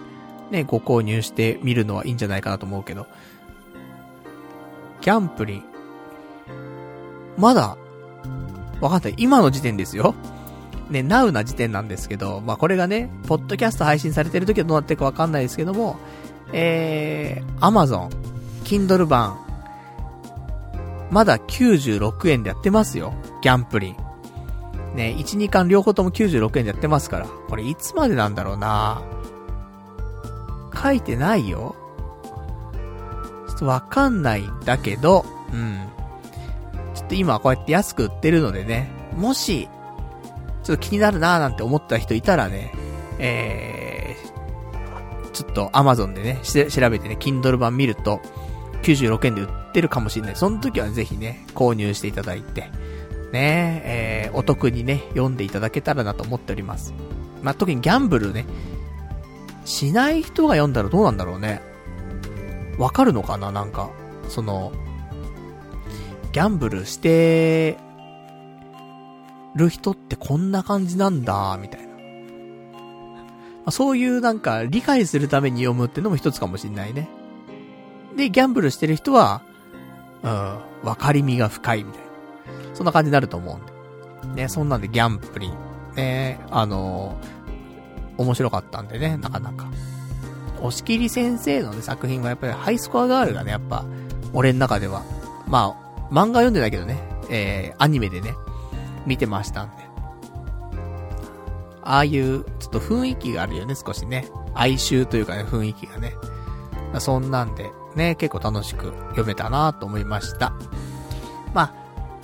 [0.49, 3.05] ね、ご購入してみるのはいいんじゃないかなと思うけど。
[5.01, 5.68] ギャンプリン。
[7.39, 7.77] まだ、
[8.81, 9.13] わかんない。
[9.17, 10.13] 今の時点ですよ。
[10.89, 15.97] ね、ナウな時点なんですけど、まあ、これがね、ポッドキャスト配信されてる時はどうなってるかわかんないですけども、
[16.51, 18.09] えー、Amazon、
[18.63, 19.37] Kindle 版、
[21.11, 23.13] まだ96円でやってますよ。
[23.41, 23.95] ギャンプリン。
[24.95, 27.27] ね、1、2巻両方とも96円でやってますから。
[27.27, 29.01] これいつまでなんだろうな
[30.81, 31.75] 書いてないよ。
[33.47, 35.88] ちょっとわかんないんだけど、うん。
[37.09, 38.87] っと今こうやって安く売ってるのでね、
[39.17, 39.67] もし、
[40.63, 42.71] ちょっと気になるなーなんて思った人いたらね、
[43.17, 48.21] えー、ちょっと Amazon でね、調べてね、Kindle 版見ると、
[48.83, 50.35] 96円で売ってるかもしれない。
[50.35, 52.69] その時はぜひね、購入していただいて、
[53.31, 56.93] ね、えー、お得にね、読んでいただけたらなと思っております。
[57.41, 58.45] まあ、特にギャンブルね、
[59.65, 61.61] しない人が読んだらどうなんだろうね。
[62.77, 63.51] わかるのかな？
[63.51, 63.89] なんか、
[64.29, 64.71] その、
[66.31, 67.77] ギャンブルして
[69.55, 71.87] る人ってこんな感じなんだ、みたいな。
[73.65, 77.09] ま、そういうなんか理解するために読むってのも一つかもしんないね。
[78.15, 79.41] で、ギャンブルしてる人は、
[80.23, 82.09] うん、わかりみが深いみたいな。
[82.75, 83.59] そんな感じになると思
[84.23, 84.41] うんで。
[84.43, 85.53] ね、そんなんでギャンブリン。
[85.95, 89.67] ね、あのー、面白かったんでね、なかなか。
[90.61, 93.85] 押切先生のね、作品はやっぱりハイスコアガールがね、やっぱ、
[94.33, 95.03] 俺の中では、
[95.47, 96.97] まあ、漫画読んでないけどね、
[97.29, 98.35] えー、アニメでね、
[99.05, 99.89] 見てましたんで。
[101.81, 104.27] ああいう、ちょっと雰囲気があるよね、少しね。
[104.53, 106.15] 哀愁というかね、雰囲気がね。
[106.99, 110.53] そんなんで、ね、結構楽しく読めたなと思いました。
[111.53, 111.73] まあ、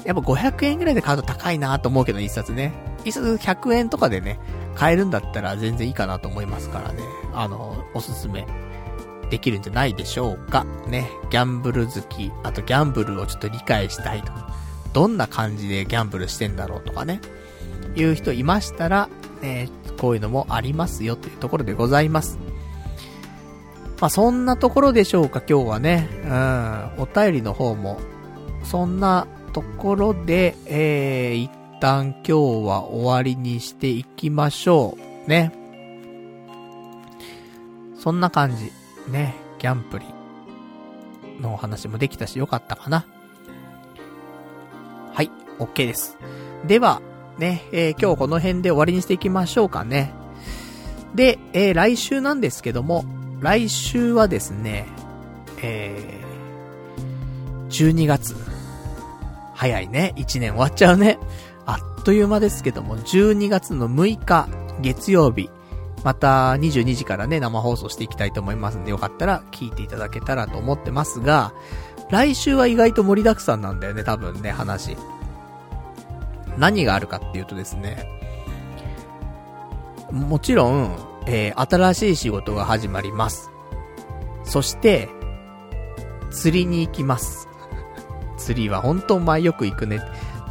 [0.05, 2.73] やっぱ500円ぐらいで買うと高いなと思うけど、一冊ね。
[3.05, 4.39] 一冊100円とかでね、
[4.75, 7.01] 買えるんだったら全然いいかなと思いますからね。
[7.33, 8.45] あの、おすすめ
[9.29, 10.65] できるんじゃないでしょうか。
[10.87, 11.09] ね。
[11.29, 14.53] ギャンブル好き、あとギャンブルをちょっと理解したいとか、
[14.93, 17.21] どんな感じでギャンブルしてんだろうとかね。
[17.95, 19.09] いう人いましたら、
[19.41, 19.69] ね、
[19.99, 22.37] こういうのもありますよというところでございます。
[23.99, 26.09] まあ、そんなところでしょうか、今日はね。
[26.25, 27.03] うん。
[27.03, 27.99] お便りの方も、
[28.63, 32.31] そんなところで、えー、一旦今日
[32.67, 35.29] は終わりにしていきましょう。
[35.29, 35.53] ね。
[37.97, 38.71] そんな感じ。
[39.07, 39.35] ね。
[39.59, 40.05] ギャンプリ
[41.41, 43.05] のお話もできたしよかったかな。
[45.13, 46.17] はい、OK です。
[46.67, 47.01] では、
[47.37, 50.13] ね、えー、今日この辺で終わりにしていきましょうかね。
[51.13, 53.05] で、えー、来週なんですけども、
[53.39, 54.87] 来週はですね、
[55.61, 58.35] えー、12月
[59.53, 60.13] 早いね。
[60.17, 61.17] 1年終わっちゃうね。
[61.65, 64.47] あっという間ですけども、12月の6日、
[64.81, 65.49] 月曜日、
[66.05, 71.51] また22時からね、生放送していきたいと思いますんで、よかったら聞いていただけたらと思ってますが、
[72.11, 74.95] 来週は意外と盛りだくさんなんだよね、多分ね、話。
[76.59, 78.07] 何があるかっていうとですね、
[80.11, 80.95] もちろん、
[81.25, 83.49] えー、新しい仕事が始まります。
[84.43, 85.09] そして、
[86.29, 87.49] 釣りに行きます。
[88.37, 90.01] 釣りは本当お前よく行くね。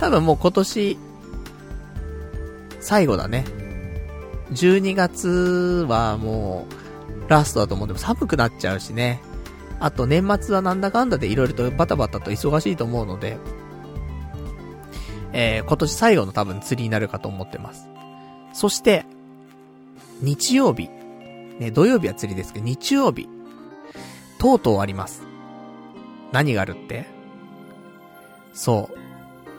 [0.00, 0.98] 多分もう今年、
[2.80, 3.44] 最後だね。
[4.52, 9.20] 12月はもう、ラストだと思うんでも寒くなっちゃうしね。
[9.80, 13.38] あと年末はなんだかんだで色々とバタバタと忙しいと思うので、
[15.32, 17.88] えー、今年最後の多分釣りになるかと思ってます。
[18.52, 19.04] そして、
[20.20, 20.88] 日曜日。
[21.58, 23.28] ね、土曜日は釣りですけど、日曜日。
[24.38, 25.22] とうとうあります。
[26.32, 27.06] 何があるって？
[28.52, 28.98] そう。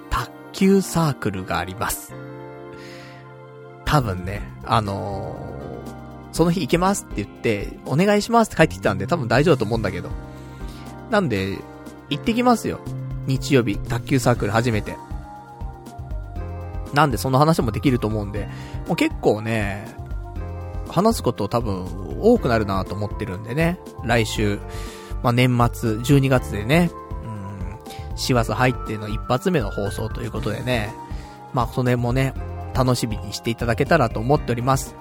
[0.10, 2.14] 卓球サークルがあります。
[3.84, 10.10] 多分ね、あのー、その日行けますって言って、お願いしますって帰ってきたんで多分大丈夫だと思うんだけど。
[11.10, 11.60] なんで、
[12.10, 12.80] 行ってきますよ。
[13.28, 14.96] 日曜日、卓球サークル初めて。
[16.94, 18.48] なんでその話もできると思うんで、
[18.88, 19.86] もう結構ね、
[20.90, 21.86] 話すこと多分
[22.22, 23.80] 多くなるなと思ってるんでね。
[24.04, 24.60] 来週、
[25.24, 26.90] まあ、年末、12月でね、
[27.24, 30.94] うん師走入っての一発目の放送ということでね、
[31.54, 32.34] まあ、それもね、
[32.76, 34.96] 楽しみにしていただけたらと思っております。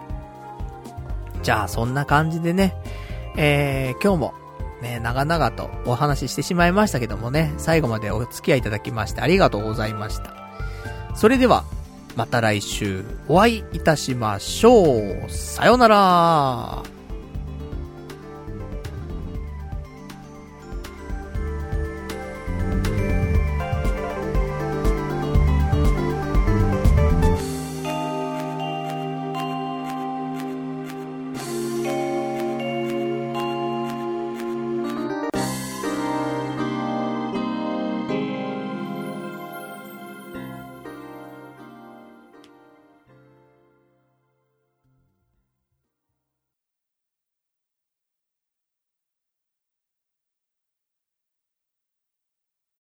[1.43, 2.75] じゃあ、そんな感じでね、
[3.37, 4.35] えー、今日も、
[4.81, 10.35] ね、長々とお話ししてしまいましたけどもね、最後までお付き合いいただきましてありがとうございました。
[11.15, 11.65] それでは、
[12.17, 15.31] また来週お会いいたしましょう。
[15.31, 16.83] さよなら